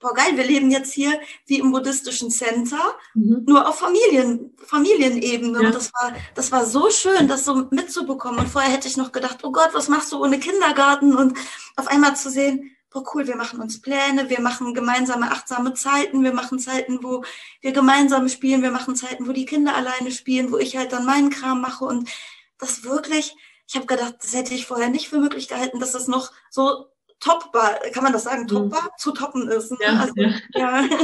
boah 0.00 0.14
geil, 0.14 0.36
wir 0.36 0.44
leben 0.44 0.70
jetzt 0.70 0.92
hier 0.92 1.18
wie 1.46 1.58
im 1.58 1.72
buddhistischen 1.72 2.30
Center, 2.30 2.94
mhm. 3.14 3.44
nur 3.46 3.66
auf 3.68 3.78
Familien, 3.78 4.54
Familienebene. 4.58 5.60
Ja. 5.60 5.66
Und 5.66 5.74
das 5.74 5.92
war, 5.94 6.12
das 6.34 6.52
war 6.52 6.66
so 6.66 6.90
schön, 6.90 7.28
das 7.28 7.44
so 7.44 7.66
mitzubekommen. 7.70 8.40
Und 8.40 8.48
vorher 8.48 8.70
hätte 8.70 8.88
ich 8.88 8.96
noch 8.96 9.12
gedacht, 9.12 9.38
oh 9.42 9.52
Gott, 9.52 9.70
was 9.72 9.88
machst 9.88 10.12
du 10.12 10.22
ohne 10.22 10.38
Kindergarten? 10.38 11.16
Und 11.16 11.38
auf 11.76 11.88
einmal 11.88 12.16
zu 12.16 12.30
sehen, 12.30 12.75
boah 12.90 13.04
cool, 13.14 13.26
wir 13.26 13.36
machen 13.36 13.60
uns 13.60 13.80
Pläne, 13.80 14.30
wir 14.30 14.40
machen 14.40 14.74
gemeinsame 14.74 15.30
achtsame 15.30 15.74
Zeiten, 15.74 16.22
wir 16.22 16.32
machen 16.32 16.58
Zeiten, 16.58 17.02
wo 17.02 17.24
wir 17.60 17.72
gemeinsam 17.72 18.28
spielen, 18.28 18.62
wir 18.62 18.70
machen 18.70 18.96
Zeiten, 18.96 19.26
wo 19.26 19.32
die 19.32 19.44
Kinder 19.44 19.76
alleine 19.76 20.10
spielen, 20.10 20.52
wo 20.52 20.58
ich 20.58 20.76
halt 20.76 20.92
dann 20.92 21.04
meinen 21.04 21.30
Kram 21.30 21.60
mache 21.60 21.84
und 21.84 22.08
das 22.58 22.84
wirklich, 22.84 23.34
ich 23.68 23.74
habe 23.76 23.86
gedacht, 23.86 24.16
das 24.22 24.34
hätte 24.34 24.54
ich 24.54 24.66
vorher 24.66 24.88
nicht 24.88 25.08
für 25.08 25.18
möglich 25.18 25.48
gehalten, 25.48 25.80
dass 25.80 25.92
das 25.92 26.08
noch 26.08 26.32
so 26.50 26.86
toppbar, 27.20 27.80
kann 27.92 28.04
man 28.04 28.12
das 28.12 28.24
sagen, 28.24 28.42
mhm. 28.42 28.48
toppbar, 28.48 28.82
mhm. 28.82 28.98
zu 28.98 29.12
toppen 29.12 29.48
ist. 29.48 29.70
Ne? 29.72 29.78
Ja, 29.82 30.00
also, 30.00 30.14
ja. 30.16 30.32
ja. 30.54 30.88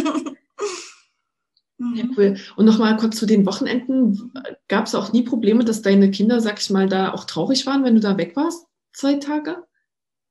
Ja, 1.95 2.05
cool. 2.17 2.37
Und 2.57 2.65
nochmal 2.65 2.97
kurz 2.97 3.17
zu 3.17 3.27
den 3.27 3.45
Wochenenden. 3.45 4.33
Gab 4.69 4.87
es 4.87 4.95
auch 4.95 5.13
nie 5.13 5.23
Probleme, 5.23 5.65
dass 5.65 5.83
deine 5.83 6.11
Kinder, 6.11 6.41
sag 6.41 6.61
ich 6.61 6.71
mal, 6.71 6.89
da 6.89 7.13
auch 7.13 7.25
traurig 7.25 7.67
waren, 7.67 7.83
wenn 7.83 7.97
du 7.97 8.01
da 8.01 8.17
weg 8.17 8.37
warst? 8.37 8.67
Zwei 8.93 9.15
Tage? 9.15 9.65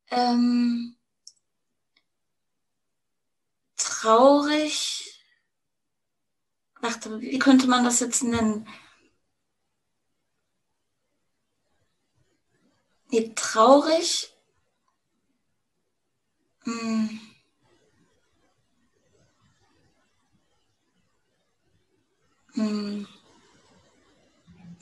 Ähm, 0.10 0.96
traurig. 4.02 5.24
Warte, 6.82 7.22
wie 7.22 7.38
könnte 7.38 7.68
man 7.68 7.84
das 7.84 8.00
jetzt 8.00 8.24
nennen? 8.24 8.68
Nee, 13.12 13.32
traurig. 13.36 14.34
Hm. 16.64 17.20
Hm. 22.54 23.08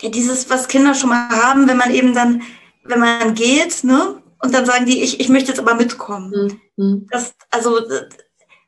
Ja, 0.01 0.09
dieses, 0.09 0.49
was 0.49 0.69
Kinder 0.69 0.95
schon 0.95 1.09
mal 1.09 1.29
haben, 1.29 1.67
wenn 1.67 1.75
man 1.75 1.91
eben 1.91 2.13
dann, 2.13 2.43
wenn 2.83 2.99
man 2.99 3.35
geht, 3.35 3.83
ne? 3.83 4.23
Und 4.41 4.53
dann 4.53 4.65
sagen 4.65 4.85
die, 4.85 5.03
ich, 5.03 5.19
ich 5.19 5.27
möchte 5.27 5.49
jetzt 5.49 5.59
aber 5.59 5.73
mitkommen. 5.73 6.61
Mhm. 6.77 7.07
Das, 7.11 7.35
also, 7.49 7.81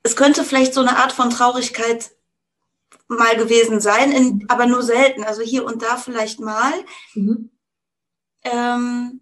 es 0.04 0.16
könnte 0.16 0.44
vielleicht 0.44 0.74
so 0.74 0.82
eine 0.82 0.98
Art 0.98 1.12
von 1.12 1.30
Traurigkeit 1.30 2.12
mal 3.08 3.36
gewesen 3.36 3.80
sein, 3.80 4.12
in, 4.12 4.46
aber 4.48 4.66
nur 4.66 4.84
selten. 4.84 5.24
Also 5.24 5.42
hier 5.42 5.66
und 5.66 5.82
da 5.82 5.98
vielleicht 5.98 6.40
mal. 6.40 6.74
Mhm. 7.14 7.50
Ähm, 8.44 9.22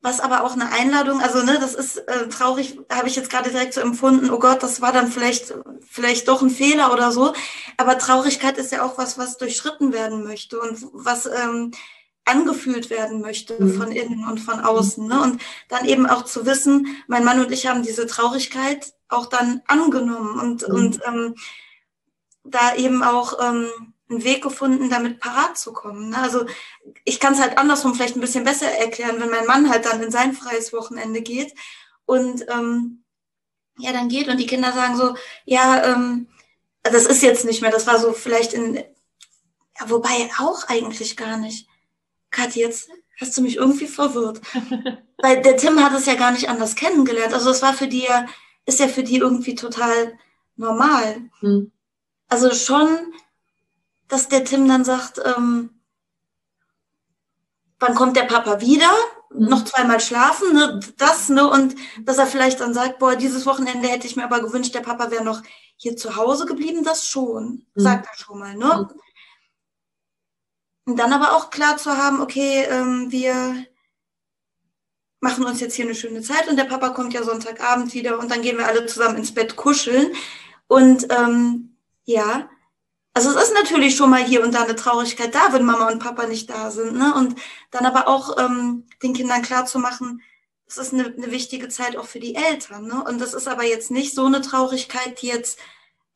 was 0.00 0.20
aber 0.20 0.44
auch 0.44 0.52
eine 0.52 0.70
Einladung, 0.70 1.20
also 1.20 1.42
ne, 1.42 1.58
das 1.60 1.74
ist 1.74 1.96
äh, 1.96 2.28
traurig, 2.28 2.78
habe 2.90 3.08
ich 3.08 3.16
jetzt 3.16 3.30
gerade 3.30 3.50
direkt 3.50 3.74
so 3.74 3.80
empfunden, 3.80 4.30
oh 4.30 4.38
Gott, 4.38 4.62
das 4.62 4.80
war 4.80 4.92
dann 4.92 5.10
vielleicht, 5.10 5.54
vielleicht 5.88 6.28
doch 6.28 6.40
ein 6.40 6.50
Fehler 6.50 6.92
oder 6.92 7.10
so. 7.10 7.32
Aber 7.76 7.98
Traurigkeit 7.98 8.58
ist 8.58 8.70
ja 8.70 8.84
auch 8.84 8.96
was, 8.96 9.18
was 9.18 9.38
durchschritten 9.38 9.92
werden 9.92 10.22
möchte 10.22 10.60
und 10.60 10.86
was 10.92 11.26
ähm, 11.26 11.72
angefühlt 12.24 12.90
werden 12.90 13.20
möchte 13.20 13.62
mhm. 13.62 13.74
von 13.74 13.90
innen 13.90 14.28
und 14.28 14.38
von 14.38 14.60
außen. 14.60 15.06
Ne? 15.06 15.20
Und 15.20 15.42
dann 15.68 15.84
eben 15.84 16.06
auch 16.06 16.24
zu 16.24 16.46
wissen, 16.46 16.86
mein 17.08 17.24
Mann 17.24 17.40
und 17.40 17.50
ich 17.50 17.66
haben 17.66 17.82
diese 17.82 18.06
Traurigkeit 18.06 18.92
auch 19.08 19.26
dann 19.26 19.62
angenommen 19.66 20.38
und, 20.38 20.68
mhm. 20.68 20.74
und 20.74 21.00
ähm, 21.06 21.34
da 22.44 22.74
eben 22.76 23.02
auch 23.02 23.38
ähm, 23.40 23.68
einen 24.10 24.24
Weg 24.24 24.42
gefunden, 24.42 24.90
damit 24.90 25.20
parat 25.20 25.58
zu 25.58 25.72
kommen. 25.72 26.10
Ne? 26.10 26.18
Also 26.18 26.46
ich 27.04 27.20
kann 27.20 27.34
es 27.34 27.40
halt 27.40 27.58
andersrum 27.58 27.94
vielleicht 27.94 28.16
ein 28.16 28.20
bisschen 28.20 28.44
besser 28.44 28.70
erklären, 28.70 29.20
wenn 29.20 29.30
mein 29.30 29.46
Mann 29.46 29.70
halt 29.70 29.84
dann 29.84 30.02
in 30.02 30.10
sein 30.10 30.32
freies 30.32 30.72
Wochenende 30.72 31.20
geht 31.20 31.54
und 32.06 32.46
ähm, 32.48 33.04
ja 33.78 33.92
dann 33.92 34.08
geht 34.08 34.28
und 34.28 34.38
die 34.38 34.46
Kinder 34.46 34.72
sagen 34.72 34.96
so, 34.96 35.14
ja, 35.44 35.84
ähm, 35.84 36.28
das 36.82 37.04
ist 37.04 37.22
jetzt 37.22 37.44
nicht 37.44 37.60
mehr, 37.60 37.70
das 37.70 37.86
war 37.86 37.98
so 37.98 38.12
vielleicht 38.12 38.54
in, 38.54 38.76
ja, 38.76 39.90
wobei 39.90 40.30
auch 40.38 40.68
eigentlich 40.68 41.16
gar 41.16 41.36
nicht. 41.36 41.68
Kathi, 42.30 42.60
jetzt 42.60 42.90
hast 43.20 43.36
du 43.36 43.42
mich 43.42 43.56
irgendwie 43.56 43.86
verwirrt. 43.86 44.40
Weil 45.18 45.42
der 45.42 45.56
Tim 45.56 45.82
hat 45.82 45.92
es 45.92 46.06
ja 46.06 46.14
gar 46.14 46.30
nicht 46.30 46.48
anders 46.48 46.76
kennengelernt. 46.76 47.34
Also 47.34 47.50
es 47.50 47.62
war 47.62 47.74
für 47.74 47.88
die 47.88 48.04
ja, 48.04 48.26
ist 48.68 48.80
ja 48.80 48.86
für 48.86 49.02
die 49.02 49.16
irgendwie 49.16 49.54
total 49.54 50.18
normal. 50.56 51.22
Hm. 51.40 51.72
Also 52.28 52.52
schon 52.54 53.12
dass 54.08 54.28
der 54.28 54.44
Tim 54.44 54.66
dann 54.66 54.84
sagt, 54.84 55.20
ähm, 55.24 55.70
wann 57.78 57.94
kommt 57.94 58.16
der 58.16 58.24
Papa 58.24 58.60
wieder? 58.60 58.90
Mhm. 59.30 59.48
Noch 59.48 59.64
zweimal 59.64 60.00
schlafen, 60.00 60.54
ne? 60.54 60.80
das, 60.96 61.28
ne? 61.28 61.48
Und 61.48 61.76
dass 62.02 62.18
er 62.18 62.26
vielleicht 62.26 62.60
dann 62.60 62.74
sagt, 62.74 62.98
boah, 62.98 63.14
dieses 63.14 63.44
Wochenende 63.46 63.88
hätte 63.88 64.06
ich 64.06 64.16
mir 64.16 64.24
aber 64.24 64.40
gewünscht, 64.40 64.74
der 64.74 64.80
Papa 64.80 65.10
wäre 65.10 65.24
noch 65.24 65.42
hier 65.76 65.96
zu 65.96 66.16
Hause 66.16 66.46
geblieben, 66.46 66.82
das 66.82 67.06
schon, 67.06 67.66
mhm. 67.74 67.80
sagt 67.80 68.06
er 68.10 68.18
schon 68.18 68.38
mal, 68.38 68.54
ne? 68.54 68.88
Mhm. 68.90 69.00
Und 70.86 70.96
dann 70.96 71.12
aber 71.12 71.36
auch 71.36 71.50
klar 71.50 71.76
zu 71.76 71.98
haben, 71.98 72.22
okay, 72.22 72.64
ähm, 72.64 73.12
wir 73.12 73.66
machen 75.20 75.44
uns 75.44 75.60
jetzt 75.60 75.74
hier 75.74 75.84
eine 75.84 75.94
schöne 75.94 76.22
Zeit 76.22 76.48
und 76.48 76.56
der 76.56 76.64
Papa 76.64 76.90
kommt 76.90 77.12
ja 77.12 77.22
Sonntagabend 77.22 77.92
wieder 77.94 78.18
und 78.18 78.30
dann 78.30 78.42
gehen 78.42 78.58
wir 78.58 78.66
alle 78.66 78.86
zusammen 78.86 79.16
ins 79.16 79.34
Bett 79.34 79.56
kuscheln. 79.56 80.12
Und 80.68 81.08
ähm, 81.10 81.76
ja, 82.04 82.48
also 83.14 83.30
es 83.30 83.48
ist 83.48 83.54
natürlich 83.54 83.96
schon 83.96 84.10
mal 84.10 84.22
hier 84.22 84.44
und 84.44 84.54
da 84.54 84.62
eine 84.62 84.76
Traurigkeit 84.76 85.34
da, 85.34 85.52
wenn 85.52 85.64
Mama 85.64 85.90
und 85.90 85.98
Papa 85.98 86.26
nicht 86.26 86.48
da 86.48 86.70
sind. 86.70 86.94
Ne? 86.94 87.14
Und 87.16 87.34
dann 87.70 87.84
aber 87.84 88.06
auch 88.06 88.38
ähm, 88.38 88.84
den 89.02 89.12
Kindern 89.12 89.42
klar 89.42 89.66
zu 89.66 89.78
machen, 89.78 90.22
es 90.68 90.78
ist 90.78 90.92
eine, 90.92 91.06
eine 91.06 91.32
wichtige 91.32 91.68
Zeit 91.68 91.96
auch 91.96 92.06
für 92.06 92.20
die 92.20 92.34
Eltern. 92.34 92.86
Ne? 92.86 93.02
Und 93.02 93.20
das 93.20 93.34
ist 93.34 93.48
aber 93.48 93.64
jetzt 93.64 93.90
nicht 93.90 94.14
so 94.14 94.26
eine 94.26 94.40
Traurigkeit, 94.40 95.20
die 95.20 95.28
jetzt 95.28 95.58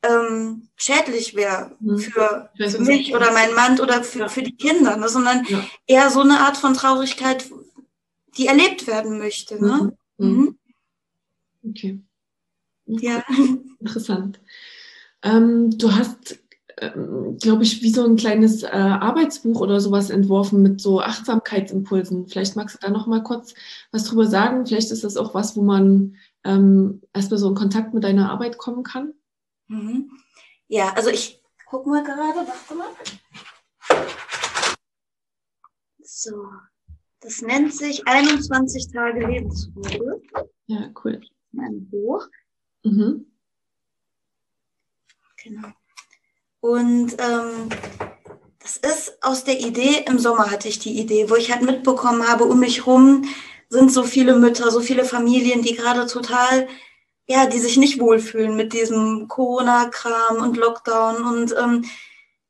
ähm, 0.03 0.69
schädlich 0.75 1.35
wäre 1.35 1.75
mhm. 1.79 1.97
für, 1.97 2.51
für 2.57 2.79
mich 2.79 3.15
oder 3.15 3.31
meinen 3.31 3.55
Mann 3.55 3.79
oder 3.79 4.03
für, 4.03 4.19
ja. 4.19 4.27
für 4.29 4.43
die 4.43 4.55
Kinder, 4.55 4.95
ne? 4.95 5.09
sondern 5.09 5.45
ja. 5.45 5.63
eher 5.87 6.09
so 6.09 6.21
eine 6.21 6.39
Art 6.41 6.57
von 6.57 6.73
Traurigkeit, 6.73 7.45
die 8.37 8.47
erlebt 8.47 8.87
werden 8.87 9.17
möchte. 9.17 9.63
Ne? 9.63 9.95
Mhm. 10.17 10.57
Mhm. 11.61 11.69
Okay. 11.69 11.99
Ja. 12.85 13.23
Interessant. 13.79 14.39
Ähm, 15.21 15.77
du 15.77 15.93
hast 15.93 16.37
ähm, 16.77 17.37
glaube 17.39 17.63
ich, 17.63 17.81
wie 17.81 17.91
so 17.91 18.03
ein 18.03 18.15
kleines 18.15 18.63
äh, 18.63 18.67
Arbeitsbuch 18.67 19.61
oder 19.61 19.79
sowas 19.79 20.09
entworfen 20.09 20.61
mit 20.61 20.81
so 20.81 21.01
Achtsamkeitsimpulsen. 21.01 22.27
Vielleicht 22.27 22.55
magst 22.55 22.75
du 22.75 22.79
da 22.79 22.91
noch 22.91 23.07
mal 23.07 23.23
kurz 23.23 23.53
was 23.91 24.05
drüber 24.05 24.25
sagen. 24.25 24.65
Vielleicht 24.65 24.91
ist 24.91 25.03
das 25.03 25.17
auch 25.17 25.33
was, 25.33 25.55
wo 25.55 25.61
man 25.61 26.17
ähm, 26.43 27.01
erstmal 27.13 27.37
so 27.37 27.49
in 27.49 27.55
Kontakt 27.55 27.93
mit 27.93 28.03
deiner 28.03 28.31
Arbeit 28.31 28.57
kommen 28.57 28.83
kann. 28.83 29.13
Mhm. 29.67 30.11
Ja, 30.67 30.93
also 30.93 31.09
ich 31.09 31.41
gucke 31.65 31.89
mal 31.89 32.03
gerade, 32.03 32.47
warte 32.47 32.75
mal. 32.75 32.89
So, 36.01 36.47
das 37.23 37.41
nennt 37.41 37.73
sich 37.73 38.05
21 38.05 38.91
Tage 38.91 39.25
Lebensruhe. 39.25 40.21
Ja, 40.67 40.91
cool. 41.03 41.21
Mein 41.51 41.89
Buch. 41.89 42.27
Mhm. 42.83 43.25
Genau. 45.43 45.67
Und 46.59 47.13
ähm, 47.19 47.69
das 48.59 48.77
ist 48.77 49.17
aus 49.21 49.43
der 49.43 49.59
Idee, 49.59 50.05
im 50.07 50.19
Sommer 50.19 50.49
hatte 50.51 50.67
ich 50.67 50.79
die 50.79 50.99
Idee, 50.99 51.29
wo 51.29 51.35
ich 51.35 51.51
halt 51.51 51.63
mitbekommen 51.63 52.27
habe, 52.27 52.45
um 52.45 52.59
mich 52.59 52.87
rum 52.87 53.25
sind 53.69 53.91
so 53.91 54.03
viele 54.03 54.35
Mütter, 54.35 54.69
so 54.71 54.81
viele 54.81 55.03
Familien, 55.03 55.63
die 55.63 55.75
gerade 55.75 56.05
total, 56.05 56.67
ja, 57.27 57.47
die 57.47 57.57
sich 57.57 57.75
nicht 57.77 57.99
wohlfühlen 57.99 58.55
mit 58.55 58.71
diesem 58.71 59.27
Corona-Kram 59.27 60.37
und 60.37 60.57
Lockdown 60.57 61.23
und 61.25 61.55
ähm, 61.57 61.85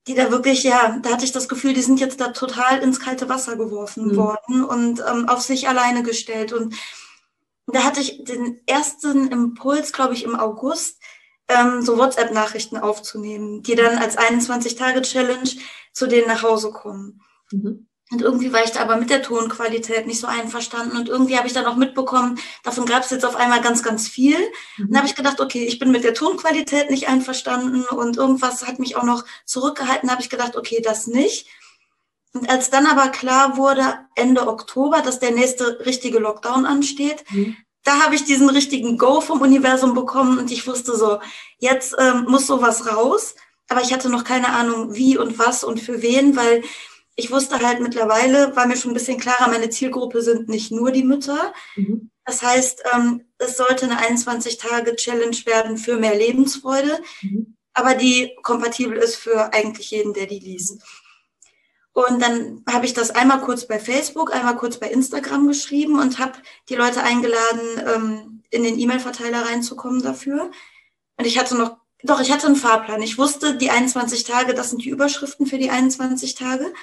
die 0.08 0.16
da 0.16 0.32
wirklich, 0.32 0.64
ja, 0.64 0.98
da 1.02 1.12
hatte 1.12 1.26
ich 1.26 1.32
das 1.32 1.48
Gefühl, 1.48 1.74
die 1.74 1.82
sind 1.82 2.00
jetzt 2.00 2.20
da 2.20 2.30
total 2.30 2.80
ins 2.80 3.00
kalte 3.00 3.30
Wasser 3.30 3.56
geworfen 3.56 4.08
mhm. 4.08 4.16
worden 4.18 4.64
und 4.66 5.04
ähm, 5.08 5.30
auf 5.30 5.42
sich 5.42 5.70
alleine 5.70 6.04
gestellt. 6.04 6.52
Und 6.52 6.76
da 7.68 7.84
hatte 7.84 8.02
ich 8.02 8.24
den 8.24 8.60
ersten 8.66 9.28
Impuls, 9.28 9.94
glaube 9.94 10.14
ich, 10.14 10.24
im 10.24 10.36
August, 10.36 11.00
ähm, 11.48 11.82
so 11.82 11.98
WhatsApp-Nachrichten 11.98 12.78
aufzunehmen, 12.78 13.64
die 13.64 13.76
dann 13.76 13.98
als 13.98 14.18
21-Tage-Challenge 14.18 15.50
zu 15.94 16.08
denen 16.08 16.28
nach 16.28 16.44
Hause 16.44 16.72
kommen. 16.72 17.22
Mhm. 17.52 17.88
Und 18.12 18.22
irgendwie 18.22 18.54
war 18.54 18.64
ich 18.64 18.72
da 18.72 18.82
aber 18.82 18.98
mit 18.98 19.10
der 19.10 19.24
Tonqualität 19.24 20.06
nicht 20.06 20.20
so 20.20 20.28
einverstanden. 20.28 20.98
Und 20.98 21.10
irgendwie 21.10 21.38
habe 21.38 21.48
ich 21.48 21.54
dann 21.54 21.66
auch 21.66 21.76
mitbekommen, 21.76 22.38
davon 22.64 22.86
gab 22.86 23.04
es 23.04 23.10
jetzt 23.10 23.26
auf 23.26 23.36
einmal 23.36 23.62
ganz, 23.62 23.82
ganz 23.82 24.08
viel. 24.08 24.38
Mhm. 24.78 24.88
Dann 24.90 24.98
habe 24.98 25.08
ich 25.08 25.16
gedacht, 25.16 25.40
okay, 25.42 25.66
ich 25.66 25.80
bin 25.80 25.92
mit 25.92 26.04
der 26.04 26.14
Tonqualität 26.14 26.92
nicht 26.92 27.08
einverstanden 27.08 27.84
und 27.86 28.18
irgendwas 28.18 28.68
hat 28.68 28.78
mich 28.80 28.96
auch 28.96 29.04
noch 29.04 29.26
zurückgehalten. 29.46 30.12
habe 30.12 30.22
ich 30.22 30.30
gedacht, 30.30 30.56
okay, 30.56 30.82
das 30.84 31.08
nicht. 31.08 31.48
Und 32.34 32.50
als 32.50 32.70
dann 32.70 32.88
aber 32.88 33.10
klar 33.10 33.58
wurde, 33.58 34.00
Ende 34.16 34.48
Oktober, 34.48 35.02
dass 35.02 35.20
der 35.20 35.32
nächste 35.32 35.80
richtige 35.86 36.20
Lockdown 36.20 36.66
ansteht, 36.66 37.24
mhm. 37.30 37.56
da 37.84 38.00
habe 38.02 38.16
ich 38.16 38.26
diesen 38.26 38.50
richtigen 38.50 38.98
Go 38.98 39.22
vom 39.22 39.42
Universum 39.42 39.94
bekommen 39.94 40.38
und 40.40 40.52
ich 40.52 40.68
wusste 40.68 40.96
so, 40.96 41.20
jetzt 41.58 41.96
ähm, 41.98 42.26
muss 42.28 42.48
sowas 42.48 42.92
raus. 42.92 43.36
Aber 43.70 43.82
ich 43.82 43.94
hatte 43.94 44.10
noch 44.10 44.24
keine 44.24 44.50
Ahnung, 44.50 44.94
wie 44.94 45.18
und 45.18 45.40
was 45.40 45.64
und 45.64 45.80
für 45.80 46.02
wen, 46.02 46.36
weil 46.36 46.64
ich 47.16 47.32
wusste 47.32 47.60
halt 47.60 47.80
mittlerweile, 47.80 48.56
war 48.56 48.68
mir 48.68 48.76
schon 48.76 48.92
ein 48.92 48.96
bisschen 48.96 49.20
klarer, 49.20 49.50
meine 49.50 49.70
Zielgruppe 49.70 50.22
sind 50.22 50.50
nicht 50.50 50.72
nur 50.72 50.92
die 50.92 51.04
Mütter. 51.04 51.54
Mhm. 51.76 52.10
Das 52.26 52.42
heißt, 52.42 52.84
ähm, 52.94 53.26
es 53.38 53.58
sollte 53.58 53.86
eine 53.86 54.00
21-Tage-Challenge 54.00 55.38
werden 55.46 55.78
für 55.78 55.98
mehr 55.98 56.16
Lebensfreude, 56.16 57.00
mhm. 57.22 57.56
aber 57.74 57.96
die 57.96 58.36
kompatibel 58.42 58.98
ist 58.98 59.18
für 59.18 59.54
eigentlich 59.54 59.92
jeden, 59.92 60.14
der 60.14 60.26
die 60.26 60.40
liest. 60.40 60.82
Und 61.94 62.22
dann 62.22 62.64
habe 62.68 62.86
ich 62.86 62.94
das 62.94 63.12
einmal 63.12 63.42
kurz 63.42 63.68
bei 63.68 63.78
Facebook, 63.78 64.34
einmal 64.34 64.56
kurz 64.56 64.78
bei 64.80 64.88
Instagram 64.88 65.48
geschrieben 65.48 66.00
und 66.00 66.18
habe 66.18 66.34
die 66.70 66.76
Leute 66.76 67.04
eingeladen, 67.04 67.62
ähm, 67.86 68.44
in 68.50 68.64
den 68.64 68.80
E-Mail-Verteiler 68.80 69.46
reinzukommen 69.46 70.02
dafür. 70.02 70.50
Und 71.18 71.26
ich 71.26 71.38
hatte 71.38 71.56
noch, 71.56 71.78
doch, 72.02 72.20
ich 72.20 72.32
hatte 72.32 72.48
einen 72.48 72.56
Fahrplan. 72.56 73.02
Ich 73.04 73.20
wusste, 73.20 73.58
die 73.58 73.70
21 73.70 74.24
Tage, 74.24 74.56
das 74.56 74.72
sind 74.72 74.84
die 74.84 74.90
Überschriften 74.90 75.46
für 75.46 75.60
die 75.60 75.70
21 75.70 76.34
Tage. 76.34 76.74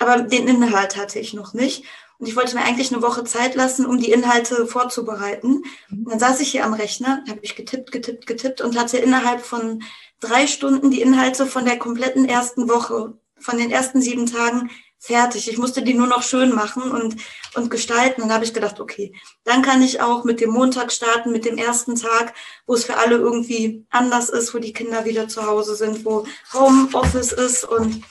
Aber 0.00 0.22
den 0.22 0.48
Inhalt 0.48 0.96
hatte 0.96 1.20
ich 1.20 1.34
noch 1.34 1.54
nicht. 1.54 1.84
Und 2.18 2.26
ich 2.26 2.36
wollte 2.36 2.54
mir 2.54 2.64
eigentlich 2.64 2.92
eine 2.92 3.02
Woche 3.02 3.24
Zeit 3.24 3.54
lassen, 3.54 3.86
um 3.86 3.98
die 3.98 4.10
Inhalte 4.10 4.66
vorzubereiten. 4.66 5.62
Und 5.90 6.10
dann 6.10 6.18
saß 6.18 6.40
ich 6.40 6.50
hier 6.50 6.64
am 6.64 6.74
Rechner, 6.74 7.22
habe 7.28 7.40
ich 7.42 7.54
getippt, 7.54 7.92
getippt, 7.92 8.26
getippt 8.26 8.60
und 8.60 8.78
hatte 8.78 8.98
innerhalb 8.98 9.40
von 9.40 9.82
drei 10.20 10.46
Stunden 10.46 10.90
die 10.90 11.00
Inhalte 11.00 11.46
von 11.46 11.64
der 11.64 11.78
kompletten 11.78 12.26
ersten 12.26 12.68
Woche 12.68 13.14
von 13.38 13.56
den 13.56 13.70
ersten 13.70 14.02
sieben 14.02 14.26
Tagen 14.26 14.70
fertig. 14.98 15.48
Ich 15.48 15.56
musste 15.56 15.82
die 15.82 15.94
nur 15.94 16.06
noch 16.06 16.22
schön 16.22 16.54
machen 16.54 16.92
und, 16.92 17.16
und 17.54 17.70
gestalten. 17.70 18.20
Dann 18.20 18.32
habe 18.32 18.44
ich 18.44 18.52
gedacht, 18.52 18.80
okay, 18.80 19.14
dann 19.44 19.62
kann 19.62 19.80
ich 19.80 20.02
auch 20.02 20.24
mit 20.24 20.40
dem 20.40 20.50
Montag 20.50 20.92
starten, 20.92 21.32
mit 21.32 21.46
dem 21.46 21.56
ersten 21.56 21.94
Tag, 21.94 22.34
wo 22.66 22.74
es 22.74 22.84
für 22.84 22.98
alle 22.98 23.16
irgendwie 23.16 23.86
anders 23.88 24.28
ist, 24.28 24.54
wo 24.54 24.58
die 24.58 24.74
Kinder 24.74 25.06
wieder 25.06 25.26
zu 25.26 25.46
Hause 25.46 25.74
sind, 25.74 26.04
wo 26.04 26.26
Homeoffice 26.52 27.32
ist. 27.32 27.64
Und 27.64 28.02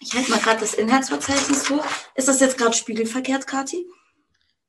ich 0.00 0.14
halte 0.14 0.30
mal 0.30 0.40
gerade 0.40 0.60
das 0.60 0.74
Inhaltsverzeichnis 0.74 1.70
hoch. 1.70 1.84
Ist 2.14 2.28
das 2.28 2.40
jetzt 2.40 2.58
gerade 2.58 2.74
spiegelverkehrt, 2.74 3.46
Kathi? 3.46 3.86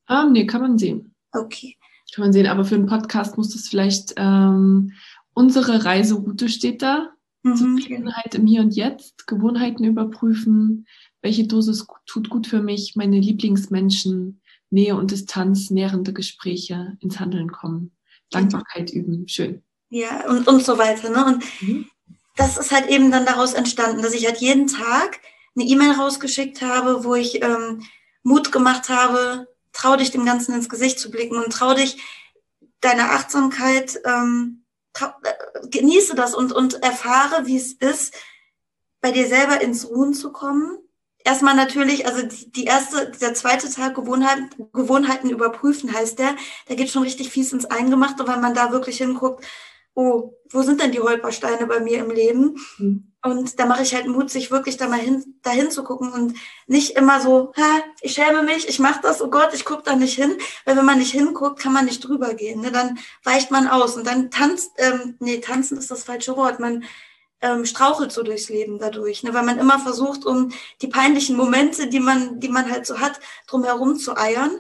Ah, 0.06 0.26
nee, 0.26 0.46
kann 0.46 0.62
man 0.62 0.78
sehen. 0.78 1.16
Okay. 1.32 1.78
Kann 2.14 2.26
man 2.26 2.34
sehen, 2.34 2.48
aber 2.48 2.66
für 2.66 2.76
einen 2.76 2.88
Podcast 2.88 3.38
muss 3.38 3.54
das 3.54 3.70
vielleicht, 3.70 4.14
ähm, 4.18 4.92
unsere 5.34 5.86
Reiseroute 5.86 6.50
steht 6.50 6.82
da. 6.82 7.12
Mhm. 7.44 7.56
Zufriedenheit 7.56 8.36
im 8.36 8.46
Hier 8.46 8.62
und 8.62 8.76
Jetzt, 8.76 9.26
Gewohnheiten 9.26 9.86
überprüfen, 9.86 10.86
welche 11.22 11.48
Dosis 11.48 11.88
tut 12.06 12.30
gut 12.30 12.48
für 12.48 12.62
mich, 12.62 12.96
meine 12.96 13.20
Lieblingsmenschen, 13.20 14.42
Nähe 14.70 14.96
und 14.96 15.12
Distanz, 15.12 15.70
nährende 15.70 16.14
Gespräche, 16.14 16.98
ins 17.00 17.20
Handeln 17.20 17.52
kommen, 17.52 17.96
Dankbarkeit 18.30 18.92
üben, 18.92 19.28
schön. 19.28 19.64
Ja, 19.90 20.30
und, 20.30 20.48
und 20.48 20.64
so 20.64 20.78
weiter. 20.78 21.10
Ne? 21.10 21.26
Und 21.26 21.62
mhm. 21.62 21.86
Das 22.36 22.58
ist 22.58 22.72
halt 22.72 22.88
eben 22.88 23.12
dann 23.12 23.26
daraus 23.26 23.54
entstanden, 23.54 24.02
dass 24.02 24.14
ich 24.14 24.26
halt 24.26 24.38
jeden 24.38 24.68
Tag 24.68 25.20
eine 25.56 25.66
E-Mail 25.66 25.92
rausgeschickt 25.92 26.62
habe, 26.62 27.04
wo 27.04 27.16
ich 27.16 27.42
ähm, 27.42 27.84
Mut 28.24 28.52
gemacht 28.52 28.90
habe, 28.90 29.48
trau 29.74 29.96
dich 29.96 30.12
dem 30.12 30.26
Ganzen 30.26 30.54
ins 30.54 30.70
Gesicht 30.70 31.00
zu 31.00 31.12
blicken 31.12 31.38
und 31.38 31.52
trau 31.52 31.74
dich 31.74 32.02
deiner 32.80 33.12
Achtsamkeit 33.12 34.00
ähm, 34.06 34.62
genieße 35.70 36.16
das 36.16 36.34
und, 36.34 36.52
und 36.52 36.84
erfahre, 36.84 37.46
wie 37.46 37.58
es 37.58 37.74
ist, 37.74 38.14
bei 39.00 39.12
dir 39.12 39.28
selber 39.28 39.62
ins 39.62 39.90
Ruhen 39.90 40.14
zu 40.14 40.32
kommen. 40.32 40.78
Erstmal 41.24 41.56
natürlich, 41.56 42.08
also 42.08 42.28
die 42.28 42.66
erste, 42.66 43.12
der 43.12 43.34
zweite 43.34 43.72
Tag 43.72 43.96
Gewohnheiten, 43.96 44.50
Gewohnheiten 44.74 45.30
überprüfen 45.30 45.94
heißt 45.94 46.20
der, 46.20 46.36
der 46.68 46.76
geht 46.76 46.90
schon 46.90 47.04
richtig 47.04 47.30
fies 47.30 47.54
ins 47.54 47.66
Eingemachte, 47.66 48.28
weil 48.28 48.40
man 48.40 48.54
da 48.54 48.72
wirklich 48.72 48.98
hinguckt, 48.98 49.46
oh, 50.02 50.34
wo 50.50 50.62
sind 50.64 50.82
denn 50.82 50.92
die 50.92 51.00
Holpersteine 51.00 51.68
bei 51.68 51.80
mir 51.80 52.00
im 52.00 52.10
Leben? 52.12 52.58
Mhm. 52.78 53.12
Und 53.24 53.60
da 53.60 53.68
mache 53.68 53.84
ich 53.84 53.94
halt 53.94 54.08
Mut, 54.08 54.32
sich 54.32 54.50
wirklich 54.50 54.78
da 54.78 54.88
mal 54.88 55.00
hin, 55.00 55.36
dahin 55.44 55.70
zu 55.70 55.84
gucken 55.84 56.12
und 56.12 56.36
nicht 56.66 56.98
immer 56.98 57.22
so, 57.22 57.54
ha, 57.56 57.82
ich 58.02 58.14
schäme 58.14 58.42
mich, 58.42 58.68
ich 58.68 58.80
mache 58.80 59.00
das, 59.04 59.22
oh 59.22 59.30
Gott, 59.30 59.54
ich 59.54 59.64
gucke 59.64 59.84
da 59.86 59.96
nicht 59.96 60.16
hin. 60.16 60.36
Weil 60.66 60.76
wenn 60.76 60.86
man 60.86 60.98
nicht 60.98 61.12
hinguckt, 61.12 61.60
kann 61.60 61.72
man 61.72 61.86
nicht 61.86 62.00
drüber 62.00 62.34
gehen. 62.34 62.62
Ne? 62.62 62.72
Dann 62.72 62.98
weicht 63.24 63.52
man 63.52 63.68
aus 63.68 63.96
und 63.96 64.08
dann 64.08 64.32
tanzt, 64.32 64.72
ähm, 64.78 65.18
nee, 65.20 65.38
tanzen 65.38 65.78
ist 65.78 65.92
das 65.92 66.04
falsche 66.04 66.36
Wort. 66.36 66.60
Man 66.60 66.84
ähm, 67.42 67.66
strauchelt 67.66 68.12
so 68.12 68.24
durchs 68.24 68.50
Leben 68.50 68.80
dadurch, 68.80 69.22
ne? 69.22 69.36
weil 69.36 69.46
man 69.46 69.60
immer 69.60 69.80
versucht, 69.80 70.26
um 70.26 70.52
die 70.82 70.88
peinlichen 70.88 71.38
Momente, 71.38 71.88
die 71.88 72.00
man, 72.00 72.40
die 72.40 72.50
man 72.50 72.72
halt 72.72 72.88
so 72.88 73.00
hat, 73.00 73.20
drumherum 73.48 73.98
zu 73.98 74.18
eiern 74.18 74.60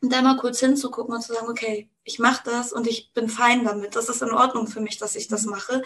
und 0.00 0.12
da 0.12 0.22
mal 0.22 0.36
kurz 0.36 0.60
hinzugucken 0.60 1.14
und 1.14 1.22
zu 1.22 1.32
sagen, 1.32 1.48
okay, 1.48 1.90
ich 2.04 2.18
mache 2.18 2.42
das 2.44 2.72
und 2.72 2.86
ich 2.86 3.12
bin 3.12 3.28
fein 3.28 3.64
damit. 3.64 3.96
Das 3.96 4.08
ist 4.08 4.22
in 4.22 4.32
Ordnung 4.32 4.66
für 4.66 4.80
mich, 4.80 4.98
dass 4.98 5.16
ich 5.16 5.28
das 5.28 5.44
mache 5.44 5.82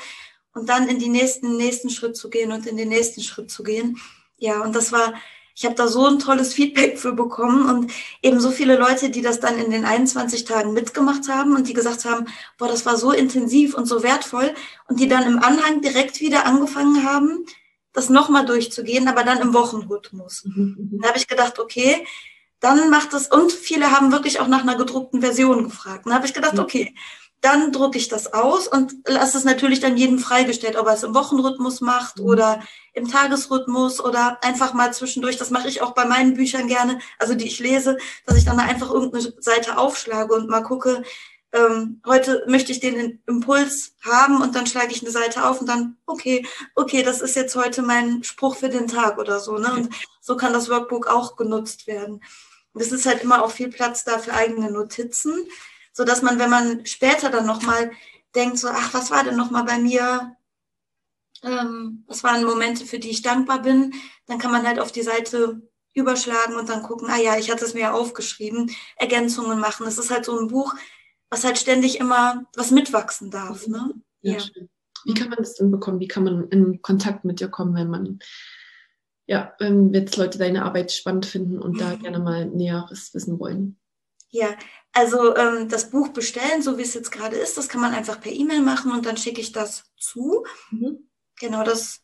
und 0.55 0.69
dann 0.69 0.89
in 0.89 0.99
die 0.99 1.09
nächsten, 1.09 1.57
nächsten 1.57 1.91
Schritt 1.91 2.17
zu 2.17 2.31
gehen 2.31 2.53
und 2.53 2.67
in 2.67 2.77
den 2.77 2.89
nächsten 2.89 3.23
Schritt 3.23 3.51
zu 3.51 3.63
gehen. 3.63 3.99
Ja, 4.37 4.63
und 4.63 4.75
das 4.75 4.93
war, 4.93 5.15
ich 5.55 5.65
habe 5.65 5.75
da 5.75 5.89
so 5.89 6.07
ein 6.07 6.19
tolles 6.19 6.55
Feedback 6.55 6.99
für 6.99 7.13
bekommen 7.13 7.69
und 7.69 7.93
eben 8.23 8.41
so 8.41 8.51
viele 8.51 8.77
Leute, 8.77 9.11
die 9.11 9.23
das 9.23 9.41
dann 9.41 9.59
in 9.59 9.71
den 9.71 9.85
21 9.85 10.45
Tagen 10.45 10.73
mitgemacht 10.73 11.29
haben 11.29 11.57
und 11.57 11.69
die 11.69 11.75
gesagt 11.75 12.05
haben, 12.05 12.27
boah, 12.59 12.69
das 12.69 12.85
war 12.87 12.97
so 12.97 13.13
intensiv 13.13 13.75
und 13.75 13.87
so 13.87 14.03
wertvoll 14.03 14.55
und 14.89 15.01
die 15.01 15.09
dann 15.09 15.27
im 15.27 15.39
Anhang 15.39 15.81
direkt 15.81 16.21
wieder 16.21 16.45
angefangen 16.47 17.05
haben, 17.05 17.47
das 17.93 18.09
nochmal 18.09 18.47
durchzugehen, 18.47 19.07
aber 19.09 19.23
dann 19.23 19.41
im 19.41 19.53
Wochenrhythmus. 19.53 20.45
Mhm, 20.45 20.89
mhm. 20.93 21.01
Da 21.01 21.09
habe 21.09 21.19
ich 21.19 21.29
gedacht, 21.29 21.59
okay, 21.59 22.07
dann 22.63 22.91
macht 22.91 23.13
es, 23.13 23.27
und 23.27 23.53
viele 23.53 23.91
haben 23.91 24.13
wirklich 24.13 24.41
auch 24.41 24.47
nach 24.47 24.63
einer 24.63 24.77
gedruckten 24.77 25.21
Version 25.21 25.65
gefragt. 25.65 26.07
Da 26.07 26.15
habe 26.15 26.27
ich 26.27 26.33
gedacht, 26.33 26.55
mhm. 26.55 26.61
okay, 26.61 26.95
dann 27.41 27.73
drucke 27.73 27.99
ich 27.99 28.09
das 28.09 28.33
aus 28.33 28.69
und 28.69 28.95
lasse 29.07 29.37
es 29.37 29.43
natürlich 29.43 29.81
dann 29.81 29.97
jedem 29.97 30.21
freigestellt, 30.21 30.77
ob 30.77 30.87
er 30.87 30.95
es 30.95 31.03
im 31.03 31.13
Wochenrhythmus 31.13 31.81
macht 31.81 32.21
mhm. 32.21 32.27
oder 32.27 32.63
im 32.95 33.09
Tagesrhythmus 33.09 34.01
oder 34.01 34.39
einfach 34.45 34.75
mal 34.75 34.95
zwischendurch. 34.95 35.37
Das 35.37 35.51
mache 35.51 35.69
ich 35.69 35.83
auch 35.83 35.91
bei 35.91 36.05
meinen 36.05 36.35
Büchern 36.35 36.69
gerne, 36.69 37.01
also 37.19 37.35
die 37.35 37.49
ich 37.49 37.59
lese, 37.59 37.99
dass 38.27 38.37
ich 38.37 38.45
dann 38.45 38.61
einfach 38.61 38.91
irgendeine 38.93 39.35
Seite 39.41 39.77
aufschlage 39.77 40.33
und 40.33 40.49
mal 40.49 40.63
gucke, 40.63 41.03
ähm, 41.53 42.01
heute 42.07 42.45
möchte 42.47 42.71
ich 42.71 42.79
den 42.79 43.21
Impuls 43.27 43.97
haben 44.05 44.41
und 44.41 44.55
dann 44.55 44.67
schlage 44.67 44.93
ich 44.93 45.03
eine 45.03 45.11
Seite 45.11 45.45
auf 45.45 45.61
und 45.61 45.69
dann, 45.69 45.97
okay, 46.07 46.47
okay, 46.77 47.03
das 47.03 47.21
ist 47.21 47.35
jetzt 47.35 47.57
heute 47.57 47.83
mein 47.83 48.23
Spruch 48.23 48.55
für 48.57 48.69
den 48.69 48.87
Tag 48.87 49.19
oder 49.19 49.41
so. 49.41 49.59
Ne? 49.59 49.73
Und 49.73 49.95
so 50.21 50.37
kann 50.37 50.53
das 50.53 50.71
Workbook 50.71 51.09
auch 51.09 51.37
genutzt 51.37 51.89
werden. 51.89 52.23
Und 52.73 52.81
es 52.81 52.93
ist 52.93 53.07
halt 53.07 53.23
immer 53.23 53.45
auch 53.45 53.51
viel 53.51 53.69
Platz 53.69 54.05
da 54.05 54.19
für 54.19 54.33
eigene 54.33 54.71
Notizen 54.71 55.47
so 55.93 56.05
dass 56.05 56.23
man, 56.23 56.39
wenn 56.39 56.51
man 56.51 56.87
später 56.87 57.31
dann 57.31 57.47
nochmal 57.47 57.93
denkt, 58.35 58.59
so, 58.59 58.69
ach, 58.69 58.95
was 58.95 59.11
war 59.11 59.25
denn 59.25 59.37
nochmal 59.37 59.65
bei 59.65 59.79
mir? 59.79 60.37
Ähm, 61.43 62.05
was 62.07 62.25
waren 62.25 62.45
Momente, 62.45 62.87
für 62.87 62.99
die 62.99 63.11
ich 63.11 63.23
dankbar 63.23 63.63
bin? 63.63 63.95
Dann 64.27 64.39
kann 64.39 64.53
man 64.53 64.67
halt 64.67 64.79
auf 64.79 64.93
die 64.93 65.03
Seite 65.03 65.61
überschlagen 65.93 66.57
und 66.57 66.71
dann 66.71 66.83
gucken, 66.83 67.11
ah 67.11 67.19
ja, 67.19 67.37
ich 67.37 67.51
hatte 67.51 67.65
es 67.65 67.75
mir 67.75 67.81
ja 67.81 67.93
aufgeschrieben, 67.93 68.71
Ergänzungen 68.97 69.59
machen. 69.59 69.87
Es 69.87 69.99
ist 69.99 70.11
halt 70.11 70.25
so 70.25 70.39
ein 70.39 70.49
Buch, 70.49 70.75
was 71.29 71.45
halt 71.45 71.59
ständig 71.59 72.01
immer 72.01 72.47
was 72.57 72.71
mitwachsen 72.71 73.31
darf. 73.31 73.67
Ne? 73.67 73.93
Ja, 74.23 74.39
ja. 74.39 74.45
Wie 75.05 75.15
kann 75.15 75.29
man 75.29 75.39
das 75.39 75.57
denn 75.57 75.71
bekommen? 75.71 76.01
Wie 76.01 76.09
kann 76.09 76.25
man 76.25 76.49
in 76.49 76.81
Kontakt 76.81 77.25
mit 77.25 77.41
dir 77.41 77.49
kommen, 77.49 77.75
wenn 77.75 77.91
man, 77.91 78.21
ja, 79.27 79.55
wenn 79.59 79.93
jetzt 79.93 80.17
Leute 80.17 80.39
deine 80.39 80.65
Arbeit 80.65 80.93
spannend 80.93 81.27
finden 81.27 81.59
und 81.59 81.75
mhm. 81.75 81.79
da 81.79 81.95
gerne 81.95 82.19
mal 82.19 82.47
Näheres 82.47 83.15
wissen 83.15 83.39
wollen? 83.39 83.79
Ja, 84.31 84.49
also 84.93 85.37
ähm, 85.37 85.69
das 85.69 85.91
Buch 85.91 86.09
bestellen, 86.09 86.63
so 86.63 86.79
wie 86.79 86.83
es 86.83 86.95
jetzt 86.95 87.13
gerade 87.13 87.37
ist, 87.37 87.57
das 87.57 87.69
kann 87.69 87.81
man 87.81 87.95
einfach 87.95 88.21
per 88.21 88.33
E-Mail 88.33 88.61
machen 88.61 88.93
und 88.93 89.07
dann 89.07 89.17
schicke 89.17 89.41
ich 89.41 89.53
das 89.53 89.85
zu. 89.99 90.45
Mhm. 90.71 91.09
Genau, 91.39 91.65
das 91.65 92.01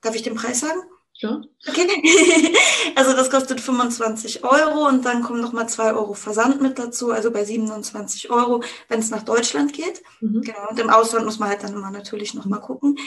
darf 0.00 0.14
ich 0.14 0.22
den 0.22 0.34
Preis 0.34 0.60
sagen? 0.60 0.80
Ja. 1.14 1.40
Okay. 1.68 1.88
also 2.94 3.12
das 3.12 3.30
kostet 3.30 3.60
25 3.60 4.44
Euro 4.44 4.86
und 4.86 5.04
dann 5.04 5.22
kommen 5.22 5.40
nochmal 5.40 5.68
2 5.68 5.94
Euro 5.94 6.14
Versand 6.14 6.62
mit 6.62 6.78
dazu, 6.78 7.10
also 7.10 7.32
bei 7.32 7.44
27 7.44 8.30
Euro, 8.30 8.62
wenn 8.88 9.00
es 9.00 9.10
nach 9.10 9.24
Deutschland 9.24 9.72
geht. 9.72 10.02
Mhm. 10.20 10.42
Genau. 10.42 10.68
Und 10.70 10.78
im 10.78 10.90
Ausland 10.90 11.24
muss 11.24 11.40
man 11.40 11.48
halt 11.48 11.64
dann 11.64 11.74
immer 11.74 11.90
natürlich 11.90 12.34
nochmal 12.34 12.60
gucken. 12.60 12.98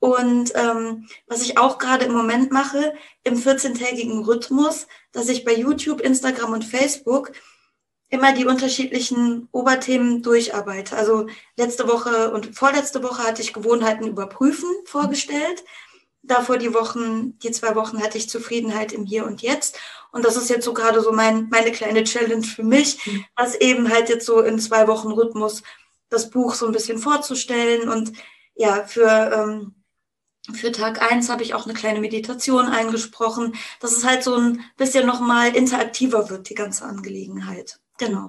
Und 0.00 0.52
ähm, 0.54 1.06
was 1.26 1.42
ich 1.42 1.58
auch 1.58 1.78
gerade 1.78 2.06
im 2.06 2.12
Moment 2.12 2.50
mache, 2.50 2.94
im 3.22 3.34
14-tägigen 3.34 4.24
Rhythmus, 4.24 4.86
dass 5.12 5.28
ich 5.28 5.44
bei 5.44 5.54
YouTube, 5.54 6.00
Instagram 6.00 6.52
und 6.52 6.64
Facebook 6.64 7.32
immer 8.08 8.32
die 8.32 8.46
unterschiedlichen 8.46 9.48
Oberthemen 9.52 10.22
durcharbeite. 10.22 10.96
Also 10.96 11.28
letzte 11.56 11.86
Woche 11.86 12.32
und 12.32 12.56
vorletzte 12.56 13.02
Woche 13.02 13.22
hatte 13.22 13.42
ich 13.42 13.52
Gewohnheiten 13.52 14.06
überprüfen 14.06 14.68
vorgestellt. 14.84 15.64
Davor 16.22 16.58
die 16.58 16.74
Wochen, 16.74 17.38
die 17.38 17.50
zwei 17.50 17.74
Wochen 17.76 18.02
hatte 18.02 18.18
ich 18.18 18.28
Zufriedenheit 18.28 18.92
im 18.92 19.04
Hier 19.04 19.26
und 19.26 19.42
Jetzt. 19.42 19.78
Und 20.12 20.24
das 20.24 20.36
ist 20.36 20.50
jetzt 20.50 20.64
so 20.64 20.74
gerade 20.74 21.00
so 21.02 21.12
mein, 21.12 21.48
meine 21.50 21.72
kleine 21.72 22.04
Challenge 22.04 22.42
für 22.42 22.64
mich, 22.64 22.98
was 23.36 23.54
eben 23.54 23.90
halt 23.90 24.08
jetzt 24.08 24.26
so 24.26 24.40
in 24.40 24.58
zwei 24.58 24.88
Wochen 24.88 25.12
Rhythmus 25.12 25.62
das 26.08 26.30
Buch 26.30 26.54
so 26.54 26.66
ein 26.66 26.72
bisschen 26.72 26.98
vorzustellen 26.98 27.88
und 27.88 28.12
ja, 28.54 28.84
für 28.84 29.08
ähm, 29.08 29.74
für 30.52 30.72
Tag 30.72 31.02
eins 31.02 31.28
habe 31.28 31.42
ich 31.42 31.54
auch 31.54 31.64
eine 31.64 31.74
kleine 31.74 32.00
Meditation 32.00 32.66
eingesprochen, 32.66 33.54
dass 33.80 33.92
es 33.92 34.04
halt 34.04 34.24
so 34.24 34.34
ein 34.34 34.64
bisschen 34.76 35.06
nochmal 35.06 35.54
interaktiver 35.54 36.30
wird, 36.30 36.48
die 36.48 36.54
ganze 36.54 36.84
Angelegenheit. 36.84 37.78
Genau. 37.98 38.28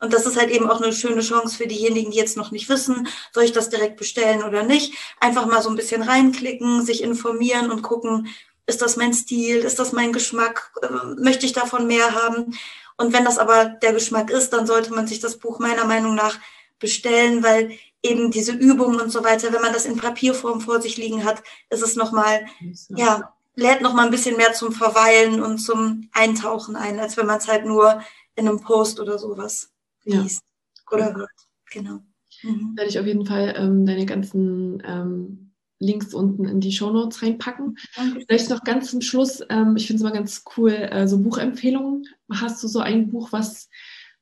Und 0.00 0.12
das 0.12 0.26
ist 0.26 0.36
halt 0.36 0.50
eben 0.50 0.70
auch 0.70 0.80
eine 0.80 0.92
schöne 0.92 1.22
Chance 1.22 1.56
für 1.56 1.66
diejenigen, 1.66 2.12
die 2.12 2.18
jetzt 2.18 2.36
noch 2.36 2.52
nicht 2.52 2.68
wissen, 2.68 3.08
soll 3.32 3.44
ich 3.44 3.52
das 3.52 3.68
direkt 3.68 3.96
bestellen 3.96 4.44
oder 4.44 4.62
nicht. 4.62 4.94
Einfach 5.18 5.46
mal 5.46 5.60
so 5.60 5.70
ein 5.70 5.76
bisschen 5.76 6.02
reinklicken, 6.02 6.84
sich 6.84 7.02
informieren 7.02 7.72
und 7.72 7.82
gucken, 7.82 8.28
ist 8.66 8.80
das 8.80 8.96
mein 8.96 9.12
Stil, 9.12 9.58
ist 9.58 9.78
das 9.80 9.92
mein 9.92 10.12
Geschmack, 10.12 10.72
äh, 10.82 11.20
möchte 11.20 11.46
ich 11.46 11.52
davon 11.52 11.88
mehr 11.88 12.14
haben. 12.14 12.56
Und 12.96 13.12
wenn 13.12 13.24
das 13.24 13.38
aber 13.38 13.64
der 13.64 13.92
Geschmack 13.92 14.30
ist, 14.30 14.50
dann 14.50 14.66
sollte 14.66 14.92
man 14.92 15.06
sich 15.06 15.20
das 15.20 15.38
Buch 15.38 15.58
meiner 15.58 15.84
Meinung 15.84 16.14
nach 16.14 16.38
bestellen, 16.78 17.42
weil 17.42 17.72
eben 18.02 18.30
diese 18.30 18.52
Übungen 18.52 19.00
und 19.00 19.10
so 19.10 19.24
weiter, 19.24 19.52
wenn 19.52 19.62
man 19.62 19.72
das 19.72 19.86
in 19.86 19.96
Papierform 19.96 20.60
vor 20.60 20.80
sich 20.80 20.96
liegen 20.96 21.24
hat, 21.24 21.42
ist 21.70 21.82
es 21.82 21.96
nochmal, 21.96 22.46
ja, 22.88 23.34
lädt 23.54 23.80
nochmal 23.80 24.06
ein 24.06 24.12
bisschen 24.12 24.36
mehr 24.36 24.52
zum 24.52 24.72
Verweilen 24.72 25.42
und 25.42 25.58
zum 25.58 26.08
Eintauchen 26.12 26.76
ein, 26.76 27.00
als 27.00 27.16
wenn 27.16 27.26
man 27.26 27.38
es 27.38 27.48
halt 27.48 27.64
nur 27.64 28.00
in 28.36 28.48
einem 28.48 28.60
Post 28.60 29.00
oder 29.00 29.18
sowas 29.18 29.72
liest 30.04 30.42
ja. 30.90 30.96
oder 30.96 31.14
hört. 31.14 31.30
Genau. 31.72 32.00
Mhm. 32.42 32.76
Werde 32.76 32.88
ich 32.88 32.98
auf 32.98 33.06
jeden 33.06 33.26
Fall 33.26 33.54
ähm, 33.56 33.84
deine 33.84 34.06
ganzen 34.06 34.80
ähm, 34.86 35.52
Links 35.80 36.14
unten 36.14 36.44
in 36.44 36.60
die 36.60 36.72
Show 36.72 36.90
Notes 36.90 37.22
reinpacken. 37.22 37.78
Danke. 37.96 38.24
Vielleicht 38.26 38.50
noch 38.50 38.62
ganz 38.62 38.90
zum 38.90 39.00
Schluss, 39.00 39.42
ähm, 39.48 39.76
ich 39.76 39.86
finde 39.86 39.96
es 39.96 40.02
immer 40.02 40.16
ganz 40.16 40.44
cool, 40.56 40.70
äh, 40.70 41.06
so 41.08 41.18
Buchempfehlungen. 41.18 42.06
Hast 42.32 42.62
du 42.62 42.68
so 42.68 42.78
ein 42.80 43.08
Buch, 43.08 43.32
was, 43.32 43.68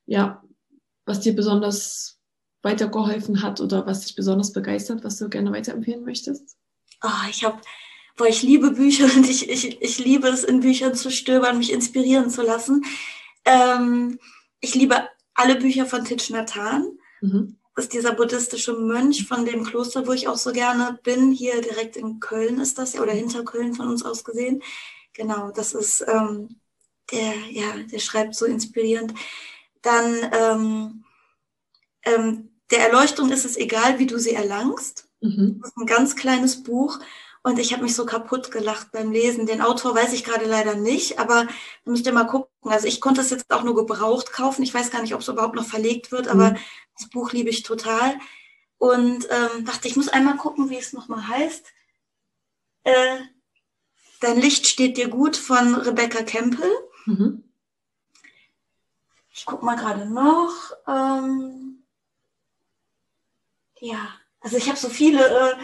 ja, 0.05 0.43
was 1.05 1.19
dir 1.19 1.35
besonders 1.35 2.16
weitergeholfen 2.61 3.41
hat 3.41 3.61
oder 3.61 3.85
was 3.85 4.05
dich 4.05 4.15
besonders 4.15 4.53
begeistert, 4.53 5.03
was 5.03 5.17
du 5.17 5.29
gerne 5.29 5.51
weiterempfehlen 5.51 6.03
möchtest? 6.03 6.57
Oh, 7.03 7.29
ich 7.29 7.43
habe, 7.43 7.59
boah, 8.15 8.27
ich 8.27 8.43
liebe 8.43 8.71
Bücher 8.71 9.05
und 9.15 9.29
ich, 9.29 9.49
ich, 9.49 9.81
ich 9.81 9.99
liebe 9.99 10.27
es, 10.27 10.43
in 10.43 10.61
Büchern 10.61 10.95
zu 10.95 11.11
stöbern, 11.11 11.57
mich 11.57 11.71
inspirieren 11.71 12.29
zu 12.29 12.41
lassen. 12.41 12.83
Ähm, 13.45 14.19
ich 14.59 14.75
liebe 14.75 15.07
alle 15.33 15.55
Bücher 15.55 15.85
von 15.85 16.03
Thich 16.03 16.29
Nhat 16.29 16.55
Hanh. 16.55 16.97
Mhm. 17.21 17.57
Das 17.75 17.85
ist 17.85 17.93
dieser 17.93 18.13
buddhistische 18.13 18.73
Mönch 18.73 19.27
von 19.27 19.45
dem 19.45 19.63
Kloster, 19.63 20.07
wo 20.07 20.11
ich 20.11 20.27
auch 20.27 20.37
so 20.37 20.51
gerne 20.51 20.99
bin. 21.03 21.31
Hier 21.31 21.61
direkt 21.61 21.95
in 21.95 22.19
Köln 22.19 22.59
ist 22.59 22.79
das 22.79 22.93
ja, 22.93 23.01
oder 23.01 23.11
hinter 23.11 23.45
Köln 23.45 23.75
von 23.75 23.87
uns 23.87 24.03
aus 24.03 24.23
gesehen. 24.23 24.63
Genau, 25.13 25.51
das 25.51 25.75
ist, 25.75 26.03
ähm, 26.07 26.59
der, 27.11 27.35
ja, 27.51 27.77
der 27.77 27.99
schreibt 27.99 28.33
so 28.33 28.45
inspirierend. 28.45 29.13
Dann, 29.83 30.15
ähm, 30.31 31.03
ähm, 32.03 32.49
der 32.71 32.87
Erleuchtung 32.87 33.31
ist 33.31 33.45
es 33.45 33.57
egal, 33.57 33.99
wie 33.99 34.07
du 34.07 34.19
sie 34.19 34.33
erlangst. 34.33 35.07
Mhm. 35.21 35.59
Das 35.61 35.71
ist 35.71 35.77
ein 35.77 35.85
ganz 35.85 36.15
kleines 36.15 36.63
Buch 36.63 36.99
und 37.43 37.59
ich 37.59 37.71
habe 37.71 37.83
mich 37.83 37.95
so 37.95 38.05
kaputt 38.05 38.51
gelacht 38.51 38.91
beim 38.91 39.11
Lesen. 39.11 39.45
Den 39.45 39.61
Autor 39.61 39.95
weiß 39.95 40.13
ich 40.13 40.23
gerade 40.23 40.45
leider 40.45 40.75
nicht, 40.75 41.19
aber 41.19 41.47
müsst 41.85 42.05
ihr 42.05 42.13
mal 42.13 42.25
gucken. 42.25 42.49
Also 42.63 42.87
ich 42.87 42.99
konnte 42.99 43.21
es 43.21 43.29
jetzt 43.29 43.51
auch 43.51 43.63
nur 43.63 43.75
gebraucht 43.75 44.33
kaufen. 44.33 44.63
Ich 44.63 44.73
weiß 44.73 44.91
gar 44.91 45.01
nicht, 45.01 45.13
ob 45.13 45.21
es 45.21 45.27
überhaupt 45.27 45.55
noch 45.55 45.65
verlegt 45.65 46.11
wird, 46.11 46.27
aber 46.27 46.51
mhm. 46.51 46.57
das 46.97 47.09
Buch 47.09 47.31
liebe 47.31 47.49
ich 47.49 47.63
total. 47.63 48.19
Und 48.77 49.27
ähm, 49.29 49.65
dachte, 49.65 49.87
ich 49.87 49.95
muss 49.95 50.09
einmal 50.09 50.37
gucken, 50.37 50.69
wie 50.69 50.77
es 50.77 50.93
nochmal 50.93 51.27
heißt. 51.27 51.65
Äh, 52.83 53.17
Dein 54.19 54.39
Licht 54.39 54.65
steht 54.65 54.97
dir 54.97 55.09
gut 55.09 55.37
von 55.37 55.75
Rebecca 55.75 56.23
Campbell. 56.23 56.71
Mhm. 57.05 57.43
Ich 59.31 59.45
gucke 59.45 59.63
mal 59.63 59.75
gerade 59.75 60.07
noch. 60.07 60.71
Ähm, 60.87 61.76
ja, 63.81 64.07
also 64.39 64.57
ich 64.57 64.67
habe 64.67 64.77
so 64.77 64.89
viele. 64.89 65.25
Äh, 65.25 65.55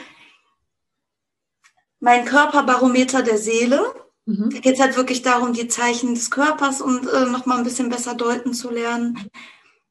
mein 2.04 2.26
Körperbarometer 2.26 3.24
der 3.24 3.38
Seele. 3.38 3.82
Mhm. 4.26 4.50
Da 4.52 4.60
geht 4.60 4.74
es 4.76 4.82
halt 4.82 4.98
wirklich 4.98 5.22
darum, 5.22 5.54
die 5.54 5.70
Zeichen 5.70 6.14
des 6.14 6.30
Körpers 6.30 6.82
und 6.82 7.08
äh, 7.08 7.26
nochmal 7.26 7.60
ein 7.60 7.64
bisschen 7.64 7.90
besser 7.90 8.14
deuten 8.14 8.54
zu 8.54 8.70
lernen. 8.70 9.30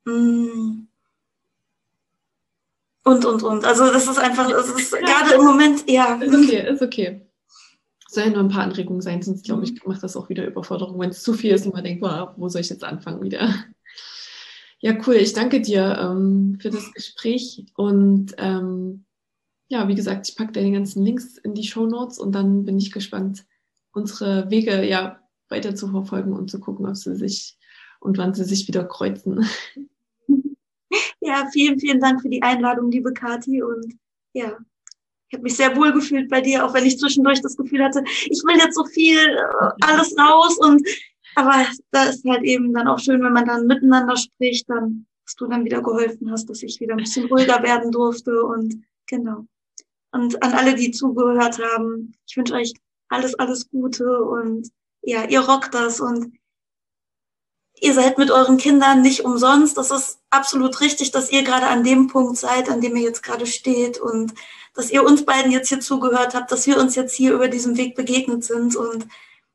Mm. 0.04 0.88
Und, 3.04 3.24
und, 3.24 3.42
und. 3.42 3.64
Also 3.64 3.90
das 3.90 4.06
ist 4.06 4.18
einfach, 4.18 4.50
es 4.50 4.68
ist 4.68 4.92
gerade 4.98 5.34
im 5.34 5.42
Moment, 5.42 5.90
ja. 5.90 6.16
Ist 6.16 6.34
okay, 6.34 6.70
ist 6.70 6.82
okay. 6.82 7.26
Sollen 8.08 8.34
nur 8.34 8.42
ein 8.42 8.50
paar 8.50 8.64
Anregungen 8.64 9.00
sein, 9.00 9.22
sonst 9.22 9.46
glaube 9.46 9.64
ich, 9.64 9.82
macht 9.86 10.02
das 10.02 10.16
auch 10.16 10.28
wieder 10.28 10.46
Überforderung, 10.46 11.00
wenn 11.00 11.10
es 11.10 11.22
zu 11.22 11.32
viel 11.32 11.54
ist 11.54 11.64
und 11.64 11.74
man 11.74 11.82
denkt, 11.82 12.02
wow, 12.02 12.28
wo 12.36 12.48
soll 12.50 12.60
ich 12.60 12.68
jetzt 12.68 12.84
anfangen 12.84 13.22
wieder? 13.22 13.54
Ja, 14.82 14.98
cool. 15.06 15.14
Ich 15.14 15.32
danke 15.32 15.60
dir 15.60 15.96
ähm, 16.00 16.58
für 16.60 16.70
das 16.70 16.92
Gespräch 16.92 17.64
und 17.76 18.34
ähm, 18.38 19.04
ja, 19.68 19.86
wie 19.88 19.94
gesagt, 19.94 20.28
ich 20.28 20.36
packe 20.36 20.52
deine 20.52 20.72
ganzen 20.72 21.04
Links 21.04 21.38
in 21.38 21.54
die 21.54 21.64
Show 21.64 21.86
Notes 21.86 22.18
und 22.18 22.32
dann 22.32 22.64
bin 22.64 22.76
ich 22.78 22.90
gespannt, 22.90 23.46
unsere 23.92 24.50
Wege 24.50 24.84
ja 24.84 25.20
weiter 25.48 25.74
zu 25.74 25.88
verfolgen 25.88 26.32
und 26.32 26.50
zu 26.50 26.58
gucken, 26.58 26.86
ob 26.86 26.96
sie 26.96 27.14
sich 27.14 27.56
und 28.00 28.18
wann 28.18 28.34
sie 28.34 28.44
sich 28.44 28.68
wieder 28.68 28.84
kreuzen. 28.84 29.46
Ja, 31.24 31.48
vielen, 31.52 31.78
vielen 31.78 32.00
Dank 32.00 32.20
für 32.20 32.28
die 32.28 32.42
Einladung, 32.42 32.90
liebe 32.90 33.12
Kathi. 33.12 33.62
Und 33.62 33.94
ja, 34.34 34.58
ich 35.28 35.34
habe 35.34 35.44
mich 35.44 35.56
sehr 35.56 35.74
wohl 35.76 35.92
gefühlt 35.92 36.28
bei 36.28 36.40
dir, 36.40 36.66
auch 36.66 36.74
wenn 36.74 36.84
ich 36.84 36.98
zwischendurch 36.98 37.40
das 37.40 37.56
Gefühl 37.56 37.82
hatte, 37.82 38.02
ich 38.06 38.42
will 38.44 38.58
jetzt 38.58 38.74
so 38.74 38.84
viel 38.84 39.16
äh, 39.16 39.68
alles 39.80 40.14
raus. 40.18 40.58
Und 40.58 40.86
aber 41.34 41.66
da 41.90 42.04
ist 42.04 42.24
halt 42.24 42.42
eben 42.42 42.72
dann 42.72 42.88
auch 42.88 42.98
schön, 42.98 43.22
wenn 43.22 43.32
man 43.32 43.46
dann 43.46 43.66
miteinander 43.66 44.16
spricht, 44.16 44.68
dann, 44.68 45.06
dass 45.24 45.34
du 45.36 45.46
dann 45.46 45.64
wieder 45.64 45.82
geholfen 45.82 46.30
hast, 46.30 46.48
dass 46.50 46.62
ich 46.62 46.80
wieder 46.80 46.94
ein 46.94 47.02
bisschen 47.02 47.26
ruhiger 47.26 47.62
werden 47.62 47.90
durfte. 47.90 48.44
Und 48.44 48.84
genau. 49.06 49.46
Und 50.12 50.42
an 50.42 50.52
alle, 50.52 50.74
die 50.74 50.90
zugehört 50.90 51.58
haben, 51.58 52.14
ich 52.26 52.36
wünsche 52.36 52.54
euch 52.54 52.72
alles, 53.08 53.34
alles 53.34 53.68
Gute 53.70 54.22
und 54.22 54.68
ja, 55.02 55.24
ihr 55.24 55.40
rockt 55.40 55.74
das 55.74 56.00
und 56.00 56.32
ihr 57.80 57.94
seid 57.94 58.16
mit 58.16 58.30
euren 58.30 58.56
Kindern 58.56 59.02
nicht 59.02 59.24
umsonst. 59.24 59.76
Das 59.76 59.90
ist 59.90 60.20
absolut 60.30 60.80
richtig, 60.80 61.10
dass 61.10 61.32
ihr 61.32 61.42
gerade 61.42 61.66
an 61.66 61.82
dem 61.82 62.06
Punkt 62.06 62.38
seid, 62.38 62.70
an 62.70 62.80
dem 62.80 62.96
ihr 62.96 63.02
jetzt 63.02 63.22
gerade 63.22 63.46
steht 63.46 63.98
und 63.98 64.34
dass 64.74 64.90
ihr 64.90 65.04
uns 65.04 65.24
beiden 65.24 65.50
jetzt 65.50 65.68
hier 65.68 65.80
zugehört 65.80 66.34
habt, 66.34 66.52
dass 66.52 66.66
wir 66.66 66.78
uns 66.78 66.94
jetzt 66.94 67.14
hier 67.14 67.34
über 67.34 67.48
diesem 67.48 67.76
Weg 67.76 67.94
begegnet 67.94 68.44
sind 68.44 68.76
und 68.76 69.06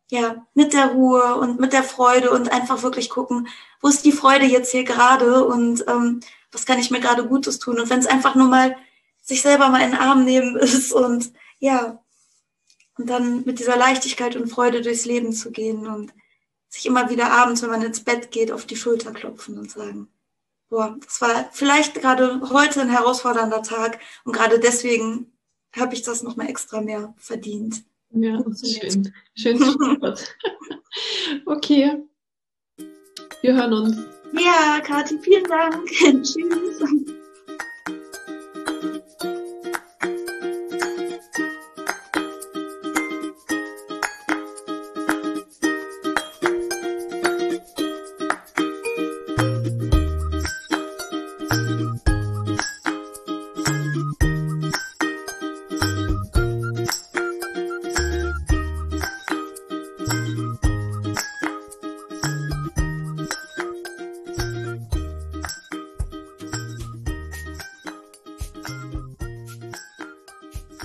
ja, 0.10 0.45
mit 0.53 0.74
der 0.74 0.88
Ruhe 0.88 1.36
und 1.36 1.60
mit 1.60 1.74
der 1.74 1.84
Freude 1.84 2.32
und 2.32 2.51
einfach 2.51 2.84
wirklich 2.84 3.10
gucken, 3.10 3.47
wo 3.82 3.89
ist 3.89 4.05
die 4.05 4.12
Freude 4.12 4.45
jetzt 4.45 4.72
hier 4.72 4.84
gerade 4.84 5.45
und 5.45 5.86
ähm, 5.88 6.22
was 6.51 6.66
kann 6.66 6.80
ich 6.80 6.91
mir 6.91 6.99
gerade 6.99 7.28
Gutes 7.28 7.60
tun. 7.60 7.80
Und 7.80 7.89
wenn 7.89 7.99
es 7.99 8.08
einfach 8.08 8.36
nur 8.36 8.47
mal 8.47 8.78
sich 9.22 9.41
selber 9.41 9.70
mal 9.70 9.82
in 9.82 9.91
den 9.91 9.99
Arm 9.99 10.24
nehmen 10.24 10.55
ist 10.58 10.93
und 10.93 11.32
ja, 11.60 12.01
und 12.97 13.10
dann 13.10 13.43
mit 13.45 13.60
dieser 13.60 13.78
Leichtigkeit 13.78 14.36
und 14.36 14.49
Freude 14.49 14.82
durchs 14.82 15.05
Leben 15.05 15.34
zu 15.34 15.51
gehen 15.51 15.88
und 15.88 16.14
sich 16.70 16.86
immer 16.86 17.10
wieder 17.10 17.32
abends, 17.32 17.62
wenn 17.62 17.70
man 17.70 17.82
ins 17.82 18.03
Bett 18.03 18.32
geht, 18.32 18.51
auf 18.51 18.66
die 18.66 18.76
Schulter 18.76 19.12
klopfen 19.12 19.58
und 19.58 19.70
sagen, 19.70 20.10
boah, 20.70 20.97
das 21.03 21.22
war 21.22 21.49
vielleicht 21.51 21.95
gerade 21.95 22.41
heute 22.49 22.82
ein 22.82 22.89
herausfordernder 22.89 23.62
Tag 23.62 23.99
und 24.24 24.34
gerade 24.34 24.60
deswegen 24.60 25.32
habe 25.76 25.93
ich 25.93 26.01
das 26.01 26.24
nochmal 26.24 26.49
extra 26.49 26.82
mehr 26.82 27.14
verdient. 27.18 27.84
Ja, 28.12 28.41
das 28.41 28.64
ist 28.64 28.82
schön. 28.82 29.14
Schön. 29.36 29.62
okay. 31.45 32.01
Wir 33.41 33.53
hören 33.55 33.74
uns. 33.74 33.97
Ja, 34.34 34.80
Kathi, 34.82 35.20
vielen 35.20 35.43
Dank. 35.45 35.88
Tschüss. 36.24 37.18